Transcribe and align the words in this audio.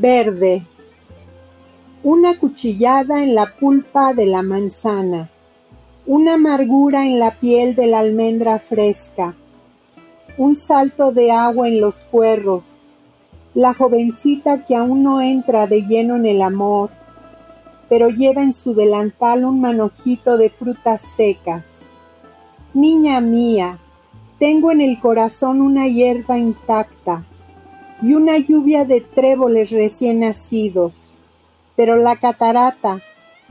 Verde. 0.00 0.62
Una 2.02 2.38
cuchillada 2.38 3.22
en 3.22 3.34
la 3.34 3.54
pulpa 3.54 4.14
de 4.14 4.24
la 4.24 4.40
manzana. 4.40 5.28
Una 6.06 6.34
amargura 6.34 7.04
en 7.04 7.18
la 7.18 7.32
piel 7.32 7.74
de 7.74 7.86
la 7.86 7.98
almendra 7.98 8.60
fresca. 8.60 9.34
Un 10.38 10.56
salto 10.56 11.12
de 11.12 11.32
agua 11.32 11.68
en 11.68 11.82
los 11.82 11.96
puerros. 11.96 12.62
La 13.52 13.74
jovencita 13.74 14.64
que 14.64 14.74
aún 14.74 15.02
no 15.02 15.20
entra 15.20 15.66
de 15.66 15.82
lleno 15.82 16.16
en 16.16 16.24
el 16.24 16.40
amor, 16.40 16.88
pero 17.90 18.08
lleva 18.08 18.42
en 18.42 18.54
su 18.54 18.72
delantal 18.72 19.44
un 19.44 19.60
manojito 19.60 20.38
de 20.38 20.48
frutas 20.48 21.02
secas. 21.14 21.64
Niña 22.72 23.20
mía, 23.20 23.78
tengo 24.38 24.70
en 24.70 24.80
el 24.80 24.98
corazón 24.98 25.60
una 25.60 25.88
hierba 25.88 26.38
intacta 26.38 27.26
y 28.02 28.14
una 28.14 28.38
lluvia 28.38 28.84
de 28.84 29.00
tréboles 29.00 29.70
recién 29.70 30.20
nacidos, 30.20 30.92
pero 31.76 31.96
la 31.96 32.16
catarata, 32.16 33.00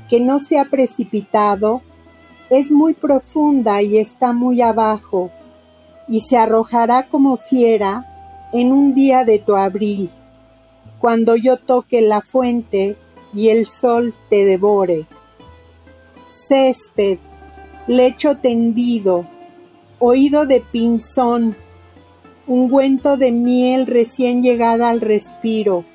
que 0.10 0.20
no 0.20 0.40
se 0.40 0.60
ha 0.60 0.66
precipitado, 0.66 1.82
es 2.50 2.72
muy 2.72 2.94
profunda 2.94 3.82
y 3.82 3.98
está 3.98 4.34
muy 4.34 4.62
abajo, 4.62 5.32
y 6.08 6.22
se 6.22 6.38
arrojará 6.38 7.08
como 7.08 7.38
fiera 7.38 8.06
en 8.52 8.72
un 8.72 8.96
día 8.96 9.24
de 9.26 9.38
tu 9.38 9.56
abril, 9.56 10.10
cuando 11.00 11.36
yo 11.36 11.58
toque 11.58 12.02
la 12.02 12.22
fuente 12.22 12.98
y 13.34 13.50
el 13.50 13.68
sol 13.68 14.14
te 14.30 14.46
devore. 14.46 15.06
Césped, 16.48 17.20
lecho 17.88 18.38
tendido, 18.38 19.26
oído 20.00 20.46
de 20.48 20.62
pinzón, 20.62 21.56
ungüento 22.50 23.16
de 23.16 23.32
miel 23.32 23.86
recién 23.86 24.42
llegada 24.42 24.90
al 24.90 25.02
respiro. 25.02 25.86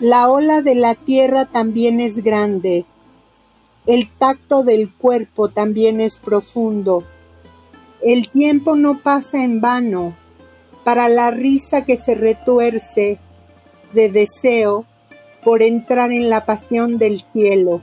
La 0.00 0.30
ola 0.30 0.62
de 0.62 0.74
la 0.74 0.94
tierra 0.94 1.44
también 1.44 2.00
es 2.00 2.24
grande. 2.24 2.86
El 3.84 4.08
tacto 4.08 4.62
del 4.62 4.90
cuerpo 4.90 5.50
también 5.50 6.00
es 6.00 6.16
profundo. 6.16 7.04
El 8.00 8.30
tiempo 8.30 8.76
no 8.76 9.02
pasa 9.02 9.44
en 9.44 9.60
vano. 9.60 10.16
Para 10.84 11.10
la 11.10 11.30
risa 11.30 11.84
que 11.84 11.98
se 11.98 12.14
retuerce 12.14 13.18
de 13.92 14.08
deseo 14.08 14.86
por 15.44 15.60
entrar 15.60 16.12
en 16.12 16.30
la 16.30 16.46
pasión 16.46 16.96
del 16.96 17.22
cielo. 17.34 17.82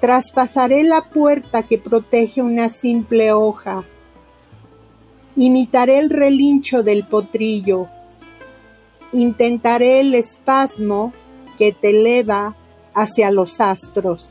Traspasaré 0.00 0.84
la 0.84 1.10
puerta 1.10 1.64
que 1.64 1.76
protege 1.76 2.40
una 2.40 2.68
simple 2.68 3.32
hoja 3.32 3.84
Imitaré 5.36 5.98
el 5.98 6.10
relincho 6.10 6.82
del 6.82 7.04
potrillo, 7.04 7.88
intentaré 9.12 10.00
el 10.00 10.14
espasmo 10.14 11.12
que 11.58 11.72
te 11.72 11.90
eleva 11.90 12.56
hacia 12.94 13.30
los 13.30 13.60
astros. 13.60 14.26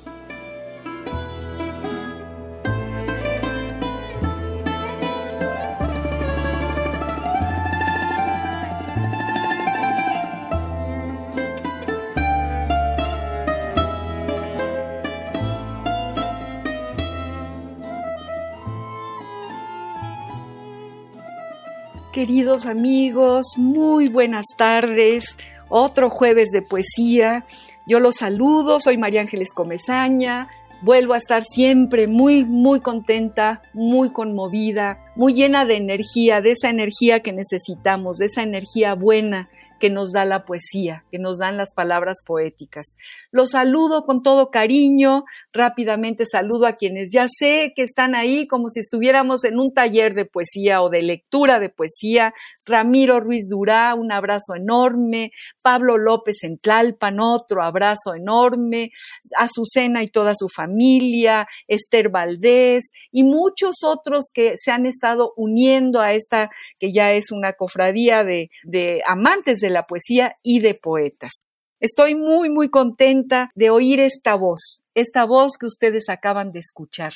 Queridos 22.29 22.67
amigos, 22.67 23.53
muy 23.57 24.07
buenas 24.07 24.45
tardes. 24.55 25.35
Otro 25.67 26.11
jueves 26.11 26.49
de 26.51 26.61
poesía. 26.61 27.43
Yo 27.87 27.99
los 27.99 28.17
saludo, 28.17 28.79
soy 28.79 28.99
María 28.99 29.21
Ángeles 29.21 29.51
Comezaña. 29.51 30.47
Vuelvo 30.83 31.15
a 31.15 31.17
estar 31.17 31.43
siempre 31.43 32.07
muy, 32.07 32.45
muy 32.45 32.81
contenta, 32.81 33.63
muy 33.73 34.11
conmovida, 34.11 35.03
muy 35.15 35.33
llena 35.33 35.65
de 35.65 35.77
energía, 35.77 36.39
de 36.39 36.51
esa 36.51 36.69
energía 36.69 37.21
que 37.21 37.33
necesitamos, 37.33 38.17
de 38.17 38.27
esa 38.27 38.43
energía 38.43 38.93
buena 38.93 39.49
que 39.79 39.89
nos 39.89 40.11
da 40.11 40.25
la 40.25 40.45
poesía, 40.45 41.05
que 41.11 41.19
nos 41.19 41.37
dan 41.37 41.57
las 41.57 41.73
palabras 41.73 42.17
poéticas. 42.25 42.95
Los 43.31 43.51
saludo 43.51 44.05
con 44.05 44.21
todo 44.21 44.51
cariño, 44.51 45.25
rápidamente 45.53 46.25
saludo 46.25 46.67
a 46.67 46.73
quienes 46.73 47.09
ya 47.11 47.27
sé 47.27 47.73
que 47.75 47.83
están 47.83 48.15
ahí 48.15 48.47
como 48.47 48.69
si 48.69 48.79
estuviéramos 48.79 49.43
en 49.43 49.59
un 49.59 49.73
taller 49.73 50.13
de 50.13 50.25
poesía 50.25 50.81
o 50.81 50.89
de 50.89 51.03
lectura 51.03 51.59
de 51.59 51.69
poesía. 51.69 52.33
Ramiro 52.65 53.19
Ruiz 53.19 53.47
Durá, 53.49 53.95
un 53.95 54.11
abrazo 54.11 54.55
enorme. 54.55 55.31
Pablo 55.61 55.97
López 55.97 56.43
en 56.43 56.57
Tlalpan, 56.57 57.19
otro 57.19 57.63
abrazo 57.63 58.13
enorme. 58.15 58.91
Azucena 59.37 60.03
y 60.03 60.09
toda 60.09 60.33
su 60.35 60.47
familia, 60.49 61.47
Esther 61.67 62.09
Valdés 62.09 62.89
y 63.11 63.23
muchos 63.23 63.77
otros 63.83 64.25
que 64.33 64.53
se 64.57 64.71
han 64.71 64.85
estado 64.85 65.33
uniendo 65.35 66.01
a 66.01 66.13
esta 66.13 66.49
que 66.79 66.91
ya 66.91 67.11
es 67.11 67.31
una 67.31 67.53
cofradía 67.53 68.23
de, 68.23 68.49
de 68.63 69.01
amantes 69.05 69.59
de 69.59 69.68
la 69.69 69.83
poesía 69.83 70.35
y 70.43 70.59
de 70.59 70.73
poetas. 70.75 71.31
Estoy 71.79 72.15
muy, 72.15 72.49
muy 72.49 72.69
contenta 72.69 73.51
de 73.55 73.69
oír 73.69 73.99
esta 74.01 74.35
voz, 74.35 74.83
esta 74.95 75.23
voz 75.23 75.53
que 75.57 75.65
ustedes 75.65 76.09
acaban 76.09 76.51
de 76.51 76.59
escuchar. 76.59 77.13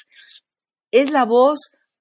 Es 0.92 1.12
la 1.12 1.26
voz 1.26 1.60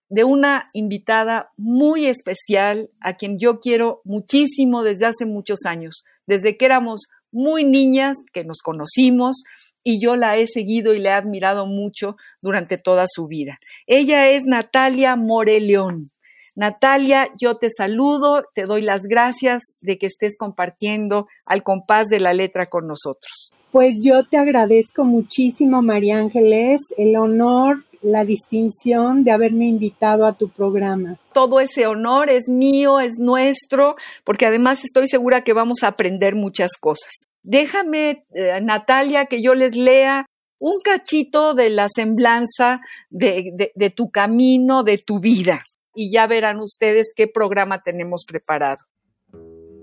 de 0.09 0.25
una 0.25 0.69
invitada 0.73 1.51
muy 1.57 2.07
especial 2.07 2.91
a 3.01 3.17
quien 3.17 3.39
yo 3.41 3.59
quiero 3.59 4.01
muchísimo 4.05 4.85
desde 4.85 5.07
hace 5.07 5.27
muchos 5.27 5.65
años, 5.65 6.05
desde 6.27 6.57
que 6.57 6.67
éramos 6.67 7.09
muy 7.33 7.65
niñas, 7.65 8.19
que 8.33 8.45
nos 8.45 8.59
conocimos 8.59 9.43
y 9.83 10.01
yo 10.01 10.15
la 10.15 10.37
he 10.37 10.47
seguido 10.47 10.95
y 10.95 11.01
le 11.01 11.09
he 11.09 11.13
admirado 11.13 11.67
mucho 11.67 12.17
durante 12.41 12.79
toda 12.79 13.07
su 13.09 13.27
vida. 13.27 13.59
Ella 13.87 14.29
es 14.29 14.45
Natalia 14.45 15.17
Moreleón. 15.17 16.12
Natalia, 16.55 17.29
yo 17.41 17.57
te 17.57 17.69
saludo, 17.75 18.45
te 18.55 18.65
doy 18.65 18.83
las 18.83 19.05
gracias 19.05 19.63
de 19.81 19.97
que 19.97 20.07
estés 20.07 20.37
compartiendo 20.37 21.27
al 21.47 21.63
compás 21.63 22.09
de 22.09 22.21
la 22.21 22.35
letra 22.35 22.67
con 22.67 22.87
nosotros. 22.87 23.53
Pues 23.71 23.95
yo 24.03 24.27
te 24.27 24.37
agradezco 24.37 25.05
muchísimo, 25.05 25.81
María 25.81 26.19
Ángeles, 26.19 26.83
el 26.99 27.17
honor, 27.17 27.85
la 28.03 28.27
distinción 28.27 29.25
de 29.25 29.31
haberme 29.31 29.67
invitado 29.67 30.27
a 30.27 30.35
tu 30.35 30.51
programa. 30.51 31.19
Todo 31.33 31.59
ese 31.59 31.87
honor 31.87 32.29
es 32.29 32.49
mío, 32.49 33.01
es 33.01 33.19
nuestro, 33.19 33.95
porque 34.25 34.45
además 34.45 34.85
estoy 34.85 35.09
segura 35.09 35.45
que 35.45 35.55
vamos 35.55 35.83
a 35.83 35.89
aprender 35.89 36.35
muchas 36.35 36.73
cosas. 36.79 37.29
Déjame, 37.43 38.25
eh, 38.35 38.61
Natalia, 38.63 39.25
que 39.25 39.41
yo 39.41 39.55
les 39.55 39.75
lea 39.75 40.27
un 40.61 40.81
cachito 40.85 41.55
de 41.55 41.71
la 41.71 41.89
semblanza 41.89 42.79
de 43.11 43.93
tu 43.97 44.11
camino, 44.11 44.85
de 44.85 44.99
tu 44.99 45.19
vida 45.19 45.63
y 45.95 46.11
ya 46.11 46.27
verán 46.27 46.61
ustedes 46.61 47.13
qué 47.15 47.27
programa 47.27 47.81
tenemos 47.83 48.25
preparado. 48.27 48.81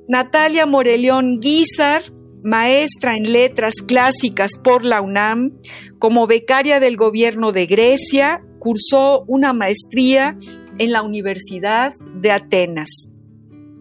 Natalia 0.08 0.66
Morelión 0.66 1.40
Guizar, 1.40 2.04
maestra 2.44 3.16
en 3.16 3.32
letras 3.32 3.76
clásicas 3.86 4.52
por 4.64 4.84
la 4.84 5.02
UNAM, 5.02 5.60
como 6.00 6.26
becaria 6.26 6.80
del 6.80 6.98
gobierno 6.98 7.52
de 7.52 7.68
Grecia, 7.68 8.44
cursó 8.60 9.24
una 9.28 9.54
maestría 9.54 10.38
en 10.80 10.92
la 10.92 11.04
Universidad 11.04 11.94
de 12.16 12.32
Atenas. 12.32 12.90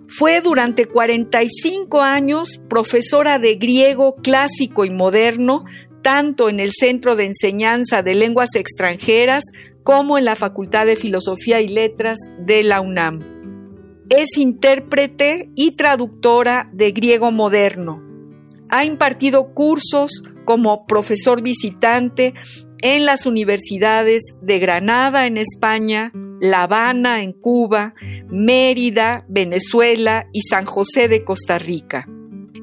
Fue 0.09 0.41
durante 0.41 0.87
45 0.87 2.01
años 2.01 2.59
profesora 2.69 3.39
de 3.39 3.57
griego 3.57 4.17
clásico 4.17 4.85
y 4.85 4.91
moderno, 4.91 5.65
tanto 6.03 6.49
en 6.49 6.61
el 6.61 6.73
Centro 6.73 7.17
de 7.17 7.27
Enseñanza 7.27 8.03
de 8.03 8.15
Lenguas 8.15 8.55
Extranjeras 8.55 9.45
como 9.89 10.19
en 10.19 10.27
la 10.27 10.37
Facultad 10.37 10.85
de 10.85 10.97
Filosofía 10.97 11.63
y 11.63 11.69
Letras 11.69 12.19
de 12.39 12.63
la 12.63 12.83
UNAM. 12.83 13.21
Es 14.11 14.37
intérprete 14.37 15.51
y 15.55 15.77
traductora 15.77 16.69
de 16.75 16.93
griego 16.93 17.33
moderno. 17.33 18.03
Ha 18.69 18.85
impartido 18.85 19.55
cursos 19.55 20.25
como 20.45 20.85
profesor 20.85 21.41
visitante 21.41 22.35
en 22.83 23.07
las 23.07 23.25
universidades 23.25 24.39
de 24.43 24.59
Granada 24.59 25.27
en 25.27 25.39
España, 25.39 26.13
La 26.39 26.65
Habana 26.65 27.23
en 27.23 27.33
Cuba, 27.33 27.95
Mérida, 28.29 29.25
Venezuela 29.27 30.29
y 30.35 30.43
San 30.43 30.67
José 30.67 31.09
de 31.09 31.25
Costa 31.25 31.59
Rica. 31.59 32.07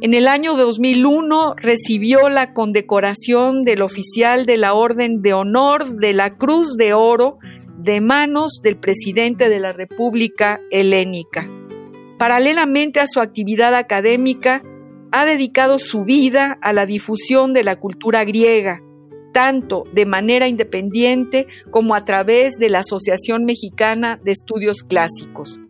En 0.02 0.14
el 0.14 0.28
año 0.28 0.56
2001 0.56 1.56
recibió 1.56 2.28
la 2.28 2.52
condecoración 2.54 3.64
del 3.64 3.82
oficial 3.82 4.46
de 4.46 4.58
la 4.58 4.74
Orden 4.74 5.22
de 5.22 5.34
Honor 5.34 5.96
de 5.96 6.14
la 6.14 6.36
Cruz 6.36 6.76
de 6.76 6.94
Oro 6.94 7.38
de 7.78 8.02
manos 8.02 8.60
del 8.62 8.78
presidente 8.78 9.48
de 9.48 9.60
la 9.60 9.72
República 9.72 10.60
Helénica. 10.70 11.50
Paralelamente 12.18 13.00
a 13.00 13.08
su 13.08 13.22
actividad 13.22 13.74
académica, 13.74 14.64
ha 15.12 15.24
dedicado 15.24 15.80
su 15.80 16.04
vida 16.04 16.58
a 16.62 16.74
la 16.74 16.86
difusión 16.86 17.54
de 17.54 17.64
la 17.64 17.80
cultura 17.80 18.26
griega, 18.26 18.82
tanto 19.34 19.86
de 19.94 20.06
manera 20.06 20.50
independiente 20.50 21.48
como 21.72 21.96
a 21.96 22.04
través 22.04 22.56
de 22.56 22.68
la 22.68 22.80
Asociación 22.80 23.46
Mexicana 23.46 24.20
de 24.24 24.34
Estudios 24.34 24.84
Clásicos. 24.84 25.62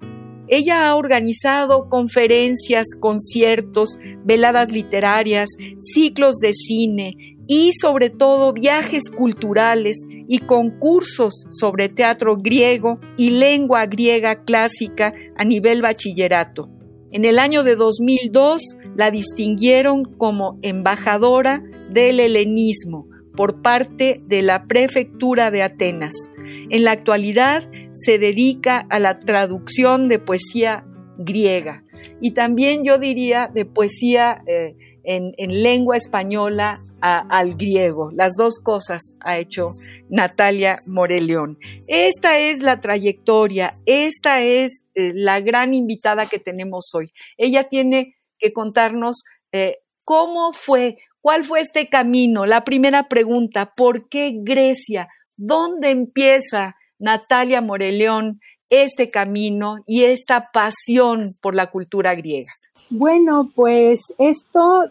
Ella 0.47 0.87
ha 0.87 0.95
organizado 0.95 1.89
conferencias, 1.89 2.87
conciertos, 2.99 3.97
veladas 4.23 4.71
literarias, 4.71 5.49
ciclos 5.79 6.37
de 6.37 6.53
cine 6.53 7.37
y 7.47 7.71
sobre 7.73 8.09
todo 8.09 8.53
viajes 8.53 9.09
culturales 9.09 9.97
y 10.09 10.39
concursos 10.39 11.45
sobre 11.51 11.89
teatro 11.89 12.37
griego 12.37 12.99
y 13.17 13.31
lengua 13.31 13.85
griega 13.85 14.43
clásica 14.43 15.13
a 15.35 15.43
nivel 15.43 15.81
bachillerato. 15.81 16.69
En 17.11 17.23
el 17.23 17.39
año 17.39 17.63
de 17.63 17.75
2002 17.75 18.61
la 18.95 19.11
distinguieron 19.11 20.03
como 20.03 20.59
embajadora 20.61 21.63
del 21.89 22.19
helenismo, 22.19 23.07
por 23.35 23.61
parte 23.61 24.19
de 24.27 24.41
la 24.41 24.65
prefectura 24.65 25.51
de 25.51 25.61
Atenas. 25.61 26.31
En 26.69 26.83
la 26.83 26.91
actualidad 26.91 27.69
se 28.03 28.19
dedica 28.19 28.85
a 28.89 28.99
la 28.99 29.19
traducción 29.19 30.09
de 30.09 30.19
poesía 30.19 30.85
griega 31.17 31.85
y 32.19 32.31
también 32.31 32.83
yo 32.83 32.97
diría 32.97 33.49
de 33.53 33.65
poesía 33.65 34.43
eh, 34.47 34.75
en, 35.03 35.33
lengua 35.37 35.97
española 35.97 36.77
al 36.99 37.53
griego. 37.53 38.09
Las 38.11 38.33
dos 38.35 38.59
cosas 38.59 39.15
ha 39.19 39.37
hecho 39.37 39.69
Natalia 40.09 40.77
Moreleón. 40.87 41.57
Esta 41.87 42.39
es 42.39 42.63
la 42.63 42.81
trayectoria, 42.81 43.71
esta 43.85 44.41
es 44.41 44.83
eh, 44.95 45.11
la 45.13 45.39
gran 45.39 45.75
invitada 45.75 46.25
que 46.25 46.39
tenemos 46.39 46.89
hoy. 46.95 47.11
Ella 47.37 47.65
tiene 47.65 48.15
que 48.39 48.51
contarnos 48.51 49.23
eh, 49.51 49.77
cómo 50.03 50.51
fue, 50.53 50.97
¿Cuál 51.21 51.43
fue 51.43 51.61
este 51.61 51.87
camino? 51.87 52.45
La 52.45 52.63
primera 52.63 53.07
pregunta, 53.07 53.73
¿por 53.75 54.09
qué 54.09 54.31
Grecia? 54.43 55.07
¿Dónde 55.37 55.89
empieza 55.89 56.75
Natalia 56.99 57.61
Moreleón 57.61 58.39
este 58.69 59.09
camino 59.11 59.77
y 59.85 60.03
esta 60.03 60.47
pasión 60.51 61.21
por 61.41 61.55
la 61.55 61.67
cultura 61.67 62.15
griega? 62.15 62.51
Bueno, 62.89 63.51
pues 63.55 64.01
esto 64.17 64.85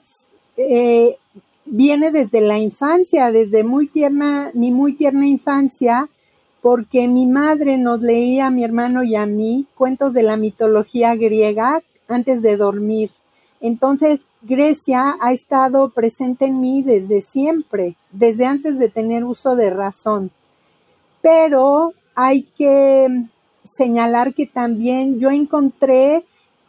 eh, 0.57 1.17
viene 1.65 2.11
desde 2.11 2.41
la 2.41 2.59
infancia, 2.59 3.31
desde 3.31 3.65
muy 3.65 3.89
tierna, 3.89 4.51
mi 4.55 4.71
muy 4.71 4.95
tierna 4.95 5.27
infancia, 5.27 6.09
porque 6.61 7.09
mi 7.09 7.27
madre 7.27 7.77
nos 7.77 8.01
leía 8.01 8.47
a 8.47 8.51
mi 8.51 8.65
hermano 8.65 9.03
y 9.03 9.17
a 9.17 9.27
mí 9.27 9.67
cuentos 9.75 10.13
de 10.13 10.23
la 10.23 10.37
mitología 10.37 11.15
griega 11.15 11.83
antes 12.09 12.43
de 12.43 12.57
dormir. 12.57 13.11
Entonces, 13.61 14.21
Grecia 14.43 15.17
ha 15.21 15.33
estado 15.33 15.89
presente 15.91 16.47
en 16.47 16.61
mí 16.61 16.83
desde 16.83 17.23
siempre, 17.23 17.97
desde 18.13 18.47
antes 18.47 18.79
de 18.79 18.89
tener 18.89 19.25
uso 19.25 19.57
de 19.57 19.71
razón. 19.71 20.31
Pero 21.25 21.95
hay 22.15 22.43
que 22.43 23.09
señalar 23.65 24.35
que 24.35 24.45
también 24.45 25.19
yo 25.19 25.31
encontré 25.31 26.23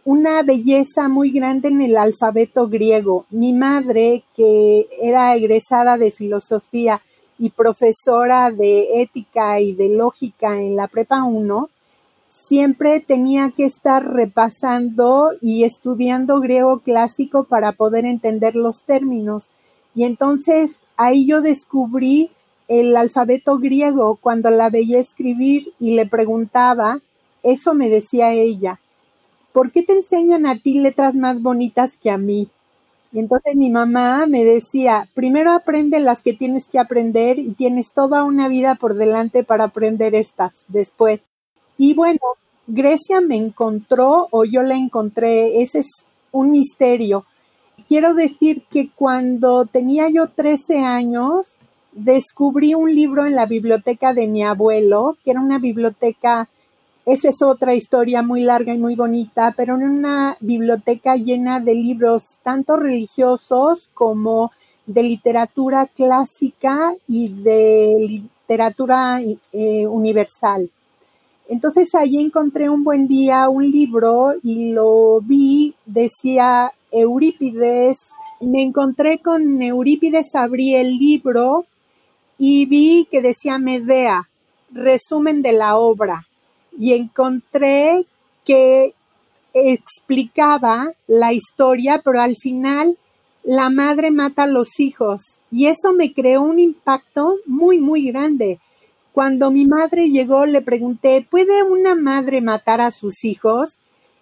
una 0.06 0.44
belleza 0.44 1.10
muy 1.10 1.32
grande 1.32 1.68
en 1.68 1.82
el 1.82 1.98
alfabeto 1.98 2.70
griego. 2.70 3.26
Mi 3.32 3.52
madre, 3.52 4.24
que 4.34 4.88
era 5.02 5.36
egresada 5.36 5.98
de 5.98 6.10
filosofía 6.10 7.02
y 7.38 7.50
profesora 7.50 8.50
de 8.50 9.02
ética 9.02 9.60
y 9.60 9.74
de 9.74 9.90
lógica 9.90 10.56
en 10.56 10.78
la 10.78 10.88
Prepa 10.88 11.26
1, 11.26 11.70
siempre 12.48 13.02
tenía 13.02 13.52
que 13.52 13.66
estar 13.66 14.10
repasando 14.10 15.32
y 15.42 15.66
estudiando 15.66 16.40
griego 16.40 16.80
clásico 16.80 17.44
para 17.44 17.74
poder 17.74 18.06
entender 18.06 18.56
los 18.56 18.84
términos. 18.84 19.44
Y 19.96 20.06
entonces 20.06 20.78
ahí 20.96 21.28
yo 21.28 21.42
descubrí 21.42 22.32
el 22.68 22.96
alfabeto 22.96 23.58
griego 23.58 24.18
cuando 24.22 24.50
la 24.50 24.70
veía 24.70 25.00
escribir 25.00 25.74
y 25.80 25.96
le 25.96 26.06
preguntaba, 26.06 27.00
eso 27.44 27.74
me 27.74 27.90
decía 27.90 28.34
ella, 28.34 28.80
¿por 29.54 29.72
qué 29.72 29.84
te 29.84 29.94
enseñan 29.94 30.46
a 30.46 30.58
ti 30.60 30.80
letras 30.80 31.16
más 31.16 31.42
bonitas 31.42 31.98
que 32.02 32.10
a 32.10 32.18
mí? 32.18 32.50
Y 33.12 33.20
entonces 33.20 33.56
mi 33.56 33.70
mamá 33.70 34.26
me 34.28 34.44
decía, 34.44 35.08
primero 35.14 35.52
aprende 35.52 36.00
las 36.02 36.22
que 36.22 36.34
tienes 36.34 36.68
que 36.68 36.80
aprender 36.80 37.40
y 37.40 37.54
tienes 37.54 37.94
toda 37.94 38.26
una 38.26 38.50
vida 38.50 38.76
por 38.76 38.96
delante 38.96 39.46
para 39.46 39.66
aprender 39.66 40.16
estas 40.16 40.52
después. 40.68 41.22
Y 41.78 41.94
bueno, 41.94 42.20
Grecia 42.68 43.22
me 43.22 43.38
encontró 43.38 44.28
o 44.32 44.44
yo 44.44 44.64
la 44.64 44.76
encontré, 44.76 45.62
ese 45.62 45.80
es 45.80 45.88
un 46.32 46.52
misterio. 46.52 47.26
Quiero 47.88 48.16
decir 48.16 48.64
que 48.70 48.90
cuando 48.90 49.66
tenía 49.66 50.10
yo 50.10 50.28
13 50.28 50.80
años, 50.80 51.46
descubrí 51.96 52.76
un 52.76 52.94
libro 52.94 53.26
en 53.26 53.36
la 53.36 53.46
biblioteca 53.46 54.14
de 54.14 54.28
mi 54.28 54.44
abuelo, 54.44 55.18
que 55.24 55.32
era 55.32 55.40
una 55.40 55.60
biblioteca, 55.60 56.50
esa 57.06 57.30
es 57.30 57.42
otra 57.42 57.74
historia 57.74 58.22
muy 58.22 58.42
larga 58.42 58.74
y 58.74 58.78
muy 58.78 58.96
bonita, 58.96 59.54
pero 59.56 59.76
en 59.76 59.84
una 59.84 60.38
biblioteca 60.42 61.16
llena 61.16 61.60
de 61.60 61.74
libros 61.74 62.24
tanto 62.44 62.76
religiosos 62.76 63.90
como 63.94 64.52
de 64.86 65.04
literatura 65.04 65.88
clásica 65.88 66.94
y 67.08 67.30
de 67.30 67.96
literatura 68.08 69.22
eh, 69.54 69.88
universal. 69.88 70.70
Entonces 71.48 71.96
ahí 71.96 72.18
encontré 72.18 72.70
un 72.70 72.84
buen 72.84 73.08
día 73.08 73.48
un 73.50 73.70
libro 73.72 74.34
y 74.44 74.74
lo 74.74 75.22
vi, 75.22 75.76
decía 75.86 76.72
Eurípides, 76.92 78.00
me 78.42 78.64
encontré 78.64 79.20
con 79.20 79.62
Eurípides, 79.62 80.36
abrí 80.36 80.76
el 80.76 80.98
libro 80.98 81.66
y 82.38 82.66
vi 82.66 83.08
que 83.10 83.22
decía 83.22 83.58
Medea, 83.58 84.30
resumen 84.72 85.42
de 85.42 85.54
la 85.54 85.78
obra, 85.78 86.28
y 86.78 86.94
encontré 86.94 88.06
que 88.44 88.94
explicaba 89.54 90.92
la 91.08 91.34
historia, 91.34 92.02
pero 92.04 92.20
al 92.20 92.36
final 92.36 92.98
la 93.44 93.70
madre 93.70 94.12
mata 94.12 94.44
a 94.44 94.48
los 94.48 94.80
hijos 94.80 95.22
y 95.52 95.68
eso 95.68 95.94
me 95.94 96.14
creó 96.14 96.42
un 96.42 96.60
impacto 96.60 97.36
muy, 97.46 97.80
muy 97.80 98.08
grande 98.08 98.60
cuando 99.14 99.50
mi 99.50 99.66
madre 99.66 100.10
llegó, 100.10 100.46
le 100.46 100.62
pregunté, 100.62 101.26
¿puede 101.30 101.64
una 101.64 101.96
madre 101.96 102.42
matar 102.42 102.82
a 102.82 102.92
sus 102.92 103.24
hijos? 103.24 103.78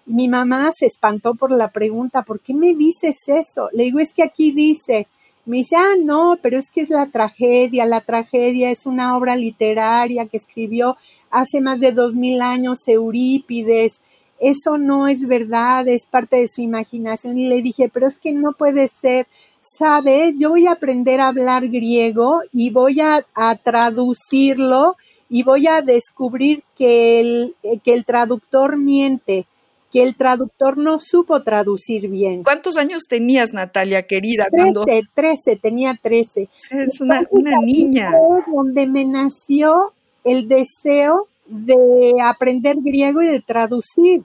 mi 0.06 0.28
mamá 0.28 0.72
se 0.78 0.86
espantó 0.86 1.36
por 1.36 1.52
la 1.52 1.70
pregunta, 1.70 2.24
¿por 2.24 2.40
qué 2.40 2.54
me 2.54 2.74
dices 2.74 3.18
eso? 3.28 3.70
Le 3.72 3.86
digo, 3.86 4.00
es 4.00 4.14
que 4.14 4.24
aquí 4.24 4.52
dice, 4.52 5.08
me 5.46 5.58
dice, 5.58 5.76
ah, 5.76 5.96
no, 6.02 6.38
pero 6.42 6.58
es 6.58 6.70
que 6.72 6.82
es 6.82 6.90
la 6.90 7.08
tragedia, 7.08 7.86
la 7.86 8.02
tragedia 8.02 8.72
es 8.72 8.86
una 8.86 9.18
obra 9.18 9.36
literaria 9.36 10.26
que 10.26 10.38
escribió 10.38 10.98
hace 11.30 11.60
más 11.60 11.80
de 11.80 11.92
dos 11.92 12.16
mil 12.16 12.42
años 12.42 12.80
Eurípides, 12.88 14.00
eso 14.40 14.78
no 14.78 15.08
es 15.08 15.26
verdad, 15.28 15.88
es 15.88 16.06
parte 16.06 16.38
de 16.38 16.48
su 16.48 16.62
imaginación. 16.62 17.38
Y 17.38 17.48
le 17.48 17.62
dije, 17.62 17.90
pero 17.90 18.08
es 18.08 18.20
que 18.20 18.34
no 18.34 18.54
puede 18.54 18.90
ser, 18.90 19.28
sabes, 19.62 20.36
yo 20.38 20.50
voy 20.50 20.68
a 20.68 20.74
aprender 20.74 21.22
a 21.22 21.28
hablar 21.28 21.68
griego 21.70 22.42
y 22.52 22.70
voy 22.70 23.00
a, 23.00 23.24
traducirlo 23.64 24.98
y 25.30 25.44
voy 25.44 25.68
a 25.68 25.82
descubrir 25.82 26.64
que 26.78 27.20
el, 27.20 27.56
que 27.84 27.94
el 27.94 28.06
traductor 28.06 28.78
miente, 28.78 29.48
que 29.94 30.04
el 30.04 30.16
traductor 30.16 30.78
no 30.78 31.00
supo 31.00 31.44
traducir 31.44 32.10
bien. 32.10 32.44
¿Cuántos 32.44 32.78
años 32.78 33.04
tenías, 33.08 33.54
Natalia, 33.54 34.08
querida? 34.08 34.48
Trece, 34.50 35.08
trece, 35.14 35.56
tenía 35.56 35.98
trece. 36.02 36.50
Es 36.72 37.00
una, 37.00 37.24
una 37.30 37.60
niña. 37.62 38.12
Donde 38.52 38.88
me 38.88 39.06
nació 39.06 39.94
el 40.26 40.48
deseo 40.48 41.28
de 41.46 42.16
aprender 42.22 42.78
griego 42.82 43.22
y 43.22 43.28
de 43.28 43.40
traducir 43.40 44.24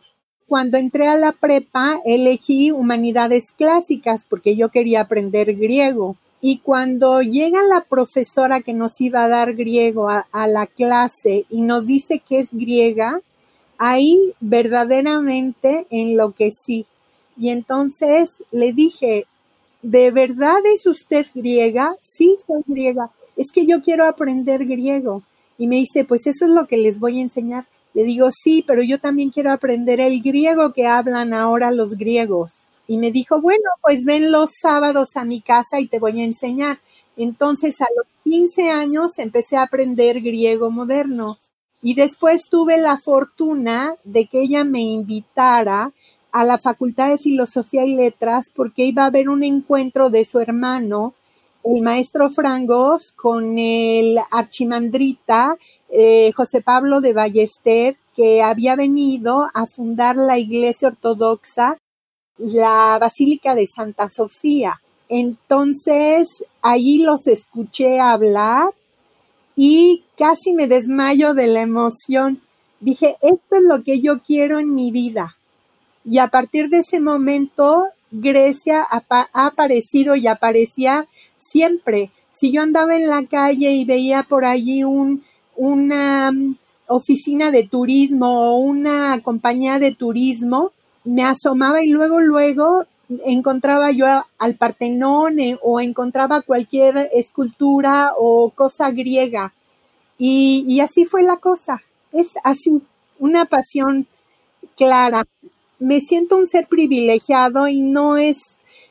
cuando 0.49 0.79
entré 0.79 1.07
a 1.07 1.17
la 1.17 1.33
prepa 1.33 2.01
elegí 2.07 2.71
humanidades 2.71 3.53
clásicas 3.57 4.23
porque 4.27 4.57
yo 4.57 4.71
quería 4.71 5.03
aprender 5.03 5.55
griego. 5.55 6.17
Y 6.41 6.61
cuando 6.61 7.21
llega 7.21 7.63
la 7.65 7.83
profesora 7.83 8.63
que 8.63 8.73
nos 8.73 8.99
iba 9.01 9.25
a 9.25 9.29
dar 9.29 9.55
griego 9.55 10.09
a, 10.09 10.47
la 10.47 10.67
clase 10.67 11.45
y 11.51 11.61
nos 11.61 11.87
dice 11.87 12.23
que 12.27 12.39
es 12.39 12.49
griega, 12.51 13.21
ahí 13.79 14.35
verdaderamente 14.41 15.87
enloquecí. 15.91 16.87
Y 17.37 17.51
entonces 17.51 18.31
le 18.51 18.73
dije, 18.73 19.27
¿de 19.83 20.11
verdad 20.11 20.59
es 20.75 20.87
usted 20.87 21.27
griega? 21.35 21.95
Sí, 22.03 22.37
soy 22.47 22.63
griega. 22.67 23.11
es 23.37 23.53
que 23.53 23.67
yo 23.67 23.81
quiero 23.83 24.05
aprender 24.05 24.67
griego. 24.67 25.23
Y 25.57 25.69
me 25.69 25.77
dice, 25.77 26.05
pues 26.05 26.27
eso 26.27 26.45
es 26.45 26.53
lo 26.53 26.67
que 26.67 26.77
les 26.77 26.99
voy 26.99 27.19
a 27.19 27.23
enseñar. 27.23 27.67
Le 27.95 28.03
digo, 28.03 28.31
sí, 28.31 28.65
pero 28.67 28.83
yo 28.83 29.01
también 29.01 29.31
quiero 29.31 29.53
aprender 29.53 30.01
el 30.01 30.23
griego 30.23 30.73
que 30.73 30.87
hablan 30.87 31.33
ahora 31.33 31.71
los 31.71 31.97
griegos. 31.97 32.51
Y 32.87 32.97
me 32.97 33.13
dijo, 33.13 33.41
bueno, 33.41 33.71
pues 33.83 34.05
ven 34.05 34.33
los 34.33 34.51
sábados 34.61 35.11
a 35.15 35.25
mi 35.25 35.41
casa 35.41 35.79
y 35.81 35.89
te 35.89 35.99
voy 35.99 36.21
a 36.21 36.25
enseñar. 36.25 36.79
Entonces 37.17 37.81
a 37.81 37.87
los 37.97 38.07
15 38.25 38.71
años 38.71 39.19
empecé 39.19 39.57
a 39.57 39.63
aprender 39.63 40.21
griego 40.21 40.71
moderno. 40.71 41.37
Y 41.83 41.95
después 41.95 42.43
tuve 42.51 42.79
la 42.79 42.99
fortuna 42.99 43.95
de 44.05 44.27
que 44.27 44.43
ella 44.43 44.65
me 44.65 44.81
invitara 44.81 45.93
a 46.33 46.45
la 46.45 46.59
Facultad 46.59 47.09
de 47.09 47.19
Filosofía 47.19 47.85
y 47.85 47.95
Letras 47.95 48.51
porque 48.55 48.85
iba 48.85 49.05
a 49.05 49.07
haber 49.07 49.29
un 49.29 49.45
encuentro 49.45 50.11
de 50.11 50.25
su 50.25 50.41
hermano, 50.41 51.15
el 51.65 51.83
maestro 51.83 52.31
Frangos, 52.31 53.13
con 53.13 53.59
el 53.59 54.19
archimandrita 54.31 55.57
eh, 55.91 56.33
José 56.37 56.61
Pablo 56.61 57.01
de 57.01 57.13
Ballester, 57.13 57.97
que 58.15 58.43
había 58.43 58.75
venido 58.75 59.47
a 59.55 59.67
fundar 59.67 60.17
la 60.17 60.39
Iglesia 60.39 60.89
Ortodoxa, 60.89 61.79
la 62.37 62.99
Basílica 63.01 63.55
de 63.55 63.67
Santa 63.67 64.11
Sofía. 64.11 64.81
Entonces, 65.09 66.29
allí 66.61 67.03
los 67.03 67.27
escuché 67.27 68.01
hablar 68.01 68.71
y 69.61 70.05
casi 70.17 70.53
me 70.53 70.69
desmayo 70.69 71.35
de 71.35 71.49
la 71.49 71.63
emoción. 71.63 72.41
Dije, 72.79 73.17
esto 73.21 73.57
es 73.57 73.63
lo 73.69 73.83
que 73.83 74.01
yo 74.01 74.21
quiero 74.21 74.61
en 74.61 74.73
mi 74.73 74.93
vida. 74.93 75.37
Y 76.05 76.19
a 76.19 76.29
partir 76.29 76.69
de 76.69 76.79
ese 76.79 77.01
momento, 77.01 77.89
Grecia 78.13 78.87
ha, 78.89 79.03
aparecido 79.33 80.15
y 80.15 80.29
aparecía 80.29 81.09
siempre. 81.41 82.13
Si 82.33 82.53
yo 82.53 82.63
andaba 82.63 82.95
en 82.95 83.09
la 83.09 83.27
calle 83.27 83.73
y 83.73 83.85
veía 83.85 84.23
por 84.23 84.45
allí 84.45 84.85
un, 84.85 85.25
una 85.57 86.31
mm, 86.31 86.57
oficina 86.87 87.51
de 87.51 87.65
turismo 87.65 88.53
o 88.53 88.59
una 88.59 89.21
compañía 89.25 89.81
de 89.81 89.93
turismo, 89.93 90.71
me 91.03 91.25
asomaba 91.25 91.83
y 91.83 91.89
luego, 91.89 92.21
luego 92.21 92.85
encontraba 93.25 93.91
yo 93.91 94.07
al 94.39 94.55
Partenón 94.57 95.37
o 95.63 95.81
encontraba 95.81 96.43
cualquier 96.43 97.09
escultura 97.13 98.13
o 98.17 98.51
cosa 98.51 98.91
griega. 98.91 99.53
Y 100.19 100.81
así 100.81 101.05
fue 101.05 101.23
la 101.23 101.37
cosa. 101.37 101.83
Es 102.13 102.29
así, 102.43 102.83
una 103.19 103.45
pasión 103.45 104.07
clara 104.77 105.25
me 105.79 106.01
siento 106.01 106.37
un 106.37 106.49
ser 106.49 106.67
privilegiado 106.67 107.69
y 107.69 107.81
no 107.81 108.17
es 108.17 108.39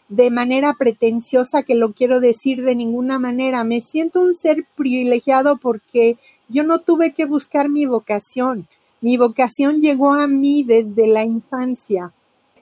de 0.10 0.30
manera 0.32 0.74
pretenciosa 0.74 1.64
que 1.64 1.76
lo 1.76 1.94
quiero 1.94 2.20
decir 2.20 2.64
de 2.64 2.76
ninguna 2.76 3.20
manera. 3.20 3.64
Me 3.64 3.82
siento 3.82 4.22
un 4.22 4.36
ser 4.36 4.66
privilegiado 4.76 5.58
porque 5.58 6.18
yo 6.48 6.64
no 6.64 6.80
tuve 6.80 7.14
que 7.14 7.26
buscar 7.26 7.68
mi 7.70 7.86
vocación. 7.86 8.68
Mi 9.02 9.18
vocación 9.18 9.82
llegó 9.82 10.14
a 10.14 10.28
mí 10.28 10.64
desde 10.64 11.08
la 11.08 11.26
infancia. 11.26 12.14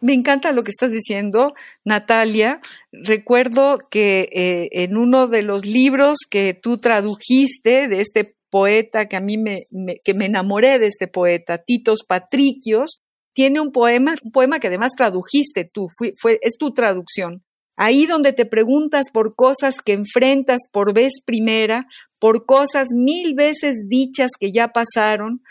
Me 0.01 0.13
encanta 0.13 0.51
lo 0.51 0.63
que 0.63 0.71
estás 0.71 0.91
diciendo, 0.91 1.53
Natalia. 1.83 2.61
Recuerdo 2.91 3.79
que 3.89 4.29
eh, 4.31 4.69
en 4.71 4.97
uno 4.97 5.27
de 5.27 5.41
los 5.41 5.65
libros 5.65 6.19
que 6.29 6.53
tú 6.53 6.77
tradujiste 6.77 7.87
de 7.87 8.01
este 8.01 8.35
poeta 8.49 9.07
que 9.07 9.15
a 9.15 9.21
mí 9.21 9.37
me, 9.37 9.63
que 10.03 10.13
me 10.13 10.25
enamoré 10.25 10.79
de 10.79 10.87
este 10.87 11.07
poeta, 11.07 11.57
Titos 11.57 12.03
Patricios, 12.07 13.01
tiene 13.33 13.59
un 13.59 13.71
poema, 13.71 14.15
un 14.23 14.31
poema 14.31 14.59
que 14.59 14.67
además 14.67 14.93
tradujiste 14.95 15.67
tú, 15.71 15.87
fue, 15.97 16.39
es 16.41 16.57
tu 16.57 16.73
traducción. 16.73 17.43
Ahí 17.75 18.05
donde 18.05 18.31
te 18.31 18.45
preguntas 18.45 19.07
por 19.11 19.35
cosas 19.35 19.81
que 19.81 19.91
enfrentas 19.91 20.61
por 20.71 20.93
vez 20.93 21.15
primera, 21.25 21.87
por 22.17 22.45
cosas 22.45 22.89
mil 22.93 23.35
veces 23.35 23.87
dichas 23.89 24.31
que 24.39 24.53
ya 24.53 24.69
pasaron, 24.69 25.41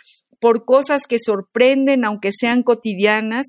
por 0.40 0.64
cosas 0.64 1.02
que 1.06 1.18
sorprenden 1.18 2.06
aunque 2.06 2.30
sean 2.32 2.62
cotidianas, 2.62 3.44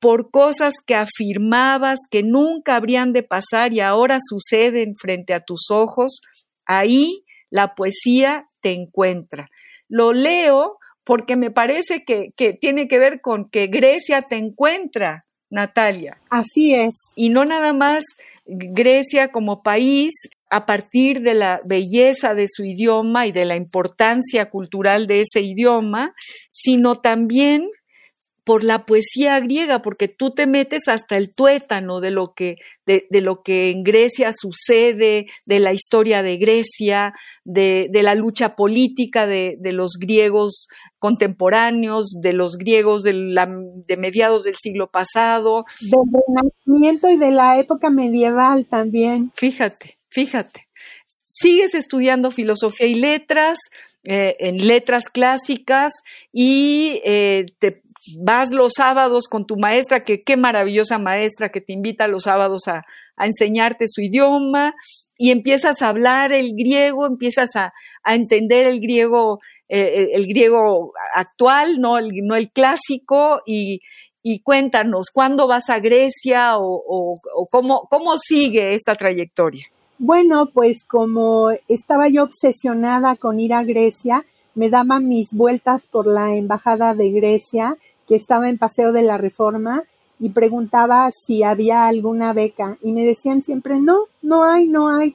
por 0.00 0.30
cosas 0.30 0.74
que 0.84 0.94
afirmabas 0.94 2.00
que 2.10 2.22
nunca 2.22 2.76
habrían 2.76 3.12
de 3.12 3.22
pasar 3.22 3.72
y 3.72 3.80
ahora 3.80 4.18
suceden 4.20 4.94
frente 4.96 5.34
a 5.34 5.40
tus 5.40 5.70
ojos, 5.70 6.20
ahí 6.66 7.24
la 7.50 7.74
poesía 7.74 8.46
te 8.62 8.72
encuentra. 8.72 9.48
Lo 9.88 10.12
leo 10.12 10.78
porque 11.04 11.36
me 11.36 11.50
parece 11.50 12.04
que, 12.04 12.32
tiene 12.60 12.88
que 12.88 12.98
ver 12.98 13.20
con 13.20 13.50
que 13.50 13.66
Grecia 13.66 14.22
te 14.22 14.36
encuentra, 14.36 15.26
Natalia. 15.50 16.18
Así 16.30 16.74
es. 16.74 16.94
Y 17.16 17.30
no 17.30 17.44
nada 17.44 17.72
más 17.72 18.04
Grecia 18.46 19.32
como 19.32 19.62
país, 19.62 20.12
a 20.50 20.66
partir 20.66 21.20
de 21.20 21.34
la 21.34 21.60
belleza 21.64 22.34
de 22.34 22.46
su 22.48 22.64
idioma 22.64 23.26
y 23.26 23.32
de 23.32 23.44
la 23.44 23.54
importancia 23.54 24.50
cultural 24.50 25.06
de 25.06 25.20
ese 25.20 25.42
idioma, 25.42 26.12
sino 26.50 27.00
también 27.00 27.68
por 28.50 28.64
la 28.64 28.84
poesía 28.84 29.38
griega, 29.38 29.80
porque 29.80 30.08
tú 30.08 30.32
te 30.32 30.48
metes 30.48 30.88
hasta 30.88 31.16
el 31.16 31.32
tuétano 31.32 32.00
de 32.00 32.10
lo 32.10 32.34
que, 32.34 32.56
de, 32.84 33.06
lo 33.20 33.44
que 33.44 33.70
en 33.70 33.84
Grecia 33.84 34.32
sucede, 34.32 35.28
de 35.46 35.60
la 35.60 35.72
historia 35.72 36.24
de 36.24 36.36
Grecia, 36.36 37.14
de, 37.44 37.88
la 38.02 38.16
lucha 38.16 38.56
política 38.56 39.28
de, 39.28 39.56
los 39.72 39.92
griegos 40.00 40.66
contemporáneos, 40.98 42.20
de 42.20 42.32
los 42.32 42.56
griegos 42.56 43.04
de, 43.04 43.12
de 43.86 43.96
mediados 43.96 44.42
del 44.42 44.56
siglo 44.56 44.90
pasado. 44.90 45.64
Del 45.82 46.00
Renacimiento 46.26 47.08
y 47.08 47.18
de 47.18 47.30
la 47.30 47.56
época 47.56 47.88
medieval 47.88 48.66
también. 48.66 49.30
Fíjate, 49.36 49.96
fíjate. 50.08 50.66
Sigues 51.06 51.76
estudiando 51.76 52.32
filosofía 52.32 52.88
y 52.88 52.96
letras, 52.96 53.60
eh, 54.02 54.34
en 54.40 54.66
letras 54.66 55.04
clásicas 55.08 55.92
y 56.32 57.00
eh, 57.04 57.46
te 57.60 57.82
vas 58.18 58.50
los 58.50 58.72
sábados 58.76 59.28
con 59.28 59.46
tu 59.46 59.56
maestra, 59.56 60.00
que 60.00 60.20
qué 60.20 60.36
maravillosa 60.36 60.98
maestra 60.98 61.50
que 61.50 61.60
te 61.60 61.72
invita 61.72 62.08
los 62.08 62.24
sábados 62.24 62.62
a, 62.68 62.84
enseñarte 63.22 63.84
su 63.86 64.00
idioma 64.00 64.74
y 65.18 65.30
empiezas 65.30 65.82
a 65.82 65.90
hablar 65.90 66.32
el 66.32 66.54
griego, 66.56 67.06
empiezas 67.06 67.54
a, 67.54 67.72
entender 68.06 68.66
el 68.66 68.80
griego, 68.80 69.40
eh, 69.68 70.08
el 70.14 70.26
griego 70.26 70.92
actual, 71.14 71.80
no 71.80 71.98
el, 71.98 72.12
no 72.24 72.34
el 72.34 72.50
clásico 72.50 73.42
y, 73.44 73.80
cuéntanos, 74.42 75.08
¿cuándo 75.12 75.46
vas 75.46 75.68
a 75.68 75.80
Grecia 75.80 76.56
o, 76.58 77.18
cómo, 77.50 77.86
cómo 77.90 78.16
sigue 78.16 78.74
esta 78.74 78.94
trayectoria? 78.94 79.66
Bueno, 79.98 80.46
pues 80.46 80.78
como 80.84 81.50
estaba 81.68 82.08
yo 82.08 82.22
obsesionada 82.22 83.16
con 83.16 83.38
ir 83.38 83.52
a 83.52 83.64
Grecia, 83.64 84.24
me 84.54 84.70
daban 84.70 85.08
mis 85.08 85.28
vueltas 85.32 85.86
por 85.86 86.06
la 86.06 86.34
embajada 86.34 86.94
de 86.94 87.10
Grecia 87.10 87.76
que 88.10 88.16
estaba 88.16 88.48
en 88.48 88.58
Paseo 88.58 88.90
de 88.90 89.02
la 89.02 89.18
Reforma 89.18 89.84
y 90.18 90.30
preguntaba 90.30 91.12
si 91.12 91.44
había 91.44 91.86
alguna 91.86 92.32
beca 92.32 92.76
y 92.82 92.90
me 92.90 93.04
decían 93.04 93.40
siempre, 93.40 93.78
no, 93.78 94.06
no 94.20 94.42
hay, 94.42 94.66
no 94.66 94.88
hay. 94.88 95.14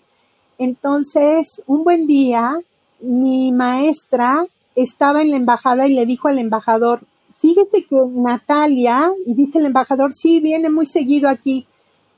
Entonces, 0.58 1.62
un 1.68 1.84
buen 1.84 2.08
día, 2.08 2.58
mi 3.02 3.52
maestra 3.52 4.48
estaba 4.76 5.22
en 5.22 5.32
la 5.32 5.36
embajada 5.36 5.90
y 5.90 5.94
le 5.94 6.06
dijo 6.06 6.30
al 6.30 6.40
embajador, 6.40 7.02
fíjese 7.42 7.84
que 7.84 7.98
Natalia, 8.14 9.12
y 9.26 9.34
dice 9.34 9.60
el 9.60 9.66
embajador, 9.66 10.14
sí, 10.16 10.40
viene 10.40 10.70
muy 10.70 10.86
seguido 10.86 11.28
aquí, 11.28 11.68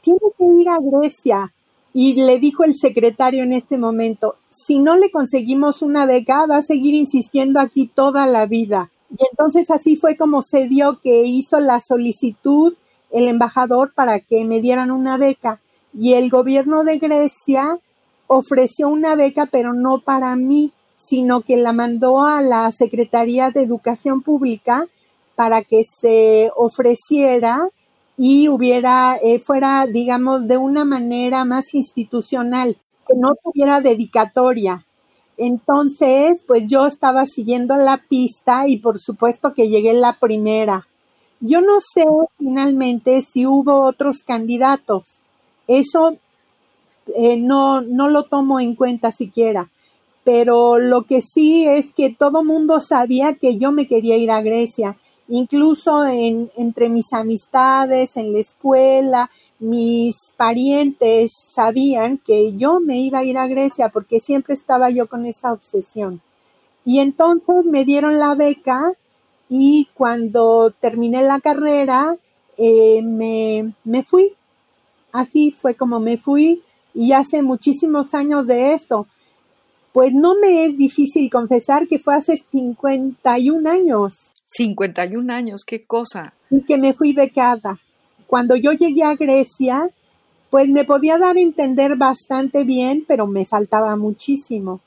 tiene 0.02 0.20
que 0.38 0.46
ir 0.46 0.70
a 0.70 0.78
Grecia. 0.80 1.54
Y 1.92 2.14
le 2.24 2.38
dijo 2.38 2.64
el 2.64 2.76
secretario 2.76 3.42
en 3.42 3.54
este 3.54 3.80
momento, 3.80 4.36
si 4.52 4.78
no 4.78 4.96
le 4.96 5.10
conseguimos 5.10 5.82
una 5.82 6.06
beca, 6.06 6.46
va 6.46 6.58
a 6.58 6.62
seguir 6.62 6.94
insistiendo 6.94 7.60
aquí 7.60 7.88
toda 7.88 8.28
la 8.28 8.46
vida. 8.46 8.92
Y 9.10 9.18
entonces 9.32 9.70
así 9.72 9.96
fue 9.96 10.18
como 10.18 10.42
se 10.42 10.68
dio 10.68 11.00
que 11.02 11.24
hizo 11.24 11.60
la 11.60 11.80
solicitud 11.80 12.76
el 13.12 13.28
embajador 13.28 13.94
para 13.94 14.20
que 14.20 14.44
me 14.46 14.62
dieran 14.62 14.92
una 14.92 15.18
beca. 15.18 15.62
Y 15.94 16.14
el 16.14 16.30
gobierno 16.30 16.84
de 16.84 16.98
Grecia 17.00 17.80
ofreció 18.28 18.90
una 18.90 19.16
beca, 19.16 19.46
pero 19.46 19.74
no 19.74 20.00
para 20.00 20.36
mí, 20.36 20.74
sino 20.98 21.42
que 21.42 21.58
la 21.58 21.74
mandó 21.74 22.22
a 22.22 22.42
la 22.42 22.72
Secretaría 22.72 23.50
de 23.52 23.64
Educación 23.64 24.22
Pública 24.22 24.88
para 25.36 25.64
que 25.64 25.84
se 26.02 26.52
ofreciera 26.56 27.70
y 28.18 28.50
hubiera, 28.50 29.18
eh, 29.22 29.40
fuera, 29.40 29.86
digamos, 29.86 30.48
de 30.48 30.58
una 30.58 30.84
manera 30.84 31.46
más 31.46 31.74
institucional, 31.74 32.78
que 33.08 33.14
no 33.16 33.36
tuviera 33.44 33.80
dedicatoria. 33.80 34.87
Entonces, 35.38 36.44
pues 36.48 36.70
yo 36.70 36.88
estaba 36.88 37.26
siguiendo 37.28 37.76
la 37.78 37.98
pista 37.98 38.68
y 38.68 38.78
por 38.78 39.00
supuesto 39.00 39.54
que 39.54 39.70
llegué 39.70 39.94
la 39.94 40.14
primera. 40.14 40.88
Yo 41.40 41.62
no 41.62 41.80
sé 41.80 42.06
finalmente 42.40 43.22
si 43.22 43.46
hubo 43.46 43.82
otros 43.82 44.18
candidatos. 44.26 45.04
Eso 45.68 46.18
eh, 47.16 47.38
no, 47.38 47.82
no 47.82 48.10
lo 48.10 48.24
tomo 48.24 48.60
en 48.60 48.74
cuenta 48.74 49.12
siquiera. 49.12 49.70
Pero 50.24 50.80
lo 50.80 51.04
que 51.04 51.22
sí 51.22 51.66
es 51.66 51.94
que 51.94 52.10
todo 52.10 52.44
mundo 52.44 52.82
sabía 52.82 53.36
que 53.36 53.58
yo 53.58 53.72
me 53.72 53.88
quería 53.88 54.18
ir 54.18 54.32
a 54.32 54.42
Grecia. 54.42 54.98
Incluso 55.30 56.06
en, 56.06 56.52
entre 56.58 56.90
mis 56.90 57.14
amistades, 57.14 58.18
en 58.18 58.34
la 58.34 58.40
escuela, 58.40 59.30
mis 59.60 60.16
parientes 60.36 61.32
sabían 61.54 62.18
que 62.20 62.56
yo 62.58 62.80
me 62.80 63.00
iba 63.00 63.20
a 63.20 63.24
ir 63.24 63.38
a 63.38 63.48
Grecia 63.48 63.90
porque 63.90 64.20
siempre 64.20 64.54
estaba 64.54 64.90
yo 64.90 65.08
con 65.08 65.26
esa 65.26 65.52
obsesión. 65.52 66.22
Y 66.86 67.00
entonces 67.00 67.66
me 67.66 67.84
dieron 67.84 68.20
la 68.20 68.36
beca 68.36 68.94
y 69.50 69.90
cuando 69.94 70.74
terminé 70.80 71.24
la 71.24 71.40
carrera 71.40 72.18
eh, 72.58 73.02
me, 73.02 73.74
me 73.84 74.04
fui. 74.04 74.34
Así 75.12 75.52
fue 75.52 75.76
como 75.76 76.00
me 76.00 76.18
fui 76.18 76.64
y 76.94 77.12
hace 77.12 77.42
muchísimos 77.42 78.14
años 78.14 78.48
de 78.48 78.74
eso. 78.74 79.08
Pues 79.92 80.14
no 80.14 80.36
me 80.40 80.66
es 80.66 80.78
difícil 80.78 81.30
confesar 81.30 81.88
que 81.88 81.98
fue 81.98 82.16
hace 82.16 82.38
51 82.52 83.70
años. 83.70 84.14
51 84.46 85.34
años, 85.34 85.64
qué 85.66 85.82
cosa. 85.82 86.34
Y 86.50 86.62
que 86.62 86.78
me 86.78 86.94
fui 86.94 87.14
becada. 87.14 87.80
Cuando 88.28 88.56
yo 88.56 88.74
llegué 88.74 89.04
a 89.04 89.16
Grecia, 89.16 89.90
pues 90.50 90.70
me 90.70 90.84
podía 90.84 91.18
dar 91.18 91.38
a 91.38 91.42
entender 91.42 91.96
bastante 91.96 92.64
bien, 92.64 93.06
pero 93.08 93.28
me 93.28 93.46
faltaba 93.46 93.96
muchísimo. 93.96 94.80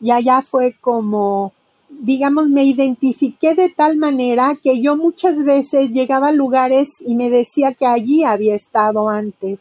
Y 0.00 0.10
allá 0.10 0.42
fue 0.42 0.76
como, 0.80 1.52
digamos, 1.88 2.48
me 2.48 2.64
identifiqué 2.64 3.54
de 3.54 3.68
tal 3.68 3.96
manera 3.96 4.58
que 4.62 4.80
yo 4.80 4.96
muchas 4.96 5.44
veces 5.44 5.90
llegaba 5.90 6.28
a 6.28 6.32
lugares 6.32 6.88
y 7.00 7.14
me 7.14 7.30
decía 7.30 7.74
que 7.74 7.86
allí 7.86 8.24
había 8.24 8.54
estado 8.54 9.08
antes. 9.08 9.60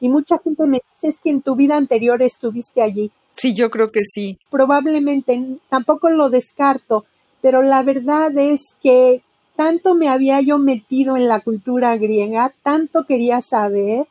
Y 0.00 0.08
mucha 0.08 0.38
gente 0.38 0.64
me 0.66 0.82
dice, 0.94 1.14
es 1.14 1.20
que 1.22 1.30
en 1.30 1.42
tu 1.42 1.54
vida 1.54 1.76
anterior 1.76 2.22
estuviste 2.22 2.82
allí. 2.82 3.10
Sí, 3.34 3.54
yo 3.54 3.70
creo 3.70 3.92
que 3.92 4.02
sí. 4.02 4.38
Probablemente, 4.50 5.58
tampoco 5.68 6.10
lo 6.10 6.28
descarto, 6.28 7.04
pero 7.40 7.62
la 7.62 7.82
verdad 7.82 8.36
es 8.36 8.60
que 8.82 9.22
tanto 9.56 9.94
me 9.94 10.08
había 10.08 10.40
yo 10.40 10.58
metido 10.58 11.16
en 11.16 11.28
la 11.28 11.40
cultura 11.40 11.96
griega, 11.96 12.54
tanto 12.62 13.04
quería 13.04 13.40
saber, 13.40 14.06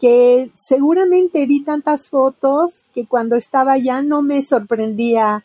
que 0.00 0.50
seguramente 0.60 1.46
vi 1.46 1.62
tantas 1.62 2.08
fotos 2.08 2.72
que 2.92 3.06
cuando 3.06 3.36
estaba 3.36 3.74
allá 3.74 4.02
no 4.02 4.20
me 4.20 4.42
sorprendía 4.42 5.44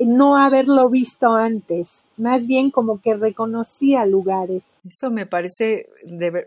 no 0.00 0.36
haberlo 0.36 0.88
visto 0.90 1.34
antes, 1.34 1.86
más 2.16 2.44
bien 2.46 2.70
como 2.70 3.00
que 3.00 3.14
reconocía 3.14 4.04
lugares. 4.06 4.62
Eso 4.84 5.10
me 5.10 5.26
parece 5.26 5.88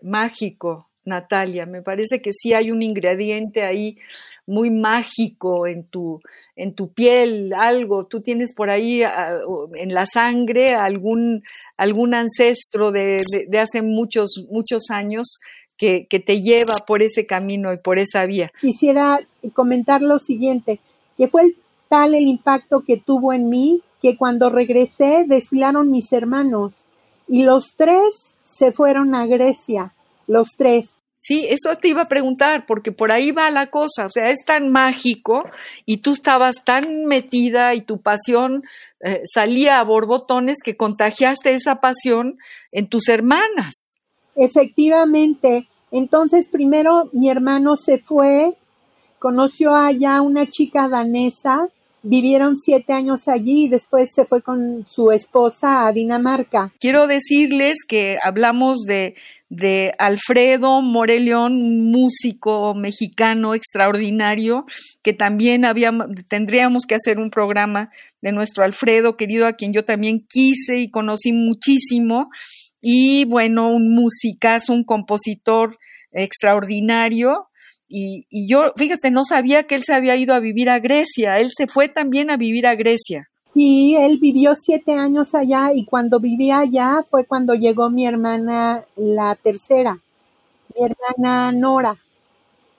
mágico, 0.01 0.87
Natalia, 1.07 1.65
me 1.65 1.81
parece 1.81 2.21
que 2.21 2.33
sí 2.33 2.53
hay 2.53 2.69
un 2.69 2.81
ingrediente 2.81 3.63
ahí 3.63 3.97
muy 4.45 4.69
mágico 4.71 5.67
en 5.67 5.83
tu, 5.85 6.21
en 6.55 6.73
tu 6.73 6.93
piel, 6.93 7.53
algo. 7.53 8.05
Tú 8.05 8.21
tienes 8.21 8.53
por 8.53 8.69
ahí 8.69 9.03
ah, 9.03 9.35
en 9.75 9.93
la 9.93 10.05
sangre 10.05 10.73
algún, 10.73 11.43
algún 11.75 12.13
ancestro 12.13 12.91
de, 12.91 13.21
de, 13.47 13.59
hace 13.59 13.81
muchos, 13.81 14.45
muchos 14.49 14.89
años 14.89 15.39
que, 15.77 16.07
que, 16.07 16.19
te 16.19 16.41
lleva 16.41 16.75
por 16.85 17.01
ese 17.01 17.25
camino 17.25 17.73
y 17.73 17.77
por 17.77 17.99
esa 17.99 18.25
vía. 18.25 18.51
Quisiera 18.61 19.19
comentar 19.53 20.01
lo 20.01 20.19
siguiente, 20.19 20.79
que 21.17 21.27
fue 21.27 21.55
tal 21.89 22.15
el 22.15 22.27
impacto 22.27 22.81
que 22.81 22.97
tuvo 22.97 23.33
en 23.33 23.49
mí 23.49 23.81
que 24.01 24.17
cuando 24.17 24.49
regresé 24.49 25.25
desfilaron 25.27 25.91
mis 25.91 26.11
hermanos 26.13 26.73
y 27.27 27.43
los 27.43 27.73
tres 27.75 28.03
se 28.57 28.71
fueron 28.71 29.13
a 29.15 29.25
Grecia, 29.25 29.93
los 30.27 30.49
tres. 30.57 30.87
Sí, 31.27 31.45
eso 31.49 31.75
te 31.75 31.89
iba 31.89 32.03
a 32.03 32.07
preguntar, 32.07 32.63
porque 32.65 32.93
por 32.93 33.11
ahí 33.11 33.31
va 33.31 33.51
la 33.51 33.67
cosa, 33.67 34.05
o 34.05 34.09
sea, 34.09 34.29
es 34.29 34.45
tan 34.45 34.69
mágico 34.69 35.43
y 35.85 35.97
tú 35.97 36.13
estabas 36.13 36.63
tan 36.63 37.03
metida 37.03 37.75
y 37.75 37.81
tu 37.81 37.99
pasión 37.99 38.63
eh, 39.01 39.23
salía 39.25 39.81
a 39.81 39.83
borbotones 39.83 40.59
que 40.63 40.77
contagiaste 40.77 41.49
esa 41.49 41.81
pasión 41.81 42.37
en 42.71 42.87
tus 42.87 43.09
hermanas. 43.09 43.97
Efectivamente, 44.37 45.67
entonces 45.91 46.47
primero 46.47 47.09
mi 47.11 47.29
hermano 47.29 47.75
se 47.75 47.97
fue, 47.97 48.55
conoció 49.19 49.75
allá 49.75 50.21
una 50.21 50.45
chica 50.47 50.87
danesa, 50.87 51.67
vivieron 52.07 52.57
siete 52.57 52.93
años 52.93 53.27
allí 53.27 53.65
y 53.65 53.69
después 53.69 54.09
se 54.13 54.25
fue 54.25 54.41
con 54.41 54.85
su 54.89 55.11
esposa 55.11 55.87
a 55.87 55.93
Dinamarca. 55.93 56.71
Quiero 56.79 57.07
decirles 57.07 57.77
que 57.87 58.17
hablamos 58.23 58.79
de 58.85 59.15
de 59.49 59.93
Alfredo 59.97 60.81
Morelión, 60.81 61.53
un 61.53 61.91
músico 61.91 62.73
mexicano 62.73 63.55
extraordinario, 63.55 64.65
que 65.01 65.13
también 65.13 65.63
había, 65.63 65.91
tendríamos 66.27 66.83
que 66.85 66.95
hacer 66.95 67.17
un 67.17 67.29
programa 67.29 67.89
de 68.21 68.33
nuestro 68.33 68.63
Alfredo, 68.63 69.15
querido, 69.15 69.47
a 69.47 69.53
quien 69.53 69.71
yo 69.71 69.85
también 69.85 70.25
quise 70.27 70.79
y 70.79 70.89
conocí 70.89 71.31
muchísimo. 71.31 72.27
Y 72.81 73.25
bueno, 73.25 73.69
un 73.69 73.93
musicazo, 73.93 74.73
un 74.73 74.83
compositor 74.83 75.77
extraordinario. 76.11 77.47
Y, 77.87 78.23
y 78.29 78.49
yo, 78.49 78.73
fíjate, 78.75 79.11
no 79.11 79.23
sabía 79.23 79.63
que 79.63 79.75
él 79.75 79.83
se 79.83 79.93
había 79.93 80.15
ido 80.15 80.33
a 80.33 80.39
vivir 80.39 80.69
a 80.69 80.79
Grecia. 80.79 81.39
Él 81.39 81.49
se 81.55 81.67
fue 81.67 81.87
también 81.87 82.29
a 82.29 82.37
vivir 82.37 82.67
a 82.67 82.75
Grecia. 82.75 83.29
Sí, 83.53 83.95
él 83.97 84.19
vivió 84.19 84.55
siete 84.55 84.93
años 84.93 85.33
allá 85.33 85.71
y 85.73 85.85
cuando 85.85 86.19
vivía 86.19 86.59
allá 86.59 87.03
fue 87.09 87.25
cuando 87.25 87.55
llegó 87.55 87.89
mi 87.89 88.05
hermana, 88.05 88.83
la 88.95 89.35
tercera, 89.35 89.99
mi 90.75 90.85
hermana 90.85 91.51
Nora. 91.51 91.97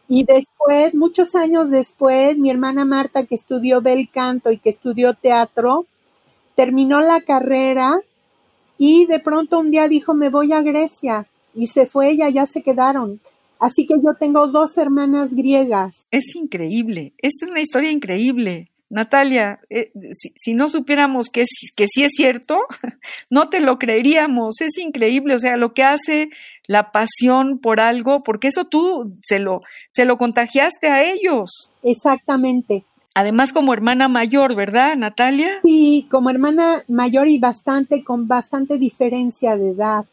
Y 0.08 0.24
después, 0.24 0.94
muchos 0.94 1.34
años 1.34 1.68
después, 1.70 2.38
mi 2.38 2.48
hermana 2.48 2.84
Marta, 2.84 3.26
que 3.26 3.34
estudió 3.34 3.82
bel 3.82 4.08
canto 4.08 4.52
y 4.52 4.58
que 4.58 4.70
estudió 4.70 5.14
teatro, 5.14 5.86
terminó 6.54 7.00
la 7.00 7.20
carrera 7.20 8.00
y 8.78 9.06
de 9.06 9.18
pronto 9.18 9.58
un 9.58 9.70
día 9.70 9.88
dijo, 9.88 10.14
me 10.14 10.30
voy 10.30 10.52
a 10.52 10.62
Grecia. 10.62 11.26
Y 11.54 11.66
se 11.66 11.86
fue 11.86 12.12
y 12.12 12.22
allá 12.22 12.46
se 12.46 12.62
quedaron. 12.62 13.20
Así 13.60 13.86
que 13.86 13.94
yo 13.94 14.14
tengo 14.18 14.46
dos 14.48 14.76
hermanas 14.76 15.34
griegas. 15.34 15.94
Es 16.10 16.34
increíble, 16.36 17.14
es 17.18 17.34
una 17.48 17.60
historia 17.60 17.90
increíble. 17.90 18.70
Natalia, 18.90 19.60
eh, 19.68 19.92
si, 20.34 20.54
no 20.54 20.68
supiéramos 20.68 21.28
que, 21.28 21.44
que 21.76 21.86
sí 21.88 22.04
es 22.04 22.12
cierto, 22.14 22.60
no 23.30 23.50
te 23.50 23.60
lo 23.60 23.78
creeríamos. 23.78 24.60
Es 24.60 24.78
increíble, 24.78 25.34
o 25.34 25.38
sea, 25.38 25.56
lo 25.58 25.74
que 25.74 25.84
hace 25.84 26.30
la 26.66 26.90
pasión 26.90 27.58
por 27.58 27.80
algo, 27.80 28.22
porque 28.22 28.48
eso 28.48 28.64
tú 28.64 29.10
se 29.22 29.40
lo, 29.40 29.60
se 29.88 30.06
lo 30.06 30.16
contagiaste 30.16 30.88
a 30.88 31.04
ellos. 31.04 31.70
Exactamente. 31.82 32.84
Además, 33.14 33.52
como 33.52 33.74
hermana 33.74 34.08
mayor, 34.08 34.54
¿verdad, 34.54 34.96
Natalia? 34.96 35.60
Sí, 35.62 36.06
como 36.10 36.30
hermana 36.30 36.84
mayor 36.88 37.28
y 37.28 37.38
bastante, 37.38 38.04
con 38.04 38.28
bastante 38.28 38.78
diferencia 38.78 39.56
de 39.56 39.70
edad. 39.70 40.06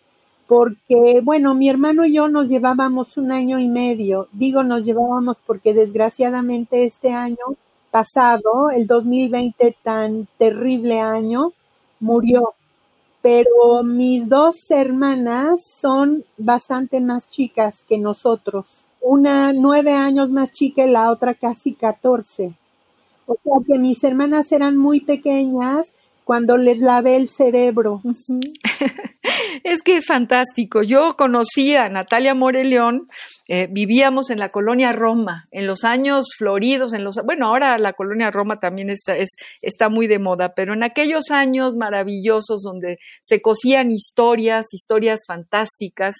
Porque, 0.48 1.22
bueno, 1.24 1.56
mi 1.56 1.70
hermano 1.70 2.06
y 2.06 2.14
yo 2.14 2.28
nos 2.28 2.48
llevábamos 2.48 3.18
un 3.18 3.32
año 3.32 3.60
y 3.60 3.68
medio. 3.68 4.28
Digo 4.32 4.64
nos 4.64 4.86
llevábamos 4.86 5.38
porque 5.46 5.74
desgraciadamente 5.74 6.86
este 6.86 7.12
año 7.12 7.58
pasado, 7.90 8.70
el 8.70 8.86
2020 8.88 9.76
tan 9.84 10.28
terrible 10.38 11.00
año, 11.00 11.54
murió. 12.00 12.54
Pero 13.22 13.84
mis 13.84 14.30
dos 14.30 14.70
hermanas 14.70 15.62
son 15.82 16.24
bastante 16.38 17.02
más 17.02 17.28
chicas 17.30 17.76
que 17.90 17.98
nosotros. 17.98 18.66
Una 19.02 19.52
nueve 19.54 19.94
años 19.94 20.30
más 20.30 20.52
chica 20.52 20.86
y 20.86 20.92
la 20.92 21.10
otra 21.12 21.34
casi 21.34 21.74
catorce. 21.74 22.54
O 23.26 23.36
sea 23.44 23.54
que 23.66 23.80
mis 23.80 24.04
hermanas 24.04 24.52
eran 24.52 24.78
muy 24.78 25.00
pequeñas 25.02 25.88
cuando 26.26 26.58
les 26.58 26.80
lavé 26.80 27.16
el 27.16 27.30
cerebro. 27.30 28.02
es 29.64 29.82
que 29.84 29.98
es 29.98 30.06
fantástico. 30.06 30.82
Yo 30.82 31.16
conocí 31.16 31.76
a 31.76 31.88
Natalia 31.88 32.34
Moreleón, 32.34 33.08
eh, 33.48 33.68
vivíamos 33.72 34.32
en 34.32 34.40
la 34.40 34.50
colonia 34.50 34.92
Roma, 34.92 35.46
en 35.52 35.68
los 35.68 35.84
años 35.84 36.26
floridos, 36.36 36.94
en 36.94 37.04
los, 37.04 37.18
bueno, 37.24 37.48
ahora 37.48 37.78
la 37.78 37.94
colonia 37.94 38.32
Roma 38.32 38.60
también 38.60 38.90
está, 38.90 39.16
es, 39.16 39.36
está 39.62 39.88
muy 39.88 40.08
de 40.08 40.20
moda, 40.20 40.54
pero 40.56 40.74
en 40.74 40.82
aquellos 40.84 41.30
años 41.30 41.76
maravillosos 41.76 42.64
donde 42.64 42.98
se 43.22 43.40
cosían 43.42 43.92
historias, 43.92 44.74
historias 44.74 45.22
fantásticas, 45.28 46.16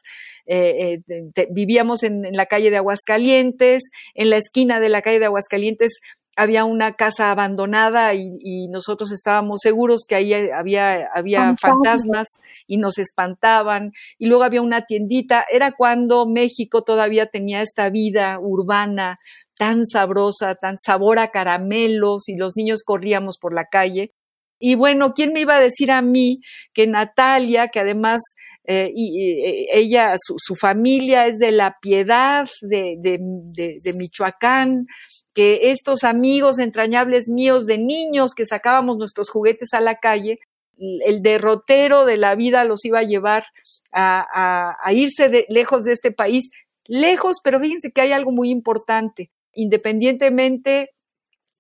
eh, 0.46 1.00
eh, 1.10 1.48
vivíamos 1.50 2.04
en 2.04 2.22
la 2.32 2.46
calle 2.46 2.70
de 2.70 2.78
Aguascalientes, 2.78 3.90
en 4.14 4.30
la 4.30 4.38
esquina 4.38 4.80
de 4.80 4.90
la 4.90 5.02
calle 5.02 5.20
de 5.20 5.26
Aguascalientes 5.26 5.98
había 6.36 6.66
una 6.66 6.92
casa 6.92 7.32
abandonada 7.32 8.14
y, 8.14 8.68
nosotros 8.70 9.12
estábamos 9.12 9.62
seguros 9.62 10.06
que 10.08 10.16
ahí 10.16 10.34
había, 10.34 11.08
había 11.14 11.56
fantasmas 11.56 12.28
y 12.68 12.78
nos 12.78 12.98
espantaban. 12.98 13.92
Y 14.18 14.28
luego 14.28 14.44
había 14.44 14.62
una 14.62 14.82
tiendita. 14.82 15.46
Era 15.50 15.72
cuando 15.72 16.28
México 16.28 16.84
todavía 16.84 17.28
tenía 17.28 17.62
esta 17.62 17.90
vida 17.90 18.38
urbana 18.40 19.18
tan 19.58 19.86
sabrosa, 19.86 20.56
tan 20.56 20.78
sabor 20.78 21.20
a 21.20 21.30
caramelos 21.30 22.28
y 22.28 22.36
los 22.36 22.58
niños 22.58 22.84
corríamos 22.84 23.38
por 23.38 23.54
la 23.54 23.66
calle. 23.66 24.12
Y 24.60 24.76
bueno, 24.76 25.14
¿quién 25.14 25.34
me 25.34 25.42
iba 25.42 25.56
a 25.56 25.62
decir 25.62 25.92
a 25.92 26.02
mí 26.02 26.40
que 26.74 26.88
Natalia, 26.88 27.68
que 27.68 27.80
además 27.80 28.22
eh, 28.68 28.92
y, 28.96 29.22
eh, 29.22 29.66
ella, 29.74 30.16
su, 30.18 30.56
familia 30.56 31.28
es 31.28 31.38
de 31.38 31.52
la 31.52 31.78
piedad 31.82 32.48
de, 32.62 32.96
de, 33.00 33.94
Michoacán, 33.94 34.88
que 35.34 35.72
estos 35.72 36.04
amigos 36.04 36.58
entrañables 36.58 37.28
míos 37.28 37.68
de 37.68 37.78
niños 37.78 38.34
que 38.34 38.46
sacábamos 38.46 38.98
nuestros 38.98 39.30
juguetes 39.30 39.74
a 39.74 39.82
la 39.82 39.96
calle, 39.96 40.40
el 40.78 41.22
derrotero 41.22 42.06
de 42.06 42.18
la 42.18 42.36
vida 42.36 42.66
los 42.66 42.84
iba 42.86 43.00
a 43.00 43.04
llevar 43.04 43.46
a, 43.92 44.76
a, 44.84 44.94
irse 44.94 45.46
lejos 45.48 45.84
de 45.84 45.94
este 45.94 46.12
país 46.12 46.50
lejos, 46.86 47.38
pero 47.44 47.60
fíjense 47.60 47.92
que 47.92 48.02
hay 48.02 48.12
algo 48.12 48.32
muy 48.32 48.50
importante. 48.50 49.32
Independientemente 49.54 50.95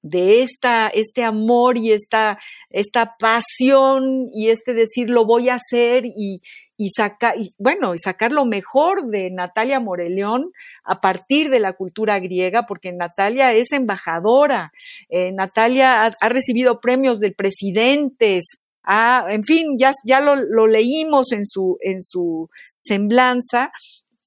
de 0.05 0.43
esta, 0.43 0.87
este 0.87 1.23
amor 1.23 1.79
y 1.79 1.91
esta, 1.91 2.37
esta 2.69 3.09
pasión 3.19 4.25
y 4.31 4.49
este 4.49 4.75
decir 4.75 5.09
lo 5.09 5.25
voy 5.25 5.49
a 5.49 5.55
hacer 5.55 6.05
y, 6.05 6.43
y 6.77 6.91
sacar, 6.91 7.39
y, 7.39 7.49
bueno, 7.57 7.95
y 7.95 7.97
sacar 7.97 8.31
lo 8.31 8.45
mejor 8.45 9.07
de 9.07 9.31
Natalia 9.31 9.79
Moreleón 9.79 10.51
a 10.83 11.01
partir 11.01 11.49
de 11.49 11.59
la 11.59 11.73
cultura 11.73 12.19
griega, 12.19 12.67
porque 12.67 12.93
Natalia 12.93 13.51
es 13.53 13.71
embajadora, 13.71 14.71
eh, 15.09 15.31
Natalia 15.31 16.05
ha, 16.05 16.29
recibido 16.29 16.79
premios 16.79 17.19
del 17.19 17.33
presidente, 17.33 18.41
en 18.87 19.43
fin, 19.43 19.79
ya, 19.79 19.91
ya 20.03 20.19
lo, 20.19 20.35
lo, 20.35 20.67
leímos 20.67 21.31
en 21.31 21.47
su, 21.47 21.77
en 21.81 22.03
su 22.03 22.51
semblanza, 22.71 23.71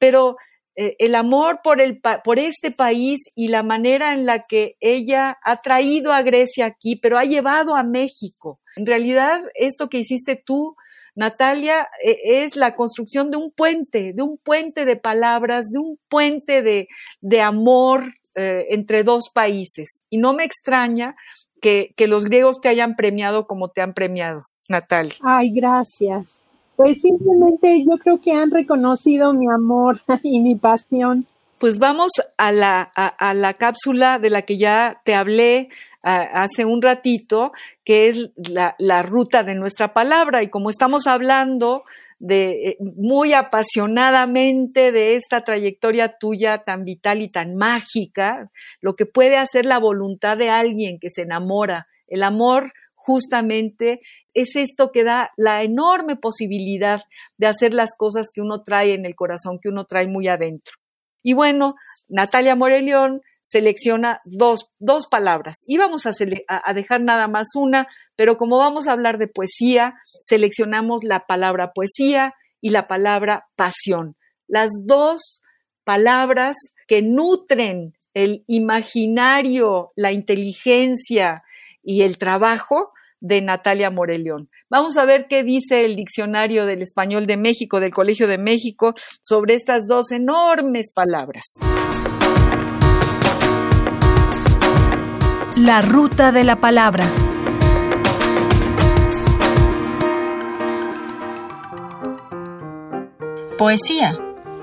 pero 0.00 0.36
eh, 0.80 0.94
el 1.00 1.16
amor 1.16 1.58
por, 1.64 1.80
el, 1.80 2.00
por 2.22 2.38
este 2.38 2.70
país 2.70 3.18
y 3.34 3.48
la 3.48 3.64
manera 3.64 4.12
en 4.12 4.26
la 4.26 4.44
que 4.44 4.76
ella 4.78 5.36
ha 5.42 5.56
traído 5.56 6.12
a 6.12 6.22
Grecia 6.22 6.66
aquí, 6.66 6.94
pero 6.94 7.18
ha 7.18 7.24
llevado 7.24 7.74
a 7.74 7.82
México. 7.82 8.60
En 8.76 8.86
realidad, 8.86 9.42
esto 9.56 9.88
que 9.88 9.98
hiciste 9.98 10.36
tú, 10.36 10.76
Natalia, 11.16 11.88
e, 12.00 12.44
es 12.44 12.54
la 12.54 12.76
construcción 12.76 13.32
de 13.32 13.38
un 13.38 13.50
puente, 13.50 14.12
de 14.12 14.22
un 14.22 14.38
puente 14.38 14.84
de 14.84 14.94
palabras, 14.94 15.66
de 15.72 15.80
un 15.80 15.98
puente 16.08 16.62
de, 16.62 16.86
de 17.20 17.40
amor 17.40 18.14
eh, 18.36 18.66
entre 18.70 19.02
dos 19.02 19.30
países. 19.30 20.04
Y 20.10 20.18
no 20.18 20.32
me 20.32 20.44
extraña 20.44 21.16
que, 21.60 21.92
que 21.96 22.06
los 22.06 22.24
griegos 22.24 22.60
te 22.60 22.68
hayan 22.68 22.94
premiado 22.94 23.48
como 23.48 23.68
te 23.68 23.80
han 23.80 23.94
premiado, 23.94 24.42
Natalia. 24.68 25.16
Ay, 25.22 25.50
gracias. 25.50 26.37
Pues 26.78 26.98
simplemente 27.02 27.84
yo 27.84 27.98
creo 27.98 28.20
que 28.20 28.34
han 28.34 28.52
reconocido 28.52 29.34
mi 29.34 29.50
amor 29.52 30.00
y 30.22 30.38
mi 30.38 30.54
pasión. 30.54 31.26
Pues 31.58 31.80
vamos 31.80 32.12
a 32.36 32.52
la, 32.52 32.82
a, 32.94 33.34
la 33.34 33.54
cápsula 33.54 34.20
de 34.20 34.30
la 34.30 34.42
que 34.42 34.58
ya 34.58 35.02
te 35.04 35.16
hablé 35.16 35.70
hace 36.02 36.64
un 36.64 36.80
ratito, 36.80 37.50
que 37.82 38.06
es 38.06 38.30
la, 38.36 38.76
la, 38.78 39.02
ruta 39.02 39.42
de 39.42 39.56
nuestra 39.56 39.92
palabra. 39.92 40.44
Y 40.44 40.50
como 40.50 40.70
estamos 40.70 41.08
hablando 41.08 41.82
de 42.20 42.50
eh, 42.50 42.76
muy 42.96 43.32
apasionadamente 43.32 44.92
de 44.92 45.14
esta 45.14 45.40
trayectoria 45.40 46.16
tuya 46.16 46.58
tan 46.58 46.84
vital 46.84 47.20
y 47.22 47.28
tan 47.28 47.54
mágica, 47.54 48.52
lo 48.80 48.94
que 48.94 49.04
puede 49.04 49.36
hacer 49.36 49.66
la 49.66 49.78
voluntad 49.78 50.36
de 50.36 50.50
alguien 50.50 51.00
que 51.00 51.10
se 51.10 51.22
enamora. 51.22 51.88
El 52.06 52.22
amor 52.22 52.72
justamente 53.08 54.00
es 54.34 54.54
esto 54.54 54.90
que 54.92 55.02
da 55.02 55.30
la 55.38 55.62
enorme 55.62 56.14
posibilidad 56.16 57.00
de 57.38 57.46
hacer 57.46 57.72
las 57.72 57.92
cosas 57.96 58.26
que 58.34 58.42
uno 58.42 58.62
trae 58.64 58.92
en 58.92 59.06
el 59.06 59.14
corazón, 59.14 59.58
que 59.62 59.70
uno 59.70 59.86
trae 59.86 60.06
muy 60.06 60.28
adentro. 60.28 60.74
Y 61.22 61.32
bueno, 61.32 61.74
Natalia 62.08 62.54
Morelión 62.54 63.22
selecciona 63.42 64.18
dos, 64.26 64.70
dos 64.78 65.06
palabras. 65.06 65.56
Íbamos 65.66 66.04
a, 66.04 66.12
a, 66.48 66.74
dejar 66.74 67.00
nada 67.00 67.28
más 67.28 67.48
una, 67.54 67.88
pero 68.14 68.36
como 68.36 68.58
vamos 68.58 68.86
a 68.86 68.92
hablar 68.92 69.16
de 69.16 69.28
poesía, 69.28 69.94
seleccionamos 70.04 71.02
la 71.02 71.20
palabra 71.20 71.72
poesía 71.72 72.34
y 72.60 72.70
la 72.70 72.86
palabra 72.86 73.48
pasión. 73.56 74.16
Las 74.48 74.68
dos 74.84 75.40
palabras 75.82 76.58
que 76.86 77.00
nutren 77.00 77.94
el 78.12 78.44
imaginario, 78.48 79.92
la 79.96 80.12
inteligencia 80.12 81.42
y 81.82 82.02
el 82.02 82.18
trabajo 82.18 82.92
de 83.20 83.42
Natalia 83.42 83.90
Morelión. 83.90 84.48
Vamos 84.70 84.96
a 84.96 85.04
ver 85.04 85.26
qué 85.28 85.42
dice 85.42 85.84
el 85.84 85.96
diccionario 85.96 86.66
del 86.66 86.82
español 86.82 87.26
de 87.26 87.36
México, 87.36 87.80
del 87.80 87.92
Colegio 87.92 88.26
de 88.26 88.38
México, 88.38 88.94
sobre 89.22 89.54
estas 89.54 89.86
dos 89.86 90.10
enormes 90.12 90.92
palabras. 90.94 91.44
La 95.56 95.80
ruta 95.80 96.30
de 96.30 96.44
la 96.44 96.56
palabra. 96.56 97.04
Poesía, 103.58 104.16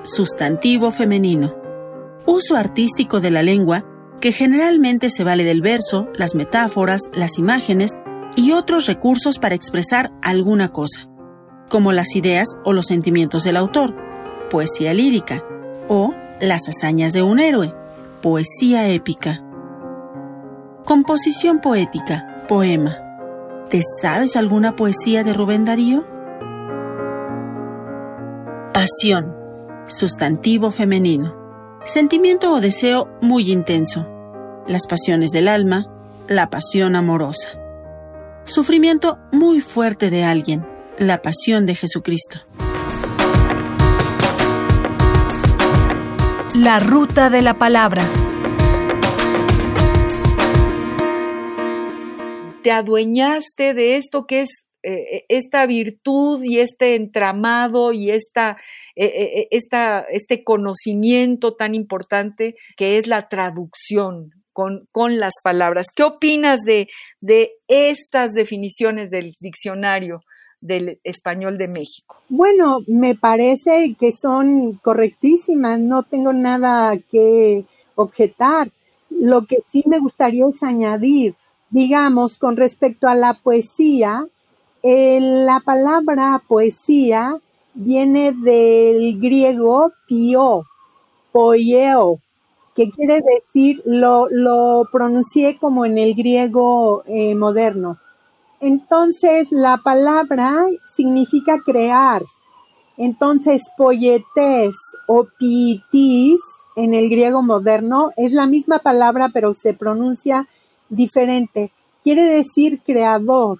sustantivo 0.03 0.91
femenino. 0.91 1.53
Uso 2.25 2.55
artístico 2.55 3.19
de 3.19 3.29
la 3.29 3.43
lengua 3.43 3.85
que 4.21 4.31
generalmente 4.31 5.09
se 5.09 5.25
vale 5.25 5.43
del 5.43 5.61
verso, 5.61 6.07
las 6.15 6.33
metáforas, 6.33 7.01
las 7.13 7.37
imágenes 7.37 7.97
y 8.35 8.51
otros 8.51 8.85
recursos 8.85 9.39
para 9.39 9.55
expresar 9.55 10.11
alguna 10.21 10.69
cosa, 10.69 11.07
como 11.69 11.93
las 11.93 12.15
ideas 12.15 12.57
o 12.65 12.73
los 12.73 12.87
sentimientos 12.87 13.43
del 13.43 13.57
autor, 13.57 13.95
poesía 14.49 14.93
lírica, 14.93 15.43
o 15.87 16.13
las 16.41 16.67
hazañas 16.67 17.13
de 17.13 17.23
un 17.23 17.39
héroe, 17.39 17.73
poesía 18.21 18.87
épica. 18.89 19.41
Composición 20.83 21.59
poética, 21.61 22.43
poema. 22.47 22.97
¿Te 23.69 23.81
sabes 24.01 24.35
alguna 24.35 24.75
poesía 24.75 25.23
de 25.23 25.33
Rubén 25.33 25.65
Darío? 25.65 26.05
Pasión, 28.73 29.33
sustantivo 29.87 30.71
femenino. 30.71 31.35
Sentimiento 31.85 32.53
o 32.53 32.61
deseo 32.61 33.09
muy 33.21 33.51
intenso. 33.51 34.05
Las 34.67 34.85
pasiones 34.87 35.31
del 35.31 35.47
alma, 35.47 35.85
la 36.27 36.49
pasión 36.49 36.95
amorosa 36.95 37.64
sufrimiento 38.45 39.19
muy 39.31 39.59
fuerte 39.59 40.09
de 40.09 40.23
alguien, 40.23 40.65
la 40.97 41.21
pasión 41.21 41.65
de 41.65 41.75
Jesucristo. 41.75 42.39
La 46.55 46.79
ruta 46.79 47.29
de 47.29 47.41
la 47.41 47.55
palabra. 47.55 48.07
Te 52.63 52.71
adueñaste 52.71 53.73
de 53.73 53.97
esto 53.97 54.25
que 54.25 54.43
es 54.43 54.49
eh, 54.83 55.25
esta 55.29 55.65
virtud 55.65 56.43
y 56.43 56.59
este 56.59 56.95
entramado 56.95 57.91
y 57.91 58.11
esta, 58.11 58.57
eh, 58.95 59.05
eh, 59.05 59.47
esta, 59.51 60.01
este 60.01 60.43
conocimiento 60.43 61.55
tan 61.55 61.73
importante 61.73 62.55
que 62.77 62.97
es 62.97 63.07
la 63.07 63.27
traducción, 63.27 64.44
con, 64.55 65.19
las 65.19 65.33
palabras. 65.43 65.87
¿Qué 65.93 66.03
opinas 66.03 66.61
de, 66.61 66.87
de 67.19 67.49
estas 67.67 68.33
definiciones 68.33 69.09
del 69.11 69.31
diccionario? 69.39 70.21
del 70.61 70.99
español 71.03 71.59
de 71.59 71.67
México. 71.67 72.17
Bueno, 72.27 72.79
me 72.87 73.13
parece 73.13 73.95
que 73.99 74.13
son 74.13 74.79
correctísimas, 74.81 75.79
no 75.79 76.01
tengo 76.01 76.33
nada 76.33 76.97
que 77.11 77.65
objetar. 77.93 78.71
Lo 79.11 79.45
que 79.45 79.57
sí 79.71 79.83
me 79.85 79.99
gustaría 79.99 80.47
es 80.47 80.63
añadir, 80.63 81.35
digamos, 81.69 82.39
con 82.39 82.57
respecto 82.57 83.07
a 83.07 83.13
la 83.13 83.35
poesía, 83.35 84.25
eh, 84.81 85.19
la 85.19 85.59
palabra 85.59 86.41
poesía 86.47 87.39
viene 87.73 88.31
del 88.31 89.19
griego 89.19 89.91
pio, 90.07 90.63
poieo, 91.31 92.19
que 92.75 92.91
quiere 92.91 93.21
decir, 93.21 93.81
lo, 93.85 94.27
lo 94.29 94.83
pronuncié 94.91 95.57
como 95.57 95.85
en 95.85 95.97
el 95.97 96.13
griego 96.13 97.03
eh, 97.05 97.33
moderno. 97.33 97.97
Entonces, 98.59 99.47
la 99.49 99.77
palabra 99.77 100.67
significa 100.93 101.59
crear. 101.65 102.23
Entonces, 102.97 103.63
poietes 103.77 104.75
o 105.07 105.25
pitis 105.37 106.41
en 106.75 106.93
el 106.93 107.09
griego 107.09 107.41
moderno 107.41 108.11
es 108.17 108.33
la 108.33 108.45
misma 108.45 108.79
palabra, 108.79 109.29
pero 109.33 109.53
se 109.53 109.73
pronuncia 109.73 110.47
diferente. 110.89 111.71
Quiere 112.03 112.23
decir 112.23 112.81
creador. 112.85 113.59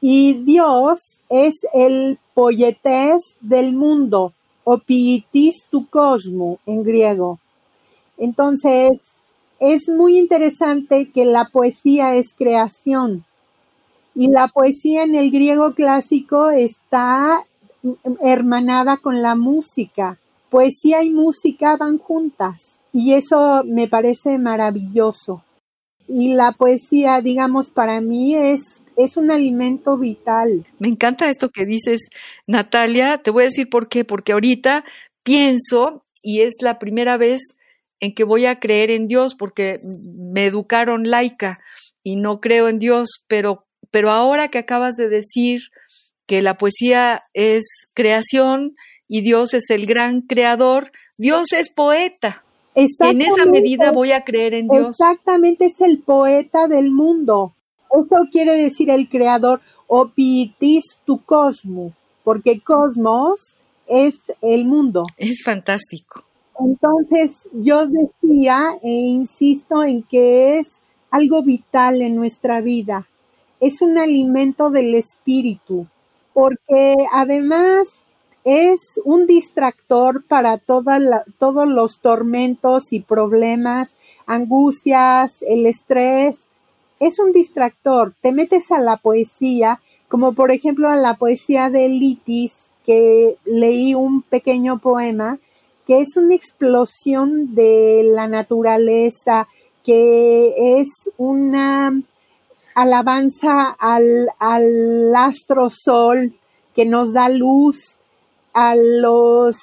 Y 0.00 0.34
Dios 0.34 1.00
es 1.28 1.54
el 1.72 2.18
poietes 2.34 3.36
del 3.40 3.74
mundo, 3.74 4.32
o 4.64 4.78
pitis 4.78 5.64
tu 5.70 5.88
cosmo 5.88 6.58
en 6.66 6.82
griego. 6.82 7.38
Entonces, 8.18 8.92
es 9.60 9.88
muy 9.88 10.18
interesante 10.18 11.10
que 11.12 11.24
la 11.24 11.48
poesía 11.52 12.16
es 12.16 12.34
creación 12.36 13.24
y 14.14 14.28
la 14.28 14.48
poesía 14.48 15.02
en 15.02 15.14
el 15.14 15.30
griego 15.30 15.74
clásico 15.74 16.50
está 16.50 17.44
hermanada 18.22 18.96
con 18.96 19.22
la 19.22 19.34
música. 19.34 20.18
Poesía 20.50 21.02
y 21.02 21.10
música 21.10 21.76
van 21.76 21.98
juntas 21.98 22.62
y 22.92 23.12
eso 23.14 23.62
me 23.64 23.88
parece 23.88 24.38
maravilloso. 24.38 25.42
Y 26.06 26.34
la 26.34 26.52
poesía, 26.52 27.20
digamos, 27.20 27.70
para 27.70 28.00
mí 28.00 28.36
es 28.36 28.62
es 28.96 29.16
un 29.16 29.30
alimento 29.30 29.98
vital. 29.98 30.66
Me 30.78 30.88
encanta 30.88 31.28
esto 31.28 31.50
que 31.50 31.66
dices, 31.66 32.10
Natalia. 32.46 33.18
Te 33.18 33.30
voy 33.30 33.42
a 33.42 33.46
decir 33.46 33.68
por 33.68 33.88
qué. 33.88 34.04
Porque 34.04 34.32
ahorita 34.32 34.84
pienso, 35.22 36.04
y 36.22 36.40
es 36.40 36.54
la 36.60 36.78
primera 36.78 37.16
vez 37.16 37.40
en 38.04 38.14
que 38.14 38.24
voy 38.24 38.46
a 38.46 38.60
creer 38.60 38.90
en 38.90 39.08
Dios 39.08 39.34
porque 39.34 39.78
me 40.14 40.46
educaron 40.46 41.08
laica 41.08 41.58
y 42.02 42.16
no 42.16 42.40
creo 42.40 42.68
en 42.68 42.78
Dios, 42.78 43.24
pero, 43.26 43.66
pero 43.90 44.10
ahora 44.10 44.48
que 44.48 44.58
acabas 44.58 44.94
de 44.96 45.08
decir 45.08 45.62
que 46.26 46.42
la 46.42 46.56
poesía 46.56 47.22
es 47.32 47.64
creación 47.94 48.76
y 49.08 49.22
Dios 49.22 49.54
es 49.54 49.70
el 49.70 49.86
gran 49.86 50.20
creador, 50.20 50.92
Dios 51.18 51.52
es 51.52 51.70
poeta. 51.70 52.44
En 52.74 53.22
esa 53.22 53.46
medida 53.46 53.92
voy 53.92 54.12
a 54.12 54.24
creer 54.24 54.54
en 54.54 54.68
Dios. 54.68 54.88
Exactamente, 54.88 55.66
es 55.66 55.80
el 55.80 56.02
poeta 56.02 56.66
del 56.66 56.90
mundo. 56.90 57.54
Eso 57.90 58.16
quiere 58.32 58.54
decir 58.54 58.90
el 58.90 59.08
creador, 59.08 59.60
opitis 59.86 60.82
tu 61.04 61.24
cosmo, 61.24 61.92
porque 62.24 62.60
cosmos 62.60 63.38
es 63.86 64.14
el 64.42 64.64
mundo. 64.64 65.04
Es 65.16 65.42
fantástico. 65.44 66.24
Entonces 66.58 67.32
yo 67.52 67.86
decía 67.86 68.78
e 68.82 68.90
insisto 68.90 69.82
en 69.82 70.02
que 70.02 70.58
es 70.58 70.68
algo 71.10 71.42
vital 71.42 72.02
en 72.02 72.16
nuestra 72.16 72.60
vida. 72.60 73.08
Es 73.60 73.82
un 73.82 73.98
alimento 73.98 74.70
del 74.70 74.94
espíritu, 74.94 75.86
porque 76.32 76.96
además 77.12 77.86
es 78.44 78.80
un 79.04 79.26
distractor 79.26 80.24
para 80.24 80.58
todos 80.58 81.68
los 81.68 82.00
tormentos 82.00 82.92
y 82.92 83.00
problemas, 83.00 83.94
angustias, 84.26 85.32
el 85.42 85.66
estrés. 85.66 86.36
Es 87.00 87.18
un 87.18 87.32
distractor. 87.32 88.14
Te 88.20 88.32
metes 88.32 88.70
a 88.70 88.80
la 88.80 88.98
poesía, 88.98 89.80
como 90.08 90.34
por 90.34 90.50
ejemplo 90.50 90.88
a 90.90 90.96
la 90.96 91.14
poesía 91.14 91.70
de 91.70 91.88
Litis, 91.88 92.52
que 92.84 93.38
leí 93.46 93.94
un 93.94 94.20
pequeño 94.22 94.78
poema, 94.78 95.38
que 95.86 96.00
es 96.00 96.16
una 96.16 96.34
explosión 96.34 97.54
de 97.54 98.02
la 98.04 98.26
naturaleza, 98.26 99.48
que 99.84 100.78
es 100.78 100.88
una 101.18 101.92
alabanza 102.74 103.70
al, 103.78 104.30
al 104.38 105.14
astro 105.14 105.68
sol 105.70 106.34
que 106.74 106.84
nos 106.84 107.12
da 107.12 107.28
luz, 107.28 107.96
a 108.52 108.74
los, 108.76 109.56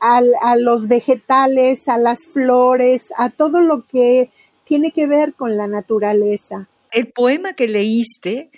a, 0.00 0.56
los 0.56 0.88
vegetales, 0.88 1.88
a 1.88 1.98
las 1.98 2.20
flores, 2.32 3.04
a 3.16 3.30
todo 3.30 3.60
lo 3.60 3.86
que 3.86 4.30
tiene 4.64 4.92
que 4.92 5.06
ver 5.06 5.34
con 5.34 5.56
la 5.56 5.66
naturaleza. 5.66 6.68
El 6.92 7.08
poema 7.08 7.52
que 7.52 7.68
leíste, 7.68 8.50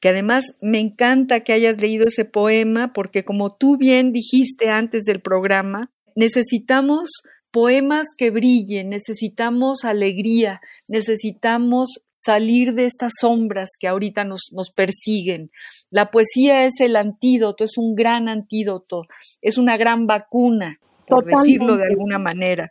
que 0.00 0.08
además 0.08 0.56
me 0.60 0.80
encanta 0.80 1.40
que 1.40 1.52
hayas 1.52 1.80
leído 1.80 2.06
ese 2.06 2.24
poema, 2.24 2.92
porque 2.92 3.24
como 3.24 3.54
tú 3.54 3.76
bien 3.76 4.12
dijiste 4.12 4.70
antes 4.70 5.04
del 5.04 5.20
programa, 5.20 5.90
necesitamos 6.16 7.10
poemas 7.52 8.08
que 8.18 8.30
brillen, 8.30 8.90
necesitamos 8.90 9.84
alegría, 9.84 10.60
necesitamos 10.88 12.00
salir 12.10 12.74
de 12.74 12.84
estas 12.84 13.12
sombras 13.20 13.70
que 13.80 13.88
ahorita 13.88 14.24
nos, 14.24 14.50
nos 14.52 14.70
persiguen. 14.70 15.50
La 15.90 16.10
poesía 16.10 16.66
es 16.66 16.80
el 16.80 16.96
antídoto, 16.96 17.64
es 17.64 17.78
un 17.78 17.94
gran 17.94 18.28
antídoto, 18.28 19.04
es 19.40 19.56
una 19.56 19.76
gran 19.76 20.04
vacuna, 20.04 20.76
por 21.06 21.24
decirlo 21.24 21.76
de 21.76 21.84
alguna 21.84 22.18
manera. 22.18 22.70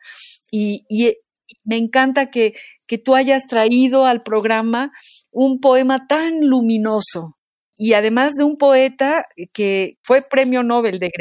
Y, 0.52 0.86
y 0.90 1.16
me 1.64 1.78
encanta 1.78 2.30
que, 2.30 2.54
que 2.86 2.98
tú 2.98 3.16
hayas 3.16 3.48
traído 3.48 4.06
al 4.06 4.24
programa 4.24 4.92
un 5.32 5.60
poema 5.60 6.06
tan 6.08 6.42
luminoso, 6.42 7.38
y 7.78 7.94
además 7.94 8.34
de 8.38 8.44
un 8.44 8.58
poeta 8.58 9.28
que 9.54 9.98
fue 10.02 10.22
premio 10.22 10.64
Nobel 10.64 11.00
de, 11.00 11.12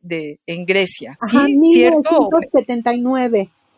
de, 0.00 0.40
en 0.46 0.64
Grecia. 0.64 1.16
¿sí? 1.30 1.58
¿Cierto? 1.72 2.28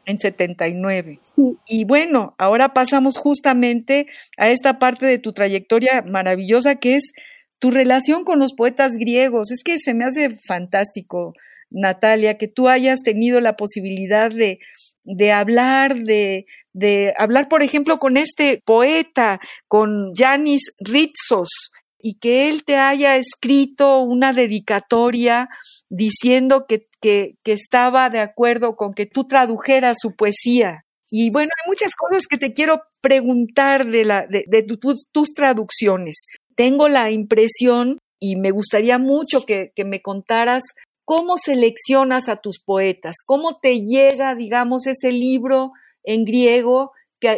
En 0.06 0.18
79. 0.18 1.18
Y 1.66 1.84
bueno, 1.84 2.34
ahora 2.38 2.74
pasamos 2.74 3.16
justamente 3.16 4.06
a 4.36 4.50
esta 4.50 4.78
parte 4.78 5.06
de 5.06 5.18
tu 5.18 5.32
trayectoria 5.32 6.02
maravillosa 6.02 6.76
que 6.76 6.96
es 6.96 7.12
tu 7.58 7.70
relación 7.70 8.24
con 8.24 8.38
los 8.38 8.52
poetas 8.52 8.92
griegos. 8.98 9.50
Es 9.50 9.62
que 9.64 9.78
se 9.78 9.94
me 9.94 10.04
hace 10.04 10.36
fantástico, 10.46 11.32
Natalia, 11.70 12.36
que 12.36 12.46
tú 12.46 12.68
hayas 12.68 13.00
tenido 13.00 13.40
la 13.40 13.56
posibilidad 13.56 14.30
de, 14.30 14.58
de 15.04 15.32
hablar, 15.32 15.96
de, 15.96 16.44
de 16.74 17.14
hablar, 17.16 17.48
por 17.48 17.62
ejemplo, 17.62 17.96
con 17.96 18.18
este 18.18 18.60
poeta, 18.66 19.40
con 19.66 20.14
Yanis 20.14 20.62
Ritsos, 20.80 21.72
y 22.06 22.18
que 22.18 22.50
él 22.50 22.64
te 22.64 22.76
haya 22.76 23.16
escrito 23.16 24.00
una 24.00 24.34
dedicatoria 24.34 25.48
diciendo 25.88 26.66
que, 26.68 26.86
que, 27.00 27.38
estaba 27.46 28.10
de 28.10 28.18
acuerdo 28.18 28.76
con 28.76 28.92
que 28.92 29.06
tú 29.06 29.24
tradujeras 29.24 29.96
su 30.02 30.14
poesía. 30.14 30.84
Y 31.10 31.30
bueno, 31.30 31.48
hay 31.56 31.70
muchas 31.70 31.94
cosas 31.96 32.26
que 32.26 32.36
te 32.36 32.52
quiero 32.52 32.82
preguntar 33.00 33.86
de, 33.86 34.04
la, 34.04 34.26
de, 34.26 34.66
tus 35.12 35.32
traducciones. 35.32 36.26
Tengo 36.54 36.90
la 36.90 37.10
impresión 37.10 37.96
y 38.20 38.36
me 38.36 38.50
gustaría 38.50 38.98
mucho 38.98 39.46
que, 39.46 39.72
que 39.74 39.86
me 39.86 40.02
contaras 40.02 40.62
cómo 41.06 41.38
seleccionas 41.38 42.28
a 42.28 42.36
tus 42.36 42.60
poetas, 42.60 43.14
cómo 43.24 43.56
te 43.56 43.80
llega, 43.80 44.34
digamos, 44.34 44.86
ese 44.86 45.10
libro 45.10 45.72
en 46.02 46.26
griego 46.26 46.92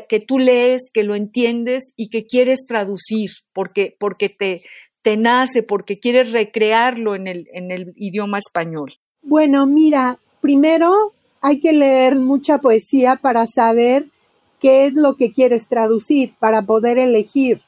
que, 0.08 0.20
tú 0.20 0.38
lees, 0.38 0.90
que 0.92 1.04
lo 1.04 1.14
entiendes 1.14 1.92
y 1.96 2.08
que 2.08 2.24
quieres 2.24 2.66
traducir 2.66 3.30
porque, 3.52 3.96
porque 3.98 4.28
te, 4.28 4.62
te 5.02 5.16
nace, 5.16 5.62
porque 5.62 5.98
quieres 5.98 6.32
recrearlo 6.32 7.14
en 7.14 7.26
el, 7.26 7.46
en 7.52 7.70
el 7.70 7.92
idioma 7.96 8.38
español? 8.38 8.94
Bueno, 9.22 9.66
mira, 9.66 10.18
primero 10.40 11.12
hay 11.40 11.60
que 11.60 11.72
leer 11.72 12.16
mucha 12.16 12.58
poesía 12.58 13.16
para 13.16 13.46
saber 13.46 14.06
qué 14.60 14.86
es 14.86 14.94
lo 14.94 15.16
que 15.16 15.32
quieres 15.32 15.68
traducir, 15.68 16.34
para 16.38 16.62
poder 16.62 16.98
elegir. 16.98 17.62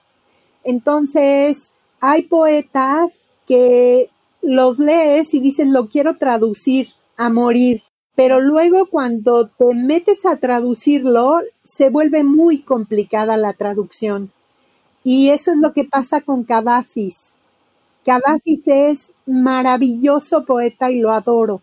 Entonces, 0.64 1.58
hay 2.00 2.22
poetas 2.22 3.12
que 3.46 4.10
los 4.42 4.78
lees 4.78 5.32
y 5.34 5.40
dices, 5.40 5.68
lo 5.68 5.88
quiero 5.88 6.16
traducir 6.16 6.88
a 7.16 7.30
morir, 7.30 7.82
pero 8.14 8.40
luego 8.40 8.86
cuando 8.86 9.48
te 9.48 9.74
metes 9.74 10.24
a 10.26 10.36
traducirlo, 10.36 11.40
se 11.78 11.90
vuelve 11.90 12.24
muy 12.24 12.62
complicada 12.62 13.36
la 13.36 13.52
traducción. 13.52 14.32
Y 15.04 15.30
eso 15.30 15.52
es 15.52 15.58
lo 15.58 15.72
que 15.72 15.84
pasa 15.84 16.20
con 16.20 16.42
Cavafis. 16.42 17.16
Cavafis 18.04 18.62
es 18.66 19.12
maravilloso 19.26 20.44
poeta 20.44 20.90
y 20.90 20.98
lo 20.98 21.12
adoro, 21.12 21.62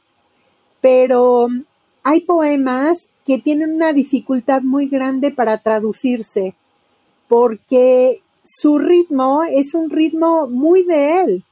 pero 0.80 1.48
hay 2.02 2.22
poemas 2.22 3.08
que 3.26 3.40
tienen 3.40 3.74
una 3.74 3.92
dificultad 3.92 4.62
muy 4.62 4.88
grande 4.88 5.32
para 5.32 5.58
traducirse, 5.58 6.56
porque 7.28 8.22
su 8.46 8.80
ritmo 8.80 9.44
es 9.44 9.74
un 9.74 9.90
ritmo 9.90 10.48
muy 10.48 10.84
de 10.84 11.22
él. 11.22 11.44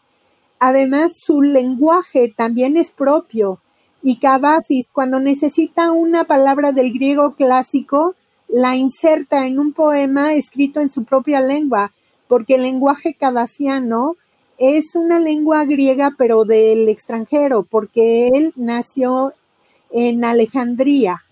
Además, 0.58 1.12
su 1.18 1.42
lenguaje 1.42 2.34
también 2.34 2.78
es 2.78 2.92
propio. 2.92 3.60
Y 4.02 4.20
Cavafis, 4.20 4.88
cuando 4.94 5.20
necesita 5.20 5.92
una 5.92 6.24
palabra 6.24 6.72
del 6.72 6.94
griego 6.94 7.36
clásico, 7.36 8.16
la 8.54 8.76
inserta 8.76 9.48
en 9.48 9.58
un 9.58 9.74
poema 9.74 10.36
escrito 10.36 10.80
en 10.80 10.92
su 10.92 11.06
propia 11.06 11.42
lengua, 11.42 11.92
porque 12.28 12.54
el 12.54 12.62
lenguaje 12.62 13.16
cadaciano 13.16 14.16
es 14.60 14.94
una 14.94 15.20
lengua 15.20 15.66
griega 15.66 16.14
pero 16.20 16.46
del 16.46 16.88
extranjero, 16.88 17.64
porque 17.64 18.28
él 18.28 18.54
nació 18.56 19.34
en 19.90 20.24
Alejandría 20.24 21.24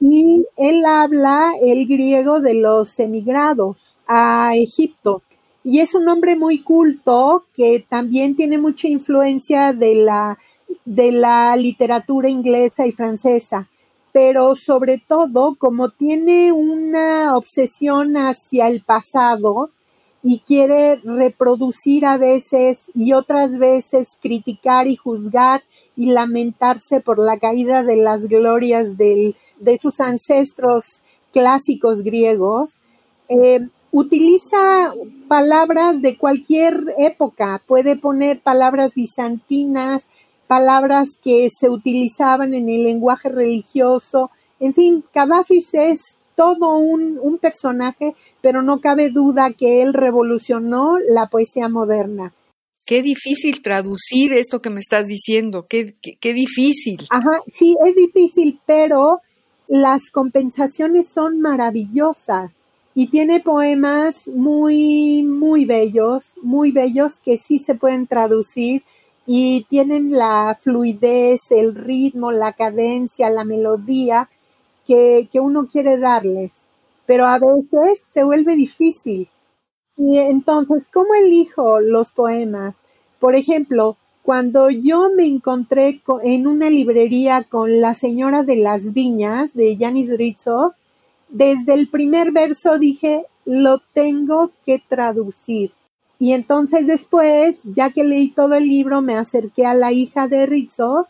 y 0.00 0.44
él 0.56 0.84
habla 0.84 1.52
el 1.62 1.86
griego 1.86 2.40
de 2.40 2.54
los 2.54 2.98
emigrados 2.98 3.94
a 4.08 4.56
Egipto. 4.56 5.22
Y 5.62 5.78
es 5.78 5.94
un 5.94 6.08
hombre 6.08 6.34
muy 6.34 6.58
culto 6.58 7.44
que 7.54 7.86
también 7.88 8.34
tiene 8.34 8.58
mucha 8.58 8.88
influencia 8.88 9.72
de 9.72 9.94
la, 9.94 10.36
de 10.84 11.12
la 11.12 11.54
literatura 11.54 12.28
inglesa 12.28 12.86
y 12.86 12.92
francesa 12.92 13.68
pero 14.14 14.54
sobre 14.54 14.98
todo 14.98 15.56
como 15.58 15.88
tiene 15.88 16.52
una 16.52 17.36
obsesión 17.36 18.16
hacia 18.16 18.68
el 18.68 18.80
pasado 18.80 19.70
y 20.22 20.38
quiere 20.38 21.00
reproducir 21.02 22.06
a 22.06 22.16
veces 22.16 22.78
y 22.94 23.12
otras 23.12 23.58
veces 23.58 24.06
criticar 24.22 24.86
y 24.86 24.94
juzgar 24.94 25.64
y 25.96 26.12
lamentarse 26.12 27.00
por 27.00 27.18
la 27.18 27.40
caída 27.40 27.82
de 27.82 27.96
las 27.96 28.28
glorias 28.28 28.96
de 28.96 29.34
sus 29.82 29.98
ancestros 29.98 31.00
clásicos 31.32 32.04
griegos, 32.04 32.70
eh, 33.28 33.66
utiliza 33.90 34.94
palabras 35.26 36.00
de 36.00 36.16
cualquier 36.16 36.94
época, 36.98 37.60
puede 37.66 37.96
poner 37.96 38.40
palabras 38.40 38.94
bizantinas, 38.94 40.04
palabras 40.46 41.08
que 41.22 41.48
se 41.58 41.68
utilizaban 41.68 42.54
en 42.54 42.68
el 42.68 42.84
lenguaje 42.84 43.28
religioso. 43.28 44.30
En 44.60 44.74
fin, 44.74 45.04
Cavafis 45.12 45.72
es 45.72 46.00
todo 46.34 46.78
un, 46.78 47.38
personaje, 47.40 48.14
pero 48.40 48.62
no 48.62 48.80
cabe 48.80 49.10
duda 49.10 49.50
que 49.52 49.82
él 49.82 49.92
revolucionó 49.92 50.98
la 50.98 51.28
poesía 51.28 51.68
moderna. 51.68 52.32
Qué 52.86 53.02
difícil 53.02 53.62
traducir 53.62 54.32
esto 54.32 54.60
que 54.60 54.70
me 54.70 54.80
estás 54.80 55.06
diciendo, 55.06 55.64
qué, 55.68 55.94
qué, 56.20 56.32
difícil. 56.32 57.06
Ajá, 57.10 57.40
sí, 57.52 57.76
es 57.84 57.94
difícil, 57.94 58.60
pero 58.66 59.20
las 59.68 60.02
compensaciones 60.12 61.06
son 61.14 61.40
maravillosas 61.40 62.52
y 62.94 63.08
tiene 63.08 63.40
poemas 63.40 64.26
muy, 64.26 65.22
muy 65.22 65.64
bellos, 65.64 66.24
muy 66.42 66.70
bellos 66.70 67.18
que 67.24 67.38
sí 67.38 67.58
se 67.58 67.74
pueden 67.74 68.06
traducir 68.06 68.82
y 69.26 69.64
tienen 69.70 70.10
la 70.10 70.56
fluidez, 70.60 71.40
el 71.50 71.74
ritmo, 71.74 72.32
la 72.32 72.52
cadencia, 72.52 73.30
la 73.30 73.44
melodía 73.44 74.28
que, 74.86 75.28
que 75.32 75.40
uno 75.40 75.66
quiere 75.66 75.98
darles. 75.98 76.52
Pero 77.06 77.26
a 77.26 77.38
veces 77.38 78.02
se 78.12 78.24
vuelve 78.24 78.54
difícil. 78.54 79.28
Y 79.96 80.18
entonces, 80.18 80.84
¿cómo 80.92 81.14
elijo 81.14 81.80
los 81.80 82.12
poemas? 82.12 82.74
Por 83.20 83.36
ejemplo, 83.36 83.96
cuando 84.22 84.70
yo 84.70 85.10
me 85.14 85.26
encontré 85.26 86.00
en 86.22 86.46
una 86.46 86.70
librería 86.70 87.44
con 87.44 87.80
La 87.80 87.94
Señora 87.94 88.42
de 88.42 88.56
las 88.56 88.92
Viñas 88.92 89.52
de 89.54 89.76
Yanis 89.76 90.16
Rizzo, 90.16 90.72
desde 91.28 91.74
el 91.74 91.88
primer 91.88 92.32
verso 92.32 92.78
dije, 92.78 93.26
lo 93.44 93.80
tengo 93.92 94.50
que 94.64 94.82
traducir. 94.88 95.72
Y 96.24 96.32
entonces 96.32 96.86
después, 96.86 97.56
ya 97.64 97.90
que 97.90 98.02
leí 98.02 98.30
todo 98.30 98.54
el 98.54 98.66
libro, 98.66 99.02
me 99.02 99.14
acerqué 99.14 99.66
a 99.66 99.74
la 99.74 99.92
hija 99.92 100.26
de 100.26 100.46
Rizos 100.46 101.06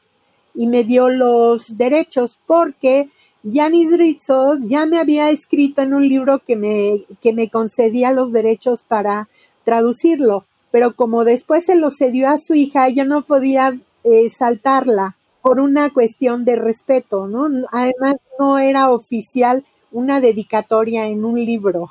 y 0.57 0.67
me 0.67 0.83
dio 0.83 1.09
los 1.09 1.79
derechos 1.79 2.41
porque 2.49 3.11
Yanis 3.45 3.97
Rizos 3.97 4.59
ya 4.67 4.87
me 4.87 4.99
había 4.99 5.31
escrito 5.31 5.83
en 5.83 5.95
un 5.95 6.09
libro 6.09 6.41
que 6.41 6.57
me, 6.57 7.05
que 7.23 7.33
me 7.33 7.49
concedía 7.49 8.11
los 8.11 8.33
derechos 8.33 8.83
para 8.83 9.29
traducirlo, 9.63 10.47
pero 10.73 10.97
como 10.97 11.25
después 11.25 11.65
se 11.65 11.77
lo 11.77 11.93
cedió 11.93 12.29
a 12.29 12.39
su 12.39 12.55
hija, 12.55 12.89
yo 12.89 13.05
no 13.05 13.23
podía 13.23 13.79
eh, 14.03 14.31
saltarla 14.31 15.15
por 15.43 15.61
una 15.61 15.91
cuestión 15.91 16.45
de 16.45 16.57
respeto, 16.57 17.29
¿no? 17.29 17.47
Además 17.71 18.17
no 18.41 18.59
era 18.59 18.91
oficial 18.91 19.65
una 19.93 20.21
dedicatoria 20.21 21.07
en 21.07 21.25
un 21.25 21.37
libro. 21.37 21.91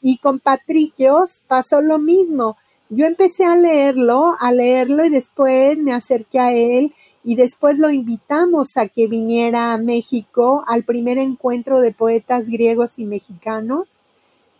Y 0.00 0.18
con 0.18 0.40
Patricios 0.40 1.42
pasó 1.46 1.80
lo 1.80 1.98
mismo. 1.98 2.56
Yo 2.88 3.06
empecé 3.06 3.44
a 3.44 3.56
leerlo, 3.56 4.34
a 4.38 4.52
leerlo 4.52 5.04
y 5.04 5.10
después 5.10 5.78
me 5.78 5.92
acerqué 5.92 6.38
a 6.38 6.52
él 6.52 6.94
y 7.24 7.34
después 7.34 7.76
lo 7.78 7.90
invitamos 7.90 8.76
a 8.76 8.86
que 8.86 9.08
viniera 9.08 9.72
a 9.72 9.78
México 9.78 10.62
al 10.68 10.84
primer 10.84 11.18
encuentro 11.18 11.80
de 11.80 11.90
poetas 11.92 12.48
griegos 12.48 13.00
y 13.00 13.04
mexicanos, 13.04 13.88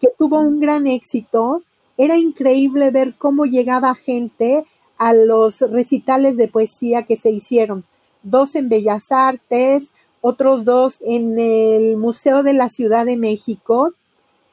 que 0.01 0.09
tuvo 0.19 0.41
un 0.41 0.59
gran 0.59 0.89
éxito. 0.89 1.63
Era 1.97 2.17
increíble 2.17 2.91
ver 2.91 3.15
cómo 3.17 3.45
llegaba 3.45 3.95
gente 3.95 4.65
a 4.99 5.13
los 5.13 5.61
recitales 5.61 6.37
de 6.37 6.49
poesía 6.49 7.05
que 7.05 7.17
se 7.17 7.31
hicieron, 7.31 7.85
dos 8.25 8.57
en 8.57 8.69
Bellas 8.69 9.13
Artes, 9.13 9.91
otros 10.21 10.65
dos 10.65 10.97
en 11.03 11.39
el 11.39 11.97
Museo 11.97 12.43
de 12.43 12.55
la 12.55 12.69
Ciudad 12.69 13.07
de 13.07 13.17
México 13.17 13.93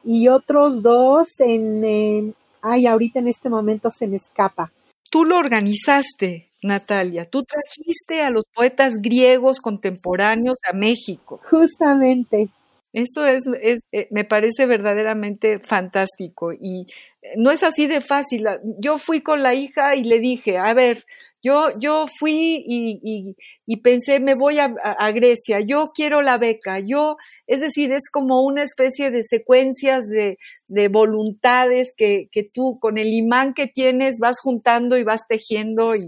y 0.03 0.27
otros 0.27 0.81
dos 0.81 1.29
en, 1.39 2.35
ay, 2.61 2.87
ahorita 2.87 3.19
en 3.19 3.27
este 3.27 3.49
momento 3.49 3.89
se 3.91 4.07
me 4.07 4.17
escapa. 4.17 4.71
Tú 5.09 5.25
lo 5.25 5.37
organizaste, 5.37 6.49
Natalia. 6.63 7.29
Tú 7.29 7.43
trajiste 7.43 8.23
a 8.23 8.29
los 8.29 8.45
poetas 8.53 8.95
griegos 9.01 9.59
contemporáneos 9.59 10.57
a 10.69 10.73
México. 10.73 11.39
Justamente. 11.49 12.49
Eso 12.93 13.25
es, 13.25 13.45
eh, 13.91 14.07
me 14.11 14.23
parece 14.23 14.67
verdaderamente 14.67 15.57
fantástico 15.57 16.53
y 16.53 16.85
eh, 17.23 17.29
no 17.37 17.49
es 17.49 17.63
así 17.63 17.87
de 17.87 18.01
fácil. 18.01 18.45
Yo 18.77 18.99
fui 18.99 19.21
con 19.21 19.41
la 19.41 19.55
hija 19.55 19.95
y 19.95 20.03
le 20.03 20.19
dije, 20.19 20.59
a 20.59 20.75
ver, 20.75 21.03
yo, 21.41 21.69
yo 21.79 22.05
fui 22.19 22.63
y, 22.65 23.35
y, 23.65 23.77
pensé, 23.77 24.19
me 24.19 24.35
voy 24.35 24.59
a, 24.59 24.71
a, 24.83 25.11
Grecia, 25.11 25.59
yo 25.59 25.87
quiero 25.93 26.21
la 26.21 26.37
beca, 26.37 26.79
yo, 26.79 27.17
es 27.47 27.59
decir, 27.59 27.91
es 27.91 28.09
como 28.11 28.43
una 28.43 28.63
especie 28.63 29.11
de 29.11 29.23
secuencias 29.23 30.07
de, 30.07 30.37
de 30.67 30.87
voluntades 30.87 31.93
que, 31.97 32.29
que 32.31 32.43
tú 32.43 32.77
con 32.79 32.97
el 32.97 33.07
imán 33.07 33.53
que 33.53 33.67
tienes 33.67 34.19
vas 34.19 34.39
juntando 34.39 34.97
y 34.97 35.03
vas 35.03 35.27
tejiendo 35.27 35.95
y 35.95 36.05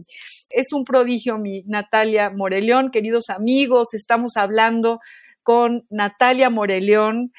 es 0.51 0.71
un 0.71 0.83
prodigio 0.85 1.37
mi 1.37 1.63
Natalia 1.65 2.29
Moreleón, 2.29 2.89
queridos 2.89 3.29
amigos, 3.29 3.93
estamos 3.93 4.37
hablando 4.37 4.99
con 5.45 5.85
Natalia 5.91 6.49
Moreleón, 6.49 7.31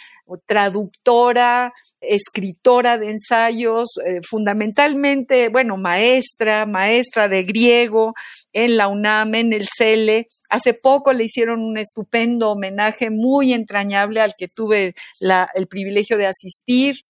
traductora, 0.47 1.73
escritora 2.01 2.99
de 2.99 3.11
ensayos, 3.11 3.88
eh, 4.07 4.21
fundamentalmente, 4.23 5.49
bueno, 5.49 5.77
maestra, 5.77 6.66
maestra 6.66 7.29
de 7.29 7.42
griego 7.42 8.14
en 8.53 8.77
la 8.77 8.87
UNAM, 8.87 9.35
en 9.35 9.53
el 9.53 9.66
CELE. 9.66 10.29
Hace 10.51 10.73
poco 10.73 11.12
le 11.12 11.25
hicieron 11.25 11.64
un 11.64 11.79
estupendo 11.79 12.53
homenaje 12.53 13.11
muy 13.11 13.53
entrañable 13.53 14.21
al 14.21 14.35
que 14.38 14.47
tuve 14.47 14.95
el 15.21 15.66
privilegio 15.66 16.16
de 16.16 16.29
asistir. 16.29 17.06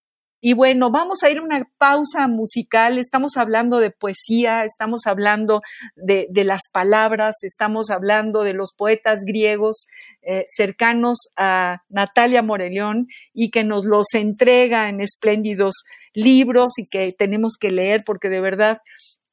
Y 0.49 0.53
bueno, 0.53 0.93
vamos 0.93 1.25
a 1.25 1.31
ir 1.31 1.39
a 1.39 1.43
una 1.43 1.69
pausa 1.77 2.29
musical. 2.29 2.99
Estamos 2.99 3.37
hablando 3.37 3.81
de 3.81 3.91
poesía, 3.91 4.65
estamos 4.65 5.09
hablando 5.09 5.61
de, 5.97 6.29
las 6.45 6.61
palabras, 6.73 7.35
estamos 7.43 7.91
hablando 7.91 8.45
de 8.45 8.53
los 8.53 8.73
poetas 8.73 9.25
griegos 9.25 9.89
eh, 10.23 10.45
cercanos 10.47 11.19
a 11.37 11.83
Natalia 11.89 12.45
Morelión 12.45 13.09
y 13.35 13.51
que 13.51 13.65
nos 13.65 13.85
los 13.85 14.07
entrega 14.15 14.89
en 14.89 15.01
espléndidos 15.01 15.83
libros 16.15 16.75
y 16.79 16.89
que 16.89 17.13
tenemos 17.13 17.55
que 17.59 17.73
leer 17.73 18.03
porque 18.07 18.29
de 18.29 18.41
verdad 18.41 18.83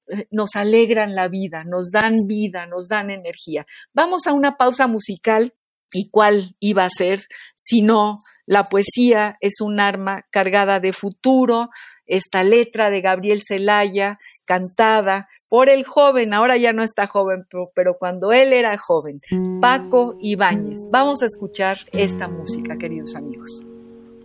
eh, 0.08 0.26
nos 0.32 0.56
alegran 0.56 1.14
la 1.14 1.28
vida, 1.28 1.64
nos 1.70 1.92
dan 1.92 2.16
vida, 2.28 2.66
nos 2.66 2.88
dan 2.88 3.12
energía. 3.12 3.68
Vamos 3.94 4.26
a 4.26 4.34
una 4.34 4.58
pausa 4.58 4.88
musical 4.88 5.54
y 5.94 6.10
cuál 6.10 6.56
iba 6.60 6.84
a 6.84 6.90
ser 6.90 7.22
si 7.56 7.82
no 7.82 8.18
la 8.46 8.66
poesía 8.66 9.38
es 9.40 9.62
un 9.62 9.80
arma 9.80 10.26
cargada 10.30 10.80
de 10.80 10.94
futuro, 10.94 11.70
esta 12.06 12.44
letra 12.44 12.90
de 12.90 13.02
Gabriel 13.02 13.42
Celaya, 13.46 14.18
cantada 14.46 15.28
por 15.50 15.70
el 15.70 15.86
joven, 15.86 16.34
ahora 16.34 16.58
ya 16.58 16.74
no 16.74 16.84
está 16.84 17.08
joven, 17.08 17.46
pero, 17.76 17.98
cuando 17.98 18.32
él 18.32 18.54
era 18.54 18.78
joven, 18.78 19.20
Paco 19.62 20.18
Ibáñez. 20.20 20.80
Vamos 20.92 21.22
a 21.22 21.28
escuchar 21.28 21.78
esta 21.94 22.28
música, 22.28 22.78
queridos 22.78 23.16
amigos. 23.16 23.64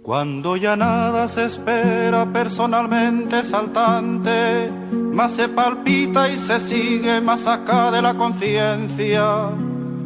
Cuando 0.02 0.56
ya 0.56 0.74
nada 0.74 1.28
se 1.28 1.44
espera 1.44 2.32
personalmente 2.32 3.42
saltante, 3.42 4.70
más 5.12 5.32
se 5.32 5.48
palpita 5.48 6.30
y 6.30 6.38
se 6.38 6.58
sigue 6.60 7.20
más 7.20 7.46
acá 7.46 7.90
de 7.90 8.00
la 8.00 8.14
conciencia 8.14 9.50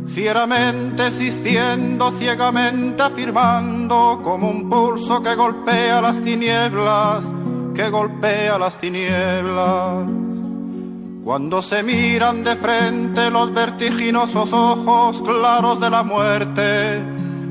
fieramente 0.09 1.07
existiendo, 1.07 2.11
ciegamente 2.13 3.03
afirmando, 3.03 4.21
como 4.23 4.51
un 4.51 4.69
pulso 4.69 5.23
que 5.23 5.35
golpea 5.35 6.01
las 6.01 6.21
tinieblas, 6.23 7.25
que 7.75 7.89
golpea 7.89 8.59
las 8.59 8.79
tinieblas. 8.79 10.07
Cuando 11.25 11.63
se 11.63 11.83
miran 11.83 12.43
de 12.43 12.57
frente 12.57 13.31
los 13.31 13.55
vertiginosos 13.55 14.53
ojos 14.53 15.23
claros 15.23 15.81
de 15.81 15.89
la 15.89 16.03
muerte, 16.03 17.01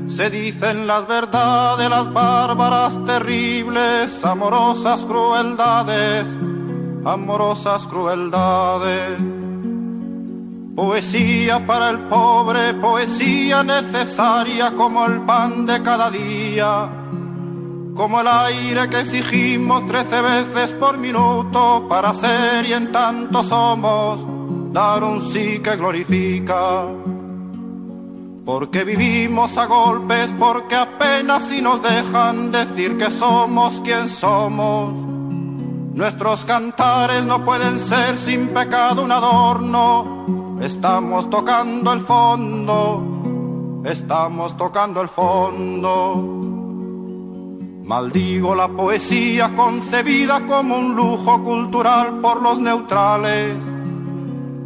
se 0.08 0.28
dicen 0.28 0.86
las 0.86 1.08
verdades, 1.08 1.88
las 1.88 2.12
bárbaras, 2.12 3.02
terribles, 3.06 4.24
amorosas 4.24 5.04
crueldades, 5.06 6.28
amorosas 7.04 7.86
crueldades. 7.86 9.41
Poesía 10.74 11.66
para 11.66 11.90
el 11.90 11.98
pobre, 12.08 12.72
poesía 12.72 13.62
necesaria 13.62 14.70
como 14.70 15.04
el 15.04 15.20
pan 15.20 15.66
de 15.66 15.82
cada 15.82 16.10
día, 16.10 16.88
como 17.94 18.22
el 18.22 18.26
aire 18.26 18.88
que 18.88 19.00
exigimos 19.00 19.86
trece 19.86 20.22
veces 20.22 20.72
por 20.72 20.96
minuto 20.96 21.86
para 21.90 22.14
ser 22.14 22.64
y 22.64 22.72
en 22.72 22.90
tanto 22.90 23.42
somos, 23.42 24.24
dar 24.72 25.04
un 25.04 25.20
sí 25.20 25.58
que 25.58 25.76
glorifica. 25.76 26.86
Porque 28.46 28.84
vivimos 28.84 29.58
a 29.58 29.66
golpes, 29.66 30.34
porque 30.38 30.74
apenas 30.74 31.48
si 31.48 31.60
nos 31.60 31.82
dejan 31.82 32.50
decir 32.50 32.96
que 32.96 33.10
somos 33.10 33.78
quien 33.80 34.08
somos. 34.08 34.94
Nuestros 35.94 36.46
cantares 36.46 37.26
no 37.26 37.44
pueden 37.44 37.78
ser 37.78 38.16
sin 38.16 38.48
pecado 38.48 39.04
un 39.04 39.12
adorno 39.12 40.41
Estamos 40.62 41.28
tocando 41.28 41.92
el 41.92 42.00
fondo, 42.02 43.82
estamos 43.84 44.56
tocando 44.56 45.02
el 45.02 45.08
fondo. 45.08 46.14
Maldigo 47.82 48.54
la 48.54 48.68
poesía 48.68 49.56
concebida 49.56 50.46
como 50.46 50.78
un 50.78 50.94
lujo 50.94 51.42
cultural 51.42 52.20
por 52.20 52.40
los 52.40 52.60
neutrales, 52.60 53.56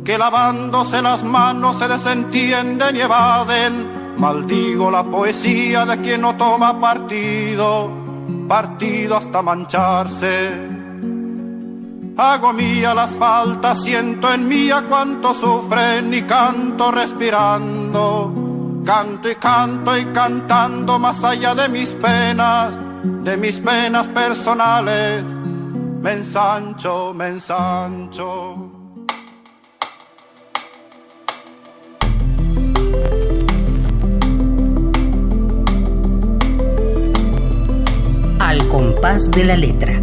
que 0.05 0.19
lavándose 0.19 1.01
las 1.01 1.25
manos 1.25 1.79
se 1.79 1.89
desentienden 1.89 2.95
y 2.95 3.01
evaden. 3.01 4.19
Maldigo 4.19 4.91
la 4.91 5.03
poesía 5.03 5.87
de 5.87 5.99
quien 6.03 6.21
no 6.21 6.37
toma 6.37 6.79
partido, 6.79 7.91
partido 8.47 9.17
hasta 9.17 9.41
mancharse 9.41 10.76
Hago 12.19 12.55
mía 12.55 12.95
las 12.95 13.15
faltas, 13.15 13.83
siento 13.83 14.33
en 14.33 14.49
mía 14.49 14.87
cuanto 14.89 15.35
sufren 15.35 16.15
y 16.15 16.23
canto 16.23 16.91
respirando. 16.91 18.33
Canto 18.87 19.31
y 19.31 19.35
canto 19.35 19.99
y 19.99 20.07
cantando 20.07 20.99
más 20.99 21.23
allá 21.25 21.55
de 21.55 21.69
mis 21.69 21.93
penas, 21.93 22.75
de 23.23 23.37
mis 23.37 23.61
penas 23.61 24.09
personales. 24.09 25.25
Me 26.01 26.15
ensancho, 26.15 27.13
me 27.13 27.29
ensancho. 27.29 28.71
Al 38.41 38.69
compás 38.69 39.31
de 39.31 39.45
la 39.45 39.57
letra. 39.57 40.01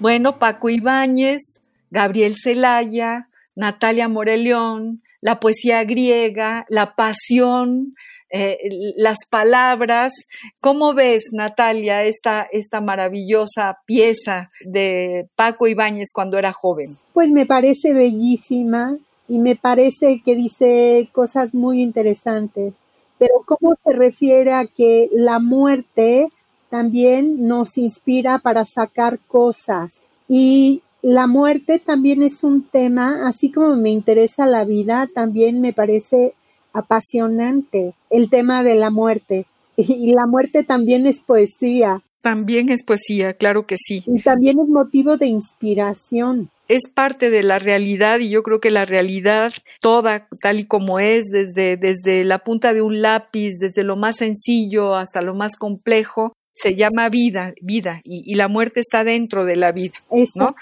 Bueno, 0.00 0.38
Paco 0.38 0.70
Ibáñez, 0.70 1.60
Gabriel 1.90 2.34
Celaya, 2.42 3.28
Natalia 3.54 4.08
Moreleón, 4.08 5.02
la 5.20 5.40
poesía 5.40 5.84
griega, 5.84 6.64
la 6.70 6.94
pasión, 6.94 7.92
eh, 8.30 8.56
las 8.96 9.18
palabras. 9.28 10.14
¿Cómo 10.62 10.94
ves, 10.94 11.24
Natalia, 11.32 12.04
esta, 12.04 12.46
esta 12.50 12.80
maravillosa 12.80 13.80
pieza 13.84 14.50
de 14.72 15.28
Paco 15.36 15.66
Ibáñez 15.66 16.08
cuando 16.14 16.38
era 16.38 16.54
joven? 16.54 16.88
Pues 17.12 17.28
me 17.28 17.44
parece 17.44 17.92
bellísima 17.92 18.96
y 19.28 19.38
me 19.38 19.54
parece 19.54 20.22
que 20.24 20.34
dice 20.34 21.10
cosas 21.12 21.52
muy 21.52 21.82
interesantes. 21.82 22.72
Pero 23.18 23.34
¿cómo 23.44 23.76
se 23.84 23.92
refiere 23.92 24.54
a 24.54 24.64
que 24.64 25.10
la 25.12 25.40
muerte 25.40 26.28
también 26.70 27.46
nos 27.46 27.76
inspira 27.76 28.38
para 28.38 28.64
sacar 28.64 29.18
cosas. 29.26 29.92
Y 30.28 30.82
la 31.02 31.26
muerte 31.26 31.78
también 31.78 32.22
es 32.22 32.44
un 32.44 32.62
tema, 32.62 33.26
así 33.26 33.50
como 33.50 33.74
me 33.76 33.90
interesa 33.90 34.46
la 34.46 34.64
vida, 34.64 35.08
también 35.14 35.60
me 35.60 35.72
parece 35.72 36.34
apasionante 36.72 37.94
el 38.10 38.30
tema 38.30 38.62
de 38.62 38.74
la 38.76 38.90
muerte. 38.90 39.46
Y 39.76 40.12
la 40.12 40.26
muerte 40.26 40.62
también 40.62 41.06
es 41.06 41.20
poesía. 41.20 42.02
También 42.20 42.68
es 42.68 42.82
poesía, 42.84 43.32
claro 43.32 43.64
que 43.64 43.76
sí. 43.78 44.04
Y 44.06 44.20
también 44.20 44.58
es 44.60 44.68
motivo 44.68 45.16
de 45.16 45.26
inspiración. 45.26 46.50
Es 46.68 46.82
parte 46.94 47.30
de 47.30 47.42
la 47.42 47.58
realidad 47.58 48.18
y 48.20 48.28
yo 48.28 48.42
creo 48.42 48.60
que 48.60 48.70
la 48.70 48.84
realidad 48.84 49.54
toda 49.80 50.28
tal 50.42 50.60
y 50.60 50.64
como 50.66 51.00
es, 51.00 51.24
desde, 51.32 51.78
desde 51.78 52.24
la 52.24 52.40
punta 52.40 52.74
de 52.74 52.82
un 52.82 53.00
lápiz, 53.00 53.54
desde 53.58 53.84
lo 53.84 53.96
más 53.96 54.16
sencillo 54.16 54.96
hasta 54.96 55.22
lo 55.22 55.34
más 55.34 55.56
complejo, 55.56 56.34
se 56.54 56.74
llama 56.74 57.08
vida, 57.08 57.54
vida, 57.62 58.00
y, 58.04 58.34
la 58.34 58.48
muerte 58.48 58.80
está 58.80 59.04
dentro 59.04 59.44
de 59.44 59.56
la 59.56 59.72
vida. 59.72 59.94
¿no? 60.34 60.54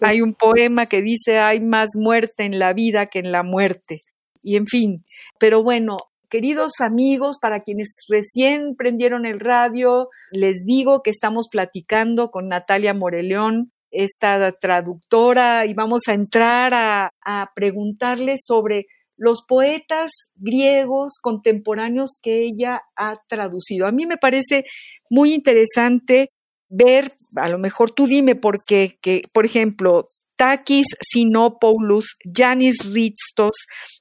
Hay 0.00 0.22
un 0.22 0.34
poema 0.34 0.86
que 0.86 1.02
dice 1.02 1.38
hay 1.38 1.60
más 1.60 1.90
muerte 1.94 2.44
en 2.44 2.58
la 2.58 2.72
vida 2.72 3.06
que 3.06 3.18
en 3.18 3.32
la 3.32 3.42
muerte. 3.42 4.00
Y 4.42 4.56
en 4.56 4.66
fin, 4.66 5.04
pero 5.38 5.62
bueno, 5.62 5.98
queridos 6.28 6.80
amigos, 6.80 7.38
para 7.38 7.60
quienes 7.60 7.94
recién 8.08 8.74
prendieron 8.76 9.26
el 9.26 9.38
radio, 9.38 10.08
les 10.30 10.64
digo 10.64 11.02
que 11.02 11.10
estamos 11.10 11.48
platicando 11.50 12.30
con 12.30 12.48
Natalia 12.48 12.94
Moreleón, 12.94 13.72
esta 13.90 14.50
traductora, 14.52 15.66
y 15.66 15.74
vamos 15.74 16.08
a 16.08 16.14
entrar 16.14 16.72
a, 16.74 17.10
a 17.20 17.50
preguntarle 17.54 18.36
sobre 18.42 18.86
los 19.22 19.44
poetas 19.46 20.10
griegos 20.34 21.12
contemporáneos 21.22 22.18
que 22.20 22.42
ella 22.42 22.82
ha 22.96 23.22
traducido. 23.28 23.86
A 23.86 23.92
mí 23.92 24.04
me 24.04 24.16
parece 24.16 24.64
muy 25.10 25.32
interesante 25.32 26.30
ver, 26.68 27.12
a 27.36 27.48
lo 27.48 27.58
mejor 27.58 27.92
tú 27.92 28.08
dime 28.08 28.34
por 28.34 28.56
qué, 28.66 28.98
que, 29.00 29.22
por 29.32 29.46
ejemplo, 29.46 30.08
Takis 30.34 30.88
Sinopoulos, 31.00 32.16
Yanis 32.24 32.92
Ritsos, 32.92 33.52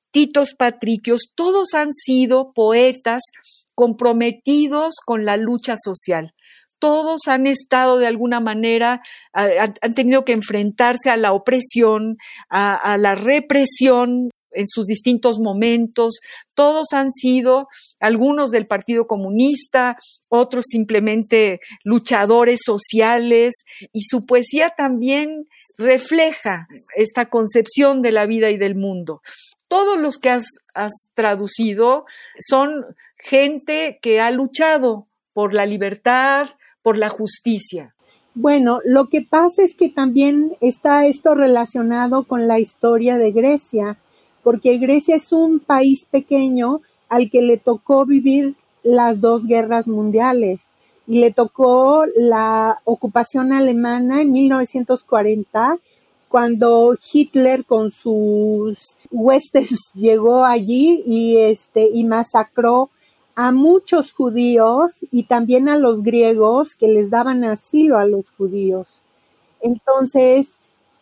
Titos 0.10 0.56
Patricios, 0.58 1.32
todos 1.36 1.76
han 1.76 1.94
sido 1.94 2.52
poetas 2.54 3.22
comprometidos 3.76 4.96
con 5.06 5.24
la 5.24 5.38
lucha 5.38 5.76
social 5.78 6.34
todos 6.80 7.28
han 7.28 7.46
estado 7.46 8.00
de 8.00 8.08
alguna 8.08 8.40
manera, 8.40 9.02
han 9.34 9.94
tenido 9.94 10.26
que 10.26 10.34
enfrentarse 10.34 11.12
a 11.12 11.16
la 11.16 11.32
opresión, 11.32 12.18
a, 12.50 12.98
la 12.98 13.14
represión 13.14 14.32
en 14.54 14.68
sus 14.68 14.86
distintos 14.86 15.40
momentos. 15.40 16.20
Todos 16.56 16.94
han 16.94 17.12
sido 17.12 17.68
algunos 18.00 18.52
del 18.52 18.68
Partido 18.68 19.08
Comunista, 19.08 19.98
otros 20.30 20.66
simplemente 20.68 21.60
luchadores 21.84 22.62
sociales 22.64 23.64
y 23.92 24.02
su 24.04 24.26
poesía 24.26 24.72
también 24.72 25.46
refleja 25.78 26.68
esta 26.96 27.28
concepción 27.28 28.02
de 28.02 28.12
la 28.12 28.26
vida 28.26 28.50
y 28.50 28.58
del 28.58 28.76
mundo. 28.76 29.22
Todos 29.68 29.98
los 29.98 30.18
que 30.18 30.30
has, 30.30 30.46
traducido 31.14 32.06
son 32.40 32.86
gente 33.18 34.00
que 34.02 34.20
ha 34.20 34.32
luchado 34.32 35.08
por 35.34 35.54
la 35.54 35.66
libertad, 35.66 36.50
por 36.82 36.98
la 36.98 37.10
justicia. 37.10 37.96
Bueno, 38.34 38.80
lo 38.86 39.10
que 39.10 39.22
pasa 39.22 39.64
es 39.64 39.76
que 39.76 39.90
también 39.90 40.58
está 40.62 41.06
esto 41.06 41.36
relacionado 41.36 42.24
con 42.24 42.48
la 42.48 42.60
historia 42.60 43.18
de 43.18 43.32
Grecia 43.32 43.98
porque 44.44 44.78
Grecia 44.78 45.16
es 45.16 45.32
un 45.32 45.60
país 45.60 46.06
pequeño 46.10 46.82
al 47.10 47.30
que 47.30 47.42
le 47.42 47.58
tocó 47.58 48.06
vivir 48.06 48.56
las 48.84 49.22
dos 49.22 49.46
guerras 49.46 49.88
mundiales 49.88 50.60
y 51.08 51.20
le 51.20 51.32
tocó 51.32 52.06
la 52.16 52.80
ocupación 52.86 53.52
alemana 53.54 54.22
en 54.22 54.32
1940 54.32 55.78
cuando 56.30 56.96
Hitler 57.12 57.66
con 57.66 57.92
sus 57.92 58.78
huestes 59.12 59.72
llegó 59.94 60.46
allí 60.46 61.04
y 61.06 61.38
este 61.38 61.90
y 61.94 62.06
masacró 62.06 62.90
a 63.36 63.52
muchos 63.52 64.14
judíos 64.14 64.92
y 65.12 65.24
también 65.24 65.68
a 65.68 65.78
los 65.78 66.04
griegos 66.04 66.76
que 66.76 66.88
les 66.88 67.10
daban 67.10 67.44
asilo 67.44 67.98
a 67.98 68.06
los 68.06 68.30
judíos. 68.38 68.88
Entonces, 69.62 70.48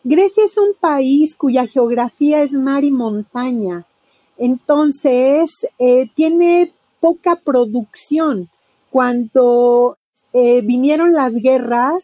Grecia 0.02 0.44
es 0.44 0.56
un 0.56 0.74
país 0.80 1.36
cuya 1.36 1.66
geografía 1.66 2.40
es 2.40 2.52
mar 2.52 2.84
y 2.84 2.90
montaña, 2.90 3.86
entonces 4.38 5.50
eh, 5.78 6.08
tiene 6.14 6.72
poca 7.00 7.36
producción. 7.36 8.48
Cuando 8.90 9.98
eh, 10.32 10.62
vinieron 10.62 11.12
las 11.12 11.34
guerras, 11.34 12.02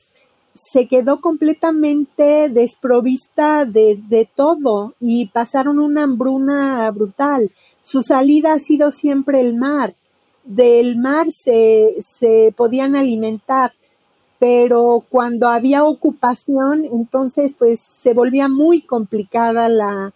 se 0.73 0.87
quedó 0.89 1.21
completamente 1.21 2.49
desprovista 2.51 3.65
de, 3.65 3.99
de, 4.09 4.29
todo 4.35 4.95
y 5.01 5.27
pasaron 5.27 5.79
una 5.79 6.03
hambruna 6.03 6.91
brutal. 6.91 7.51
Su 7.83 8.03
salida 8.03 8.53
ha 8.53 8.59
sido 8.59 8.91
siempre 8.91 9.41
el 9.41 9.55
mar. 9.55 9.95
Del 10.45 10.99
mar 10.99 11.29
se, 11.33 11.97
se 12.21 12.53
podían 12.57 12.95
alimentar 12.95 13.73
pero 14.39 15.05
cuando 15.09 15.49
había 15.49 15.85
ocupación, 15.85 16.85
entonces 16.85 17.53
pues 17.59 17.81
se 18.03 18.13
volvía 18.13 18.49
muy 18.49 18.83
complicada 18.83 19.69
la, 19.69 20.13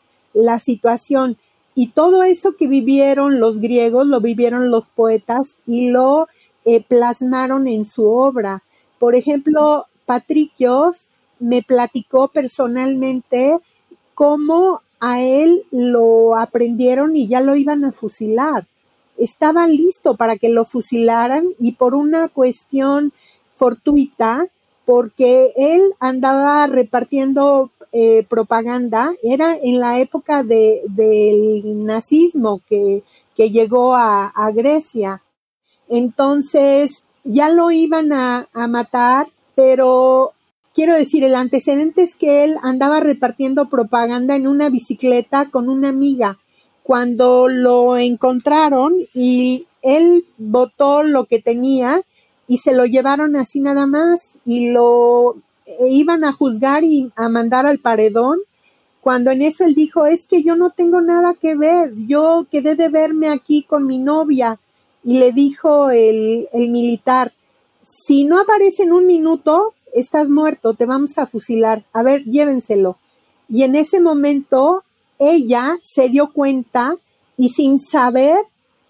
situación. 0.58 1.36
Y 1.74 1.88
todo 1.88 2.22
eso 2.22 2.56
que 2.56 2.66
vivieron 2.66 3.40
los 3.40 3.60
griegos 3.60 4.06
lo 4.06 4.20
vivieron 4.20 4.70
los 4.70 4.86
poetas 4.86 5.56
y 5.66 5.90
lo 5.90 6.28
eh, 6.64 6.82
plasmaron 6.82 7.66
en 7.66 7.86
su 7.86 8.06
obra. 8.06 8.62
Por 8.98 9.14
ejemplo, 9.14 9.86
Patricios 10.04 10.96
me 11.38 11.62
platicó 11.62 12.28
personalmente 12.28 13.58
cómo 14.14 14.82
a 15.00 15.22
él 15.22 15.64
lo 15.70 16.36
aprendieron 16.36 17.16
y 17.16 17.26
ya 17.26 17.40
lo 17.40 17.56
iban 17.56 17.84
a 17.84 17.92
fusilar. 17.92 18.66
Estaba 19.16 19.66
listo 19.66 20.16
para 20.16 20.36
que 20.36 20.50
lo 20.50 20.64
fusilaran 20.64 21.48
y 21.58 21.72
por 21.72 21.94
una 21.94 22.28
cuestión 22.28 23.12
fortuita 23.60 24.46
porque 24.86 25.52
él 25.54 25.82
andaba 26.00 26.66
repartiendo 26.66 27.70
eh, 27.92 28.24
propaganda, 28.26 29.12
era 29.22 29.54
en 29.54 29.78
la 29.78 30.00
época 30.00 30.42
de, 30.42 30.80
del 30.88 31.84
nazismo 31.84 32.62
que, 32.66 33.02
que 33.36 33.50
llegó 33.50 33.94
a, 33.94 34.32
Grecia. 34.54 35.22
Entonces 35.88 37.04
ya 37.22 37.50
lo 37.50 37.70
iban 37.70 38.14
a, 38.14 38.48
a 38.54 38.66
matar, 38.66 39.28
pero 39.54 40.32
quiero 40.74 40.94
decir, 40.94 41.22
el 41.22 41.34
antecedente 41.34 42.02
es 42.02 42.16
que 42.16 42.44
él 42.44 42.56
andaba 42.62 43.00
repartiendo 43.00 43.68
propaganda 43.68 44.36
en 44.36 44.46
una 44.46 44.70
bicicleta 44.70 45.50
con 45.50 45.68
una 45.68 45.90
amiga. 45.90 46.38
Cuando 46.82 47.46
lo 47.46 47.98
encontraron 47.98 48.94
y 49.12 49.66
él 49.82 50.24
botó 50.38 51.02
lo 51.02 51.26
que 51.26 51.42
tenía 51.42 52.02
y 52.50 52.58
se 52.58 52.74
lo 52.74 52.84
llevaron 52.84 53.36
así 53.36 53.60
nada 53.60 53.86
más 53.86 54.22
y 54.44 54.70
lo 54.70 55.36
eh, 55.66 55.86
iban 55.88 56.24
a 56.24 56.32
juzgar 56.32 56.82
y 56.82 57.12
a 57.14 57.28
mandar 57.28 57.64
al 57.64 57.78
paredón, 57.78 58.40
cuando 59.00 59.30
en 59.30 59.42
eso 59.42 59.62
él 59.62 59.76
dijo, 59.76 60.04
es 60.04 60.26
que 60.26 60.42
yo 60.42 60.56
no 60.56 60.70
tengo 60.70 61.00
nada 61.00 61.34
que 61.40 61.54
ver, 61.54 61.92
yo 62.08 62.48
quedé 62.50 62.74
de 62.74 62.88
verme 62.88 63.28
aquí 63.28 63.62
con 63.62 63.86
mi 63.86 63.98
novia. 63.98 64.58
Y 65.04 65.20
le 65.20 65.30
dijo 65.30 65.90
el, 65.90 66.48
el 66.52 66.70
militar, 66.70 67.32
si 68.04 68.24
no 68.24 68.40
aparece 68.40 68.82
en 68.82 68.94
un 68.94 69.06
minuto, 69.06 69.74
estás 69.94 70.28
muerto, 70.28 70.74
te 70.74 70.86
vamos 70.86 71.18
a 71.18 71.26
fusilar, 71.26 71.84
a 71.92 72.02
ver, 72.02 72.24
llévenselo. 72.24 72.96
Y 73.48 73.62
en 73.62 73.76
ese 73.76 74.00
momento 74.00 74.82
ella 75.20 75.78
se 75.84 76.08
dio 76.08 76.32
cuenta 76.32 76.96
y 77.36 77.50
sin 77.50 77.78
saber 77.78 78.38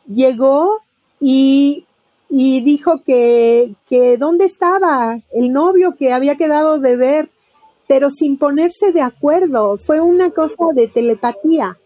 llegó 0.06 0.80
y 1.20 1.84
y 2.30 2.60
dijo 2.60 3.02
que, 3.04 3.74
que 3.88 4.16
dónde 4.16 4.44
estaba 4.44 5.18
el 5.32 5.52
novio 5.52 5.96
que 5.96 6.12
había 6.12 6.36
quedado 6.36 6.78
de 6.78 6.96
ver, 6.96 7.30
pero 7.88 8.08
sin 8.08 8.38
ponerse 8.38 8.92
de 8.92 9.02
acuerdo. 9.02 9.76
Fue 9.76 10.00
una 10.00 10.30
cosa 10.30 10.66
de 10.72 10.86
telepatía. 10.86 11.76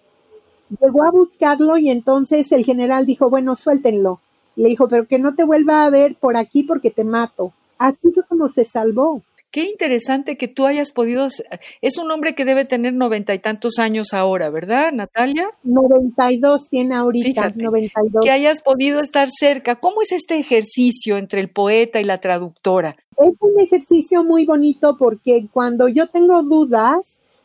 llegó 0.81 1.05
a 1.05 1.11
buscarlo 1.11 1.79
y 1.79 1.89
entonces 1.89 2.53
el 2.53 2.65
general 2.65 3.07
dijo, 3.07 3.31
bueno, 3.31 3.57
suéltenlo. 3.57 4.21
Le 4.57 4.69
dijo, 4.69 4.87
pero 4.87 5.07
que 5.07 5.19
no 5.19 5.35
te 5.35 5.45
vuelva 5.45 5.85
a 5.85 5.91
ver 5.91 6.17
por 6.17 6.37
aquí 6.37 6.63
porque 6.63 6.91
te 6.91 7.05
mato. 7.05 7.53
Así 7.79 8.13
fue 8.13 8.23
como 8.29 8.49
se 8.51 8.67
salvó. 8.67 9.23
Qué 9.55 9.67
interesante 9.67 10.37
que 10.37 10.49
tú 10.49 10.67
hayas 10.67 10.91
podido. 10.91 11.29
Es 11.81 11.97
un 11.97 12.11
hombre 12.11 12.35
que 12.35 12.45
debe 12.45 12.65
tener 12.65 12.93
noventa 12.93 13.35
y 13.35 13.39
tantos 13.39 13.79
años 13.79 14.13
ahora, 14.13 14.51
¿verdad, 14.51 14.93
Natalia? 14.93 15.49
92 15.63 16.69
tiene 16.69 16.97
ahorita, 16.97 17.29
Fíjate, 17.29 17.63
92. 17.63 18.25
Que 18.25 18.33
hayas 18.33 18.63
podido 18.63 18.99
estar 18.99 19.29
cerca. 19.31 19.77
¿Cómo 19.77 20.03
es 20.03 20.11
este 20.11 20.41
ejercicio 20.41 21.19
entre 21.19 21.41
el 21.41 21.51
poeta 21.51 22.01
y 22.01 22.05
la 22.05 22.21
traductora? 22.21 22.97
Es 23.17 23.31
un 23.39 23.61
ejercicio 23.61 24.25
muy 24.25 24.45
bonito 24.45 24.97
porque 24.99 25.47
cuando 25.53 25.87
yo 25.87 26.09
tengo 26.09 26.43
dudas, 26.43 26.97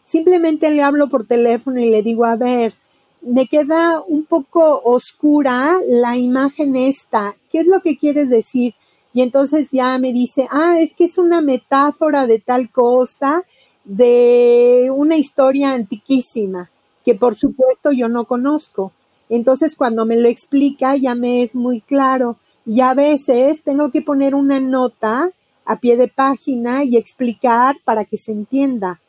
simplemente 0.08 0.72
le 0.72 0.82
hablo 0.82 1.10
por 1.10 1.28
teléfono 1.28 1.80
y 1.80 1.92
le 1.92 2.02
digo, 2.02 2.26
a 2.26 2.38
ver, 2.38 2.74
me 3.22 3.46
queda 3.46 4.02
un 4.02 4.26
poco 4.26 4.82
oscura 4.84 5.78
la 5.88 6.18
imagen 6.18 6.76
esta. 6.76 7.36
¿Qué 7.52 7.60
es 7.60 7.68
lo 7.68 7.82
que 7.82 8.00
quieres 8.00 8.32
decir? 8.32 8.74
Y 9.14 9.22
entonces 9.22 9.70
ya 9.72 9.98
me 9.98 10.14
dice, 10.14 10.48
ah, 10.52 10.80
es 10.80 10.94
que 10.94 11.06
es 11.06 11.18
una 11.18 11.42
metáfora 11.42 12.28
de 12.28 12.40
tal 12.40 12.70
cosa, 12.70 13.44
de 13.84 14.92
una 14.96 15.18
historia 15.18 15.74
antiquísima, 15.74 16.70
que 17.04 17.16
por 17.16 17.36
supuesto 17.36 17.92
yo 17.92 18.08
no 18.08 18.26
conozco. 18.26 18.92
Entonces 19.30 19.76
cuando 19.76 20.06
me 20.06 20.18
lo 20.18 20.28
explica 20.28 20.96
ya 20.96 21.16
me 21.16 21.44
es 21.44 21.56
muy 21.56 21.82
claro. 21.82 22.38
Y 22.66 22.82
a 22.82 22.94
veces 22.94 23.64
tengo 23.64 23.92
que 23.92 24.02
poner 24.02 24.36
una 24.36 24.60
nota 24.60 25.32
a 25.66 25.80
pie 25.80 25.98
de 25.98 26.08
página 26.08 26.84
y 26.84 26.98
explicar 26.98 27.78
para 27.84 28.06
que 28.06 28.18
se 28.18 28.32
entienda. 28.32 29.00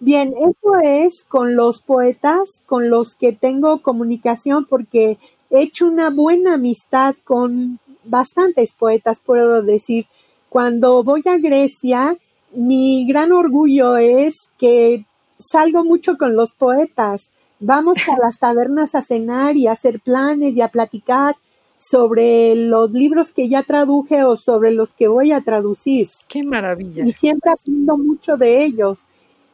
Bien, 0.00 0.34
eso 0.38 0.76
es 0.82 1.24
con 1.24 1.56
los 1.56 1.80
poetas 1.80 2.60
con 2.66 2.90
los 2.90 3.14
que 3.14 3.32
tengo 3.32 3.80
comunicación 3.80 4.66
porque 4.66 5.18
he 5.50 5.62
hecho 5.62 5.86
una 5.86 6.10
buena 6.10 6.54
amistad 6.54 7.14
con 7.24 7.78
bastantes 8.04 8.72
poetas, 8.72 9.18
puedo 9.24 9.62
decir. 9.62 10.06
Cuando 10.48 11.02
voy 11.02 11.22
a 11.26 11.36
Grecia, 11.38 12.16
mi 12.52 13.06
gran 13.06 13.32
orgullo 13.32 13.96
es 13.96 14.34
que 14.58 15.04
salgo 15.38 15.84
mucho 15.84 16.16
con 16.16 16.36
los 16.36 16.52
poetas. 16.54 17.28
Vamos 17.60 17.96
a 18.08 18.16
las 18.22 18.38
tabernas 18.38 18.94
a 18.94 19.02
cenar 19.02 19.56
y 19.56 19.66
a 19.66 19.72
hacer 19.72 20.00
planes 20.00 20.54
y 20.54 20.60
a 20.60 20.68
platicar 20.68 21.36
sobre 21.78 22.54
los 22.54 22.92
libros 22.92 23.32
que 23.32 23.48
ya 23.48 23.62
traduje 23.62 24.24
o 24.24 24.36
sobre 24.36 24.70
los 24.72 24.92
que 24.94 25.08
voy 25.08 25.32
a 25.32 25.42
traducir. 25.42 26.08
¡Qué 26.28 26.42
maravilla! 26.42 27.04
Y 27.04 27.12
siempre 27.12 27.50
aprendo 27.50 27.98
mucho 27.98 28.36
de 28.36 28.64
ellos. 28.64 28.98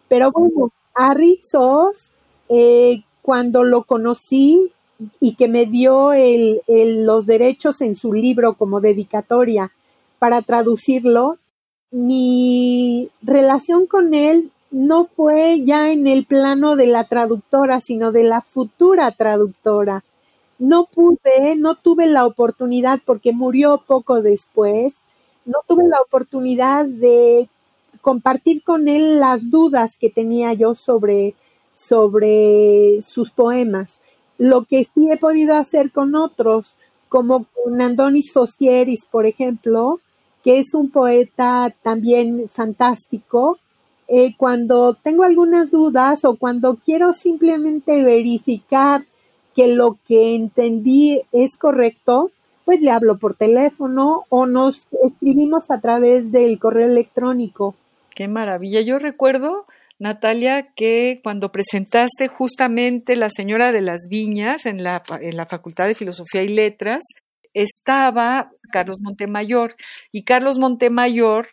Pero 0.09 0.31
bueno, 0.31 0.71
a 0.95 1.15
Rizos, 1.15 2.11
eh, 2.49 3.03
cuando 3.23 3.65
lo 3.65 3.85
conocí, 3.85 4.73
y 5.21 5.35
que 5.35 5.49
me 5.49 5.67
dio 5.67 6.13
el, 6.13 6.61
los 6.67 7.27
derechos 7.27 7.81
en 7.81 7.97
su 7.97 8.13
libro 8.13 8.55
como 8.55 8.81
dedicatoria 8.81 9.73
para 10.19 10.43
traducirlo, 10.43 11.39
mi 11.91 13.11
relación 13.23 13.87
con 13.87 14.15
él 14.15 14.51
no 14.71 15.07
fue 15.07 15.63
ya 15.65 15.91
en 15.91 16.07
el 16.07 16.25
plano 16.25 16.77
de 16.77 16.87
la 16.87 17.05
traductora, 17.05 17.81
sino 17.81 18.13
de 18.13 18.25
la 18.25 18.43
futura 18.43 19.11
traductora. 19.13 20.05
No 20.59 20.85
pude, 20.85 21.57
no 21.57 21.75
tuve 21.75 22.07
la 22.07 22.27
oportunidad 22.27 23.01
porque 23.05 23.33
murió 23.33 23.83
poco 23.87 24.21
después, 24.21 24.93
no 25.47 25.59
tuve 25.67 25.89
la 25.89 26.01
oportunidad 26.01 26.85
de 26.85 27.49
compartir 28.03 28.63
con 28.63 28.87
él 28.87 29.19
las 29.19 29.51
dudas 29.51 29.97
que 29.97 30.11
tenía 30.11 30.53
yo 30.53 30.75
sobre, 30.75 31.35
sobre 31.75 33.03
sus 33.03 33.31
poemas 33.31 34.00
lo 34.41 34.65
que 34.65 34.85
sí 34.85 35.11
he 35.11 35.19
podido 35.19 35.55
hacer 35.55 35.93
con 35.93 36.15
otros, 36.15 36.75
como 37.11 37.45
con 37.45 37.79
Andonis 37.79 38.33
Fostieris, 38.33 39.05
por 39.05 39.27
ejemplo, 39.27 40.01
que 40.43 40.59
es 40.59 40.73
un 40.73 40.91
poeta 40.91 41.75
también 41.83 42.49
fantástico. 42.49 43.59
Eh, 44.09 44.35
cuando 44.39 44.95
tengo 44.95 45.25
algunas 45.25 45.71
dudas 45.71 46.25
o 46.25 46.37
cuando 46.37 46.77
quiero 46.77 47.13
simplemente 47.13 48.03
verificar 48.03 49.05
que 49.55 49.69
lo 49.69 49.99
que 50.09 50.35
entendí 50.35 51.21
es 51.33 51.59
correcto, 51.59 52.31
pues 52.65 52.81
le 52.81 52.93
hablo 52.93 53.19
por 53.19 53.35
teléfono 53.35 54.25
o 54.31 54.47
nos 54.47 54.87
escribimos 55.05 55.71
a 55.71 55.83
través 55.83 56.33
del 56.33 56.59
correo 56.59 56.87
electrónico. 56.87 57.75
Qué 58.15 58.27
maravilla. 58.27 58.81
Yo 58.81 58.99
recuerdo 58.99 59.67
Natalia, 60.01 60.73
que 60.75 61.21
cuando 61.23 61.53
presentaste 61.53 62.27
justamente 62.27 63.17
La 63.17 63.29
Señora 63.29 63.71
de 63.71 63.83
las 63.83 64.07
Viñas 64.09 64.65
en 64.65 64.83
la, 64.83 65.03
en 65.21 65.37
la 65.37 65.45
Facultad 65.45 65.87
de 65.87 65.95
Filosofía 65.95 66.43
y 66.43 66.49
Letras, 66.49 67.05
estaba 67.53 68.51
Carlos 68.73 68.97
Montemayor. 69.01 69.75
Y 70.11 70.25
Carlos 70.25 70.59
Montemayor, 70.59 71.49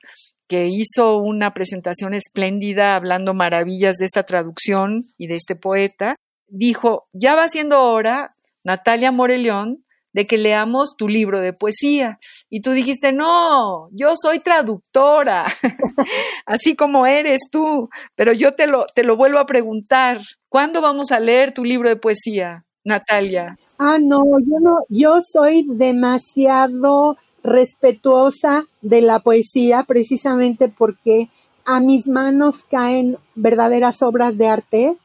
que 0.48 0.68
hizo 0.68 1.18
una 1.18 1.54
presentación 1.54 2.14
espléndida 2.14 2.95
hablando 2.95 3.34
maravillas 3.34 3.98
de 3.98 4.06
esta 4.06 4.24
traducción 4.24 5.04
y 5.18 5.28
de 5.28 5.36
este 5.36 5.58
poeta, 5.58 6.16
dijo, 6.48 7.10
ya 7.12 7.36
va 7.36 7.50
siendo 7.50 7.84
hora, 7.84 8.32
Natalia 8.64 9.12
Moreleón, 9.12 9.84
de 10.18 10.26
que 10.26 10.39
leamos 10.39 10.95
tu 10.97 11.07
libro 11.07 11.41
de 11.41 11.53
poesía. 11.53 12.18
Y 12.49 12.61
tú 12.61 12.72
dijiste, 12.72 13.13
no, 13.13 13.88
yo 13.91 14.15
soy 14.20 14.39
traductora, 14.39 15.45
así 16.47 16.76
como 16.76 17.05
eres 17.05 17.41
tú, 17.51 17.88
pero 18.15 18.34
yo 18.34 18.55
te 18.55 18.65
lo, 18.65 18.88
te 18.95 19.03
lo 19.03 19.15
vuelvo 19.15 19.38
a 19.38 19.45
preguntar, 19.45 20.18
¿cuándo 20.49 20.82
vamos 20.82 21.11
a 21.11 21.20
leer 21.20 21.53
tu 21.53 21.63
libro 21.63 21.88
de 21.88 21.97
poesía, 21.97 22.63
Natalia? 22.84 23.59
Ah, 23.78 23.99
no, 24.01 24.24
yo 24.39 24.59
no, 24.59 24.80
yo 24.89 25.20
soy 25.22 25.68
demasiado 25.70 27.15
respetuosa 27.43 28.65
de 28.82 29.01
la 29.01 29.20
poesía 29.20 29.84
precisamente 29.84 30.68
porque 30.68 31.30
a 31.63 31.80
mis 31.80 32.07
manos 32.07 32.63
caen 32.72 33.20
verdaderas 33.36 34.01
obras 34.01 34.36
de 34.36 34.47
arte 34.47 34.97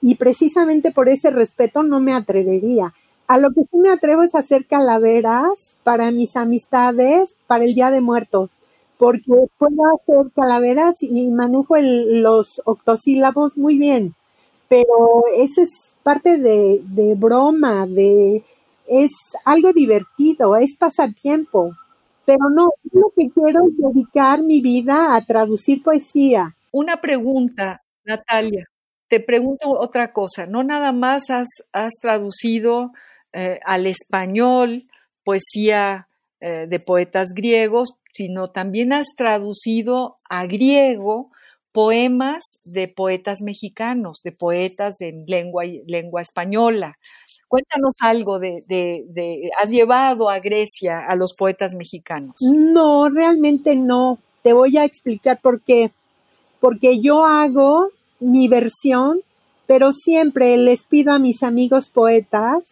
y 0.00 0.16
precisamente 0.16 0.90
por 0.90 1.08
ese 1.08 1.30
respeto 1.30 1.84
no 1.84 2.00
me 2.00 2.12
atrevería. 2.12 2.92
A 3.26 3.38
lo 3.38 3.50
que 3.50 3.62
sí 3.62 3.78
me 3.78 3.90
atrevo 3.90 4.22
es 4.22 4.34
hacer 4.34 4.66
calaveras 4.66 5.52
para 5.84 6.10
mis 6.10 6.36
amistades 6.36 7.30
para 7.46 7.64
el 7.64 7.74
Día 7.74 7.90
de 7.90 8.00
Muertos, 8.00 8.50
porque 8.98 9.32
puedo 9.58 9.82
hacer 9.94 10.32
calaveras 10.34 10.94
y 11.00 11.28
manejo 11.28 11.76
los 11.78 12.60
octosílabos 12.64 13.56
muy 13.56 13.78
bien, 13.78 14.14
pero 14.68 15.24
eso 15.36 15.62
es 15.62 15.70
parte 16.02 16.38
de, 16.38 16.82
de 16.84 17.14
broma, 17.14 17.86
de 17.86 18.44
es 18.86 19.10
algo 19.44 19.72
divertido, 19.72 20.56
es 20.56 20.76
pasatiempo, 20.76 21.72
pero 22.24 22.50
no, 22.50 22.70
lo 22.92 23.12
que 23.16 23.30
quiero 23.30 23.66
es 23.66 23.76
dedicar 23.76 24.42
mi 24.42 24.60
vida 24.60 25.14
a 25.14 25.24
traducir 25.24 25.82
poesía. 25.82 26.54
Una 26.70 27.00
pregunta, 27.00 27.82
Natalia, 28.04 28.66
te 29.08 29.20
pregunto 29.20 29.70
otra 29.70 30.12
cosa, 30.12 30.46
no 30.46 30.62
nada 30.62 30.92
más 30.92 31.30
has, 31.30 31.48
has 31.72 31.92
traducido 32.00 32.92
eh, 33.32 33.60
al 33.64 33.86
español 33.86 34.82
poesía 35.24 36.08
eh, 36.40 36.66
de 36.68 36.80
poetas 36.80 37.28
griegos, 37.34 37.98
sino 38.12 38.48
también 38.48 38.92
has 38.92 39.08
traducido 39.16 40.16
a 40.28 40.46
griego 40.46 41.30
poemas 41.72 42.42
de 42.64 42.88
poetas 42.88 43.40
mexicanos, 43.40 44.20
de 44.22 44.32
poetas 44.32 45.00
en 45.00 45.24
lengua, 45.26 45.64
lengua 45.86 46.20
española. 46.20 46.98
Cuéntanos 47.48 47.94
algo 48.00 48.38
de, 48.38 48.62
de, 48.68 49.50
¿has 49.60 49.70
llevado 49.70 50.28
a 50.28 50.38
Grecia 50.38 51.00
a 51.00 51.16
los 51.16 51.34
poetas 51.34 51.74
mexicanos? 51.74 52.36
No, 52.40 53.08
realmente 53.08 53.74
no. 53.74 54.18
Te 54.42 54.52
voy 54.52 54.76
a 54.76 54.84
explicar 54.84 55.40
por 55.40 55.62
qué. 55.62 55.90
Porque 56.60 57.00
yo 57.00 57.24
hago 57.24 57.88
mi 58.20 58.48
versión, 58.48 59.20
pero 59.66 59.92
siempre 59.92 60.56
les 60.58 60.84
pido 60.84 61.12
a 61.12 61.18
mis 61.18 61.42
amigos 61.42 61.88
poetas 61.88 62.64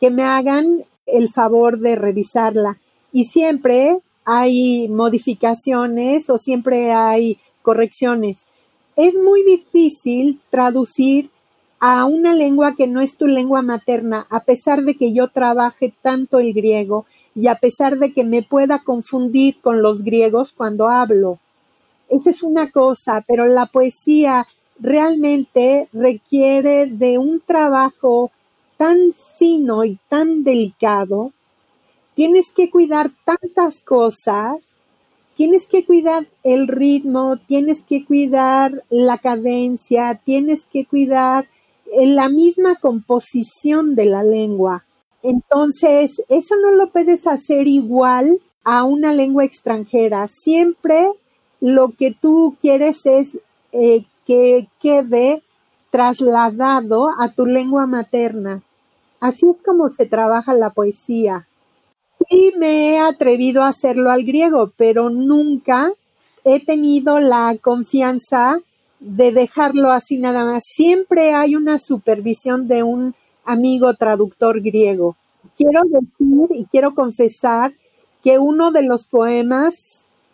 que 0.00 0.10
me 0.10 0.22
hagan 0.22 0.84
el 1.06 1.28
favor 1.28 1.78
de 1.78 1.96
revisarla. 1.96 2.78
Y 3.12 3.24
siempre 3.24 3.98
hay 4.24 4.88
modificaciones 4.88 6.28
o 6.28 6.38
siempre 6.38 6.92
hay 6.92 7.38
correcciones. 7.62 8.38
Es 8.96 9.14
muy 9.14 9.44
difícil 9.44 10.40
traducir 10.50 11.30
a 11.78 12.04
una 12.06 12.34
lengua 12.34 12.74
que 12.74 12.86
no 12.86 13.00
es 13.00 13.16
tu 13.16 13.26
lengua 13.26 13.62
materna, 13.62 14.26
a 14.30 14.40
pesar 14.40 14.82
de 14.82 14.96
que 14.96 15.12
yo 15.12 15.28
trabaje 15.28 15.94
tanto 16.02 16.40
el 16.40 16.54
griego 16.54 17.06
y 17.34 17.48
a 17.48 17.56
pesar 17.56 17.98
de 17.98 18.12
que 18.12 18.24
me 18.24 18.42
pueda 18.42 18.82
confundir 18.82 19.60
con 19.60 19.82
los 19.82 20.02
griegos 20.02 20.52
cuando 20.56 20.88
hablo. 20.88 21.38
Esa 22.08 22.30
es 22.30 22.42
una 22.42 22.70
cosa, 22.70 23.24
pero 23.26 23.46
la 23.46 23.66
poesía 23.66 24.46
realmente 24.78 25.88
requiere 25.92 26.86
de 26.86 27.18
un 27.18 27.40
trabajo 27.40 28.30
tan 28.76 29.12
fino 29.38 29.84
y 29.84 29.98
tan 30.08 30.44
delicado, 30.44 31.32
tienes 32.14 32.46
que 32.54 32.70
cuidar 32.70 33.10
tantas 33.24 33.80
cosas, 33.82 34.56
tienes 35.36 35.66
que 35.66 35.84
cuidar 35.84 36.26
el 36.42 36.66
ritmo, 36.66 37.36
tienes 37.46 37.82
que 37.82 38.04
cuidar 38.04 38.84
la 38.88 39.18
cadencia, 39.18 40.20
tienes 40.24 40.60
que 40.72 40.86
cuidar 40.86 41.46
en 41.92 42.16
la 42.16 42.28
misma 42.28 42.76
composición 42.76 43.94
de 43.94 44.06
la 44.06 44.22
lengua. 44.22 44.84
Entonces, 45.22 46.12
eso 46.28 46.54
no 46.62 46.72
lo 46.72 46.90
puedes 46.90 47.26
hacer 47.26 47.66
igual 47.66 48.40
a 48.64 48.84
una 48.84 49.12
lengua 49.12 49.44
extranjera. 49.44 50.28
Siempre 50.28 51.10
lo 51.60 51.90
que 51.90 52.12
tú 52.12 52.56
quieres 52.60 52.98
es 53.04 53.36
eh, 53.72 54.04
que 54.26 54.68
quede 54.80 55.42
trasladado 55.90 57.08
a 57.18 57.28
tu 57.30 57.46
lengua 57.46 57.86
materna. 57.86 58.62
Así 59.20 59.46
es 59.48 59.56
como 59.64 59.90
se 59.90 60.06
trabaja 60.06 60.54
la 60.54 60.70
poesía. 60.70 61.46
Sí 62.28 62.52
me 62.58 62.90
he 62.90 62.98
atrevido 62.98 63.62
a 63.62 63.68
hacerlo 63.68 64.10
al 64.10 64.24
griego, 64.24 64.72
pero 64.76 65.10
nunca 65.10 65.92
he 66.44 66.64
tenido 66.64 67.18
la 67.20 67.56
confianza 67.60 68.58
de 69.00 69.32
dejarlo 69.32 69.90
así 69.90 70.18
nada 70.18 70.44
más. 70.44 70.62
Siempre 70.64 71.34
hay 71.34 71.54
una 71.56 71.78
supervisión 71.78 72.68
de 72.68 72.82
un 72.82 73.14
amigo 73.44 73.94
traductor 73.94 74.60
griego. 74.60 75.16
Quiero 75.56 75.82
decir 75.84 76.48
y 76.50 76.66
quiero 76.66 76.94
confesar 76.94 77.72
que 78.22 78.38
uno 78.38 78.72
de 78.72 78.82
los 78.82 79.06
poemas 79.06 79.74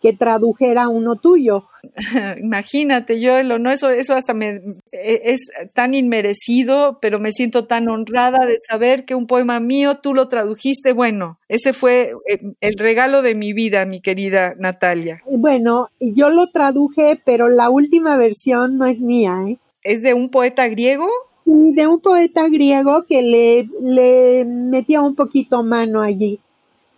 que 0.03 0.11
tradujera 0.11 0.89
uno 0.89 1.15
tuyo. 1.15 1.63
Imagínate, 2.41 3.21
yo 3.21 3.41
no 3.41 3.71
eso, 3.71 3.89
eso 3.89 4.15
hasta 4.15 4.33
me 4.33 4.59
e, 4.91 5.21
es 5.23 5.39
tan 5.73 5.93
inmerecido, 5.93 6.99
pero 7.01 7.19
me 7.19 7.31
siento 7.31 7.67
tan 7.67 7.87
honrada 7.87 8.45
de 8.45 8.59
saber 8.67 9.05
que 9.05 9.15
un 9.15 9.27
poema 9.27 9.61
mío 9.61 9.99
tú 9.99 10.13
lo 10.13 10.27
tradujiste. 10.27 10.91
Bueno, 10.91 11.39
ese 11.47 11.71
fue 11.71 12.11
eh, 12.27 12.41
el 12.59 12.77
regalo 12.77 13.21
de 13.21 13.33
mi 13.33 13.53
vida, 13.53 13.85
mi 13.85 14.01
querida 14.01 14.55
Natalia. 14.59 15.21
Bueno, 15.25 15.87
yo 16.01 16.29
lo 16.29 16.49
traduje, 16.49 17.21
pero 17.23 17.47
la 17.47 17.69
última 17.69 18.17
versión 18.17 18.77
no 18.77 18.85
es 18.87 18.99
mía, 18.99 19.45
¿eh? 19.47 19.57
¿Es 19.83 20.01
de 20.01 20.13
un 20.13 20.29
poeta 20.29 20.67
griego? 20.67 21.07
De 21.45 21.87
un 21.87 22.01
poeta 22.01 22.49
griego 22.49 23.05
que 23.05 23.21
le, 23.21 23.69
le 23.81 24.43
metía 24.43 24.99
un 24.99 25.15
poquito 25.15 25.63
mano 25.63 26.01
allí 26.01 26.41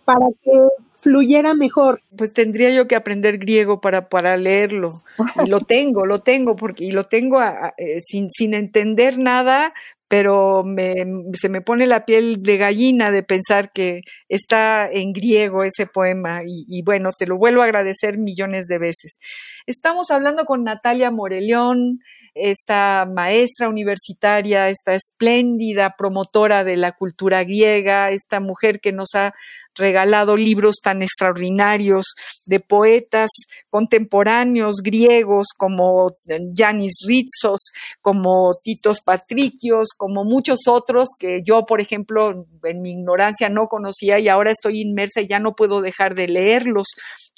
para 0.04 0.26
que 0.42 0.52
fluyera 1.06 1.54
mejor. 1.54 2.02
Pues 2.16 2.32
tendría 2.32 2.70
yo 2.70 2.88
que 2.88 2.96
aprender 2.96 3.38
griego 3.38 3.80
para, 3.80 4.08
para 4.08 4.36
leerlo. 4.36 5.02
Y 5.46 5.48
lo 5.48 5.60
tengo, 5.60 6.04
lo 6.04 6.18
tengo, 6.18 6.56
porque 6.56 6.84
y 6.84 6.90
lo 6.90 7.04
tengo 7.04 7.40
eh, 7.42 8.00
sin, 8.00 8.28
sin 8.30 8.54
entender 8.54 9.18
nada, 9.18 9.72
pero 10.08 10.64
se 11.34 11.48
me 11.48 11.60
pone 11.60 11.86
la 11.86 12.04
piel 12.04 12.42
de 12.42 12.56
gallina 12.56 13.10
de 13.10 13.22
pensar 13.22 13.70
que 13.70 14.02
está 14.28 14.88
en 14.90 15.12
griego 15.12 15.64
ese 15.64 15.86
poema 15.86 16.42
y, 16.46 16.64
y, 16.68 16.82
bueno, 16.82 17.10
te 17.16 17.26
lo 17.26 17.36
vuelvo 17.36 17.62
a 17.62 17.64
agradecer 17.64 18.18
millones 18.18 18.66
de 18.66 18.78
veces. 18.78 19.18
Estamos 19.66 20.10
hablando 20.10 20.44
con 20.44 20.62
Natalia 20.62 21.10
Morelión, 21.10 21.98
esta 22.34 23.04
maestra 23.12 23.68
universitaria, 23.68 24.68
esta 24.68 24.94
espléndida 24.94 25.94
promotora 25.96 26.62
de 26.64 26.76
la 26.76 26.92
cultura 26.92 27.42
griega, 27.44 28.10
esta 28.10 28.40
mujer 28.40 28.80
que 28.80 28.92
nos 28.92 29.14
ha 29.14 29.34
regalado 29.74 30.36
libros 30.36 30.76
tan 30.82 31.02
extraordinarios 31.02 32.14
de 32.44 32.60
poetas 32.60 33.30
contemporáneos 33.76 34.76
griegos 34.82 35.48
como 35.54 36.10
Yanis 36.54 37.04
Ritsos, 37.06 37.60
como 38.00 38.52
Titos 38.64 39.02
Patricios, 39.04 39.88
como 39.94 40.24
muchos 40.24 40.60
otros 40.66 41.10
que 41.20 41.42
yo, 41.44 41.62
por 41.66 41.82
ejemplo, 41.82 42.46
en 42.64 42.80
mi 42.80 42.92
ignorancia 42.92 43.50
no 43.50 43.68
conocía 43.68 44.18
y 44.18 44.28
ahora 44.28 44.50
estoy 44.50 44.80
inmersa 44.80 45.20
y 45.20 45.26
ya 45.26 45.40
no 45.40 45.54
puedo 45.54 45.82
dejar 45.82 46.14
de 46.14 46.26
leerlos 46.26 46.86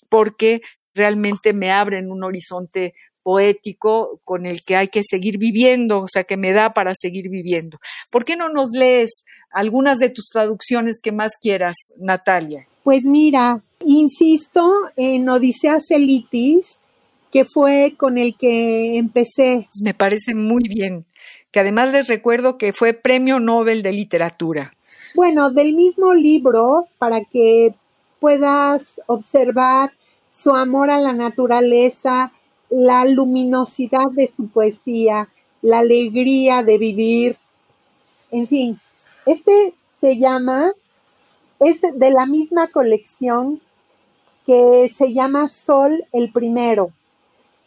porque 0.08 0.60
realmente 0.94 1.52
me 1.52 1.72
abren 1.72 2.08
un 2.08 2.22
horizonte 2.22 2.94
poético 3.24 4.20
con 4.24 4.46
el 4.46 4.60
que 4.64 4.76
hay 4.76 4.86
que 4.86 5.02
seguir 5.02 5.38
viviendo, 5.38 6.02
o 6.02 6.06
sea, 6.06 6.22
que 6.22 6.36
me 6.36 6.52
da 6.52 6.70
para 6.70 6.92
seguir 6.94 7.28
viviendo. 7.30 7.80
¿Por 8.12 8.24
qué 8.24 8.36
no 8.36 8.48
nos 8.48 8.70
lees 8.70 9.24
algunas 9.50 9.98
de 9.98 10.10
tus 10.10 10.26
traducciones 10.26 11.00
que 11.02 11.10
más 11.10 11.32
quieras, 11.40 11.74
Natalia? 11.96 12.68
Pues 12.84 13.02
mira, 13.02 13.60
insisto 13.84 14.72
en 14.96 15.28
Odisea 15.28 15.80
Celitis, 15.80 16.66
que 17.30 17.44
fue 17.44 17.94
con 17.96 18.18
el 18.18 18.36
que 18.36 18.96
empecé. 18.96 19.68
Me 19.82 19.94
parece 19.94 20.34
muy 20.34 20.64
bien, 20.68 21.04
que 21.50 21.60
además 21.60 21.92
les 21.92 22.08
recuerdo 22.08 22.58
que 22.58 22.72
fue 22.72 22.94
Premio 22.94 23.40
Nobel 23.40 23.82
de 23.82 23.92
Literatura. 23.92 24.72
Bueno, 25.14 25.50
del 25.50 25.74
mismo 25.74 26.14
libro, 26.14 26.86
para 26.98 27.24
que 27.24 27.74
puedas 28.20 28.82
observar 29.06 29.92
su 30.36 30.54
amor 30.54 30.90
a 30.90 31.00
la 31.00 31.12
naturaleza, 31.12 32.32
la 32.70 33.04
luminosidad 33.04 34.10
de 34.12 34.30
su 34.36 34.48
poesía, 34.48 35.28
la 35.62 35.78
alegría 35.78 36.62
de 36.62 36.78
vivir, 36.78 37.36
en 38.30 38.46
fin, 38.46 38.80
este 39.26 39.74
se 40.00 40.18
llama, 40.18 40.72
es 41.60 41.80
de 41.80 42.10
la 42.10 42.26
misma 42.26 42.68
colección 42.68 43.60
que 44.48 44.90
se 44.96 45.12
llama 45.12 45.50
Sol 45.50 46.06
el 46.10 46.32
Primero. 46.32 46.92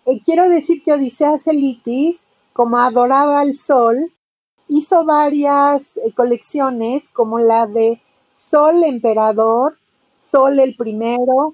Eh, 0.08 0.20
quiero 0.26 0.50
decir 0.50 0.82
que 0.84 0.92
Odisea 0.92 1.38
Celitis, 1.38 2.20
como 2.54 2.80
adoraba 2.80 3.40
al 3.40 3.56
sol, 3.60 4.12
hizo 4.68 5.06
varias 5.06 5.84
eh, 5.98 6.12
colecciones 6.16 7.04
como 7.14 7.38
la 7.38 7.68
de 7.68 8.02
Sol 8.50 8.84
Emperador, 8.84 9.78
Sol 10.32 10.60
el 10.60 10.76
Primero, 10.76 11.54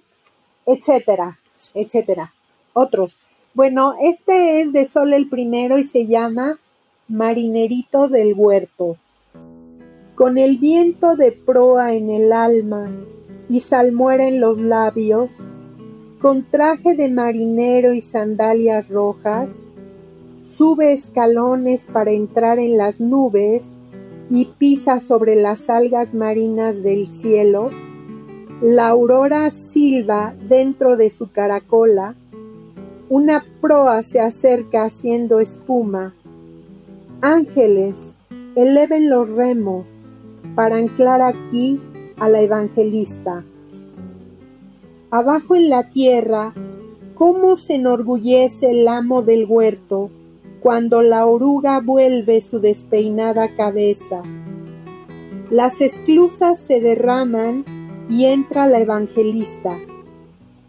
etcétera, 0.66 1.38
etcétera. 1.74 2.32
Otros. 2.72 3.12
Bueno, 3.54 3.96
este 4.00 4.62
es 4.62 4.72
de 4.72 4.88
Sol 4.88 5.12
el 5.12 5.28
primero 5.28 5.78
y 5.78 5.84
se 5.84 6.08
llama 6.08 6.58
Marinerito 7.10 8.08
del 8.08 8.34
Huerto. 8.34 8.96
Con 10.16 10.38
el 10.38 10.58
viento 10.58 11.18
de 11.18 11.34
proa 11.34 11.96
en 11.96 12.12
el 12.12 12.32
alma 12.32 12.90
y 13.50 13.62
salmuera 13.62 14.28
en 14.28 14.40
los 14.40 14.60
labios, 14.60 15.30
con 16.22 16.44
traje 16.44 16.96
de 16.96 17.10
marinero 17.10 17.94
y 17.94 18.02
sandalias 18.02 18.90
rojas, 18.90 19.50
sube 20.58 20.94
escalones 20.94 21.82
para 21.94 22.12
entrar 22.12 22.60
en 22.60 22.78
las 22.78 23.00
nubes 23.00 23.64
y 24.30 24.46
pisa 24.58 25.00
sobre 25.00 25.36
las 25.36 25.70
algas 25.70 26.14
marinas 26.14 26.82
del 26.84 27.10
cielo, 27.10 27.70
la 28.62 28.88
aurora 28.88 29.52
silba 29.52 30.34
dentro 30.50 30.98
de 30.98 31.12
su 31.12 31.32
caracola, 31.32 32.16
una 33.10 33.46
proa 33.62 34.04
se 34.04 34.20
acerca 34.20 34.84
haciendo 34.84 35.40
espuma. 35.40 36.14
Ángeles, 37.22 37.96
eleven 38.56 39.10
los 39.10 39.30
remos 39.30 39.86
para 40.56 40.78
anclar 40.78 41.22
aquí 41.22 41.80
a 42.20 42.30
la 42.30 42.42
evangelista. 42.42 43.44
Abajo 45.12 45.56
en 45.56 45.70
la 45.70 45.90
tierra, 45.90 46.54
cómo 47.16 47.58
se 47.58 47.76
enorgullece 47.76 48.72
el 48.72 48.88
amo 48.88 49.22
del 49.22 49.46
huerto 49.46 50.10
cuando 50.60 51.02
la 51.02 51.26
oruga 51.26 51.80
vuelve 51.80 52.42
su 52.42 52.60
despeinada 52.60 53.56
cabeza. 53.56 54.22
Las 55.50 55.80
esclusas 55.80 56.60
se 56.60 56.82
derraman 56.82 57.64
y 58.10 58.26
entra 58.26 58.68
la 58.68 58.80
evangelista, 58.80 59.78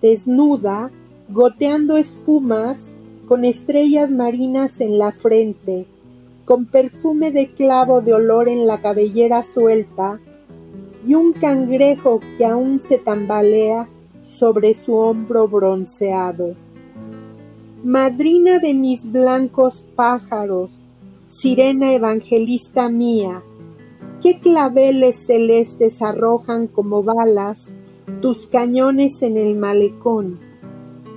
desnuda, 0.01 0.91
goteando 1.31 1.97
espumas 1.97 2.79
con 3.27 3.45
estrellas 3.45 4.11
marinas 4.11 4.81
en 4.81 4.99
la 4.99 5.13
frente, 5.13 5.87
con 6.45 6.67
perfume 6.67 7.33
de 7.33 7.49
clavo 7.49 8.01
de 8.01 8.15
olor 8.15 8.49
en 8.49 8.67
la 8.67 8.81
cabellera 8.81 9.43
suelta 9.43 10.21
y 11.07 11.15
un 11.15 11.33
cangrejo 11.33 12.21
que 12.37 12.45
aún 12.45 12.81
se 12.81 12.99
tambalea 12.99 13.89
sobre 14.27 14.75
su 14.75 14.95
hombro 14.95 15.49
bronceado. 15.49 16.55
Madrina 17.85 18.59
de 18.59 18.75
mis 18.75 19.11
blancos 19.11 19.85
pájaros, 19.95 20.71
sirena 21.29 21.93
evangelista 21.93 22.89
mía, 22.89 23.43
qué 24.23 24.41
claveles 24.41 25.17
celestes 25.27 26.03
arrojan 26.03 26.67
como 26.67 27.03
balas 27.03 27.73
tus 28.21 28.47
cañones 28.47 29.23
en 29.23 29.37
el 29.37 29.57
malecón 29.57 30.49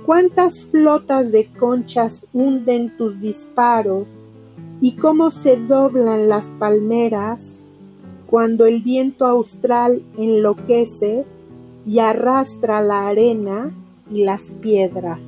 cuántas 0.04 0.64
flotas 0.64 1.30
de 1.30 1.46
conchas 1.52 2.26
hunden 2.32 2.96
tus 2.96 3.20
disparos 3.20 4.06
y 4.80 4.96
cómo 4.96 5.30
se 5.30 5.56
doblan 5.56 6.28
las 6.28 6.50
palmeras 6.58 7.61
cuando 8.32 8.64
el 8.64 8.80
viento 8.80 9.26
austral 9.26 10.02
enloquece 10.16 11.26
y 11.84 11.98
arrastra 11.98 12.80
la 12.80 13.06
arena 13.06 13.74
y 14.10 14.24
las 14.24 14.40
piedras. 14.62 15.20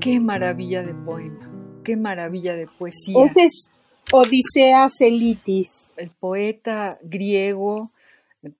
Qué 0.00 0.18
maravilla 0.18 0.82
de 0.82 0.94
poema, 0.94 1.50
qué 1.84 1.98
maravilla 1.98 2.54
de 2.54 2.66
poesía. 2.68 3.30
Es 3.36 3.68
Odisea 4.10 4.88
Celitis. 4.88 5.68
El 5.98 6.10
poeta 6.10 6.98
griego, 7.02 7.90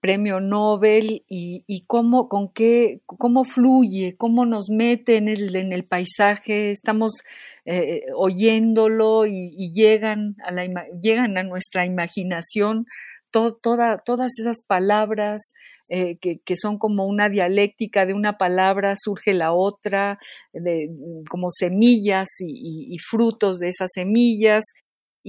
premio 0.01 0.41
Nobel, 0.41 1.25
y, 1.29 1.85
cómo, 1.87 2.29
con 2.29 2.53
qué, 2.53 3.01
cómo 3.07 3.45
fluye, 3.45 4.17
cómo 4.19 4.45
nos 4.45 4.69
mete 4.69 5.17
en 5.17 5.29
el, 5.29 5.57
en 5.57 5.73
el 5.73 5.85
paisaje, 5.85 6.73
estamos 6.73 7.23
eh, 7.65 8.03
oyéndolo 8.15 9.25
y, 9.27 9.73
llegan, 9.73 10.37
a 10.45 10.51
la, 10.51 10.67
llegan 11.01 11.39
a 11.39 11.45
nuestra 11.45 11.87
imaginación 11.87 12.87
todas 13.31 14.33
esas 14.39 14.63
palabras 14.67 15.53
eh, 15.89 16.19
que, 16.19 16.57
son 16.57 16.79
como 16.79 17.07
una 17.07 17.29
dialéctica 17.29 18.07
de 18.07 18.15
una 18.15 18.39
palabra, 18.39 18.95
surge 18.99 19.35
la 19.35 19.53
otra, 19.53 20.19
de, 20.53 20.89
como 21.29 21.51
semillas 21.51 22.29
y, 22.41 22.97
frutos 22.99 23.59
de 23.59 23.69
esas 23.69 23.91
semillas. 23.95 24.65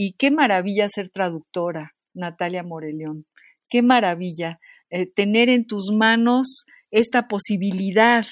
Y 0.01 0.13
qué 0.13 0.31
maravilla 0.31 0.87
ser 0.87 1.09
traductora, 1.09 1.93
Natalia 2.13 2.63
Morelión. 2.63 3.25
Qué 3.69 3.81
maravilla 3.81 4.61
eh, 4.89 5.05
tener 5.07 5.49
en 5.49 5.67
tus 5.67 5.91
manos 5.93 6.63
esta 6.89 7.27
posibilidad 7.27 8.25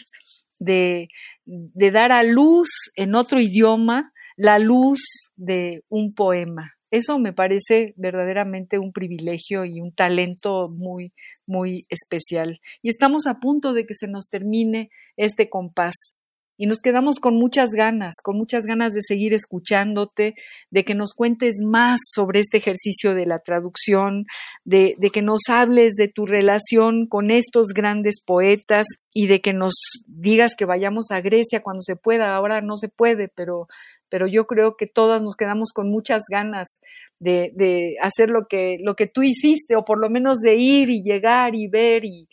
de, 0.59 1.09
de 1.43 1.91
dar 1.91 2.13
a 2.13 2.23
luz 2.23 2.69
en 2.95 3.15
otro 3.15 3.41
idioma 3.41 4.13
la 4.37 4.59
luz 4.59 5.01
de 5.35 5.83
un 5.89 6.13
poema. 6.13 6.71
Eso 6.89 7.19
me 7.19 7.33
parece 7.33 7.93
verdaderamente 7.97 8.79
un 8.79 8.93
privilegio 8.93 9.65
y 9.65 9.81
un 9.81 9.91
talento 9.91 10.67
muy, 10.69 11.11
muy 11.45 11.85
especial. 11.89 12.61
Y 12.81 12.89
estamos 12.89 13.27
a 13.27 13.41
punto 13.41 13.73
de 13.73 13.85
que 13.85 13.93
se 13.93 14.07
nos 14.07 14.29
termine 14.29 14.89
este 15.17 15.49
compás 15.49 16.15
y 16.57 16.65
nos 16.65 16.79
quedamos 16.79 17.19
con 17.19 17.35
muchas 17.35 17.69
ganas, 17.71 18.15
con 18.21 18.37
muchas 18.37 18.65
ganas 18.65 18.93
de 18.93 19.01
seguir 19.01 19.33
escuchándote, 19.33 20.35
de 20.71 20.83
que 20.83 20.95
nos 20.95 21.13
cuentes 21.13 21.57
más 21.63 21.99
sobre 22.13 22.39
este 22.39 22.57
ejercicio 22.57 23.13
de 23.13 23.25
la 23.25 23.39
traducción, 23.39 24.25
de, 24.65 24.95
de, 24.97 25.09
que 25.11 25.21
nos 25.21 25.41
hables 25.49 25.93
de 25.93 26.07
tu 26.07 26.25
relación 26.25 27.05
con 27.07 27.29
estos 27.29 27.67
grandes 27.69 28.21
poetas 28.23 28.87
y 29.13 29.27
de 29.27 29.41
que 29.41 29.53
nos 29.53 29.73
digas 30.07 30.53
que 30.57 30.65
vayamos 30.65 31.11
a 31.11 31.21
Grecia 31.21 31.61
cuando 31.61 31.81
se 31.81 31.95
pueda. 31.95 32.35
Ahora 32.35 32.61
no 32.61 32.75
se 32.77 32.89
puede, 32.89 33.29
pero 33.29 33.67
pero 34.09 34.27
yo 34.27 34.47
creo 34.47 34.75
que 34.77 34.87
todas 34.87 35.21
nos 35.21 35.35
quedamos 35.35 35.71
con 35.73 35.89
muchas 35.89 36.23
ganas 36.29 36.79
de, 37.19 37.95
hacer 38.01 38.29
lo 38.29 38.47
que, 38.47 38.77
lo 38.81 38.95
que 38.95 39.07
tú 39.07 39.23
hiciste, 39.23 39.75
o 39.75 39.83
por 39.83 39.99
lo 39.99 40.09
menos 40.09 40.37
de 40.37 40.55
ir 40.55 40.89
y 40.89 41.03
llegar 41.03 41.55
y 41.55 41.67
ver 41.67 42.03
y, 42.05 42.27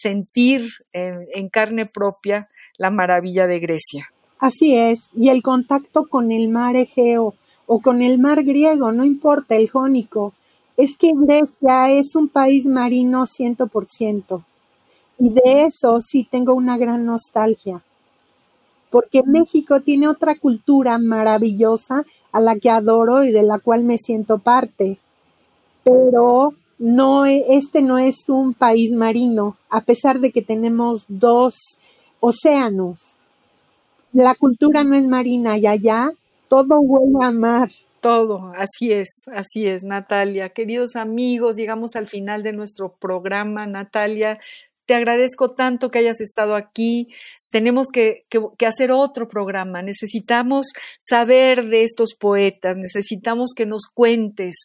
sentir 0.00 0.66
en, 0.92 1.14
en 1.34 1.48
carne 1.48 1.86
propia 1.86 2.48
la 2.78 2.90
maravilla 2.90 3.46
de 3.46 3.60
Grecia. 3.60 4.10
Así 4.38 4.76
es, 4.76 5.00
y 5.14 5.28
el 5.30 5.42
contacto 5.42 6.06
con 6.08 6.30
el 6.30 6.48
mar 6.48 6.76
Egeo 6.76 7.34
o 7.66 7.80
con 7.80 8.02
el 8.02 8.18
mar 8.18 8.44
griego, 8.44 8.92
no 8.92 9.04
importa, 9.04 9.56
el 9.56 9.70
jónico, 9.70 10.34
es 10.76 10.96
que 10.96 11.12
Grecia 11.14 11.90
es 11.90 12.14
un 12.14 12.28
país 12.28 12.66
marino 12.66 13.26
ciento 13.26 13.68
por 13.68 13.86
ciento. 13.88 14.44
Y 15.18 15.30
de 15.30 15.62
eso 15.62 16.00
sí 16.06 16.26
tengo 16.28 16.54
una 16.54 16.76
gran 16.76 17.06
nostalgia 17.06 17.82
porque 18.94 19.24
México 19.26 19.80
tiene 19.80 20.06
otra 20.06 20.36
cultura 20.36 20.98
maravillosa 20.98 22.04
a 22.30 22.38
la 22.38 22.54
que 22.54 22.70
adoro 22.70 23.24
y 23.24 23.32
de 23.32 23.42
la 23.42 23.58
cual 23.58 23.82
me 23.82 23.98
siento 23.98 24.38
parte. 24.38 24.98
Pero 25.82 26.54
no, 26.78 27.26
e, 27.26 27.44
este 27.56 27.82
no 27.82 27.98
es 27.98 28.14
un 28.28 28.54
país 28.54 28.92
marino, 28.92 29.56
a 29.68 29.80
pesar 29.80 30.20
de 30.20 30.30
que 30.30 30.42
tenemos 30.42 31.06
dos 31.08 31.56
océanos. 32.20 33.00
La 34.12 34.36
cultura 34.36 34.84
no 34.84 34.94
es 34.94 35.08
marina 35.08 35.58
y 35.58 35.66
allá 35.66 36.12
todo 36.48 36.78
huele 36.78 37.18
a 37.20 37.32
mar. 37.32 37.72
Todo, 37.98 38.52
así 38.56 38.92
es, 38.92 39.08
así 39.32 39.66
es, 39.66 39.82
Natalia. 39.82 40.50
Queridos 40.50 40.94
amigos, 40.94 41.56
llegamos 41.56 41.96
al 41.96 42.06
final 42.06 42.44
de 42.44 42.52
nuestro 42.52 42.92
programa. 42.92 43.66
Natalia, 43.66 44.38
te 44.86 44.94
agradezco 44.94 45.50
tanto 45.50 45.90
que 45.90 45.98
hayas 45.98 46.20
estado 46.20 46.54
aquí. 46.54 47.08
Tenemos 47.54 47.86
que, 47.92 48.24
hacer 48.66 48.90
otro 48.90 49.28
programa. 49.28 49.80
Necesitamos 49.80 50.72
saber 50.98 51.68
de 51.68 51.84
estos 51.84 52.16
poetas. 52.16 52.76
Necesitamos 52.76 53.52
que 53.54 53.64
nos 53.64 53.86
cuentes 53.86 54.56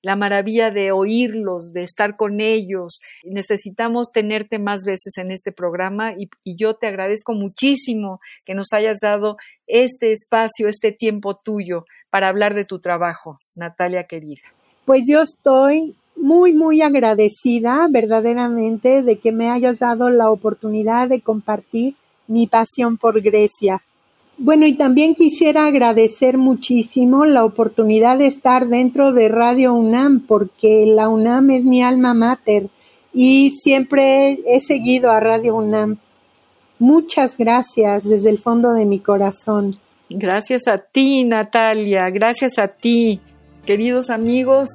la 0.00 0.16
maravilla 0.16 0.70
de 0.70 0.90
oírlos, 0.90 1.74
de 1.74 1.82
estar 1.82 2.16
con 2.16 2.40
ellos. 2.40 3.00
Necesitamos 3.22 4.12
tenerte 4.12 4.58
más 4.58 4.84
veces 4.86 5.18
en 5.18 5.30
este 5.30 5.52
programa 5.52 6.14
y, 6.16 6.30
yo 6.56 6.72
te 6.72 6.86
agradezco 6.86 7.34
muchísimo 7.34 8.18
que 8.46 8.54
nos 8.54 8.72
hayas 8.72 8.96
dado 9.02 9.36
este 9.66 10.12
espacio, 10.12 10.68
este 10.68 10.90
tiempo 10.90 11.36
tuyo 11.36 11.84
para 12.08 12.28
hablar 12.28 12.54
de 12.54 12.64
tu 12.64 12.78
trabajo, 12.78 13.36
Natalia 13.56 14.04
querida. 14.04 14.40
Pues 14.86 15.02
yo 15.06 15.20
estoy 15.20 15.96
muy, 16.16 16.54
muy 16.54 16.80
agradecida 16.80 17.86
verdaderamente 17.90 19.02
de 19.02 19.18
que 19.18 19.32
me 19.32 19.50
hayas 19.50 19.80
dado 19.80 20.08
la 20.08 20.30
oportunidad 20.30 21.10
de 21.10 21.20
compartir 21.20 21.94
mi 22.28 22.46
pasión 22.46 22.96
por 22.96 23.20
Grecia. 23.20 23.82
Bueno, 24.40 24.66
y 24.66 24.74
también 24.74 25.16
quisiera 25.16 25.66
agradecer 25.66 26.38
muchísimo 26.38 27.24
la 27.26 27.44
oportunidad 27.44 28.18
de 28.18 28.28
estar 28.28 28.68
dentro 28.68 29.12
de 29.12 29.28
Radio 29.28 29.74
UNAM, 29.74 30.20
porque 30.28 30.86
la 30.86 31.08
UNAM 31.08 31.50
es 31.50 31.64
mi 31.64 31.82
alma 31.82 32.14
mater 32.14 32.68
y 33.12 33.56
siempre 33.64 34.38
he 34.46 34.60
seguido 34.60 35.10
a 35.10 35.18
Radio 35.18 35.56
UNAM. 35.56 35.98
Muchas 36.78 37.36
gracias 37.36 38.04
desde 38.04 38.30
el 38.30 38.38
fondo 38.38 38.72
de 38.74 38.84
mi 38.84 39.00
corazón. 39.00 39.80
Gracias 40.08 40.68
a 40.68 40.78
ti, 40.78 41.24
Natalia, 41.24 42.08
gracias 42.10 42.58
a 42.60 42.68
ti, 42.68 43.20
queridos 43.66 44.08
amigos. 44.08 44.68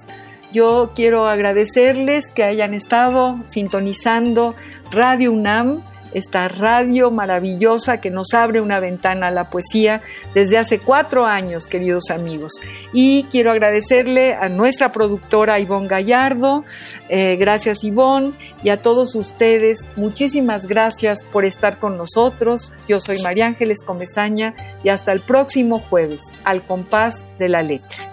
Yo 0.52 0.92
quiero 0.94 1.26
agradecerles 1.26 2.28
que 2.28 2.44
hayan 2.44 2.74
estado 2.74 3.40
sintonizando 3.48 4.54
Radio 4.92 5.32
UNAM, 5.32 5.82
esta 6.14 6.48
radio 6.48 7.12
maravillosa 7.12 8.00
que 8.00 8.10
nos 8.10 8.34
abre 8.34 8.62
una 8.62 8.80
ventana 8.80 9.28
a 9.28 9.32
la 9.32 9.50
poesía 9.50 10.02
desde 10.34 10.58
hace 10.58 10.80
cuatro 10.80 11.26
años, 11.26 11.68
queridos 11.68 12.10
amigos. 12.10 12.54
Y 12.92 13.24
quiero 13.32 13.52
agradecerle 13.52 14.34
a 14.34 14.50
nuestra 14.50 14.90
productora 14.90 15.60
Ivonne 15.60 15.88
Gallardo, 15.88 16.64
eh, 17.10 17.36
gracias 17.38 17.84
Ivonne, 17.84 18.34
y 18.64 18.70
a 18.70 18.82
todos 18.82 19.16
ustedes, 19.16 19.80
muchísimas 19.96 20.68
gracias 20.68 21.24
por 21.32 21.46
estar 21.46 21.80
con 21.80 21.98
nosotros. 21.98 22.74
Yo 22.88 23.00
soy 23.00 23.22
María 23.22 23.48
Ángeles 23.48 23.84
Comezaña 23.84 24.56
y 24.84 24.90
hasta 24.90 25.12
el 25.12 25.20
próximo 25.20 25.80
jueves, 25.80 26.24
al 26.44 26.62
compás 26.62 27.38
de 27.38 27.50
la 27.50 27.62
letra. 27.64 28.13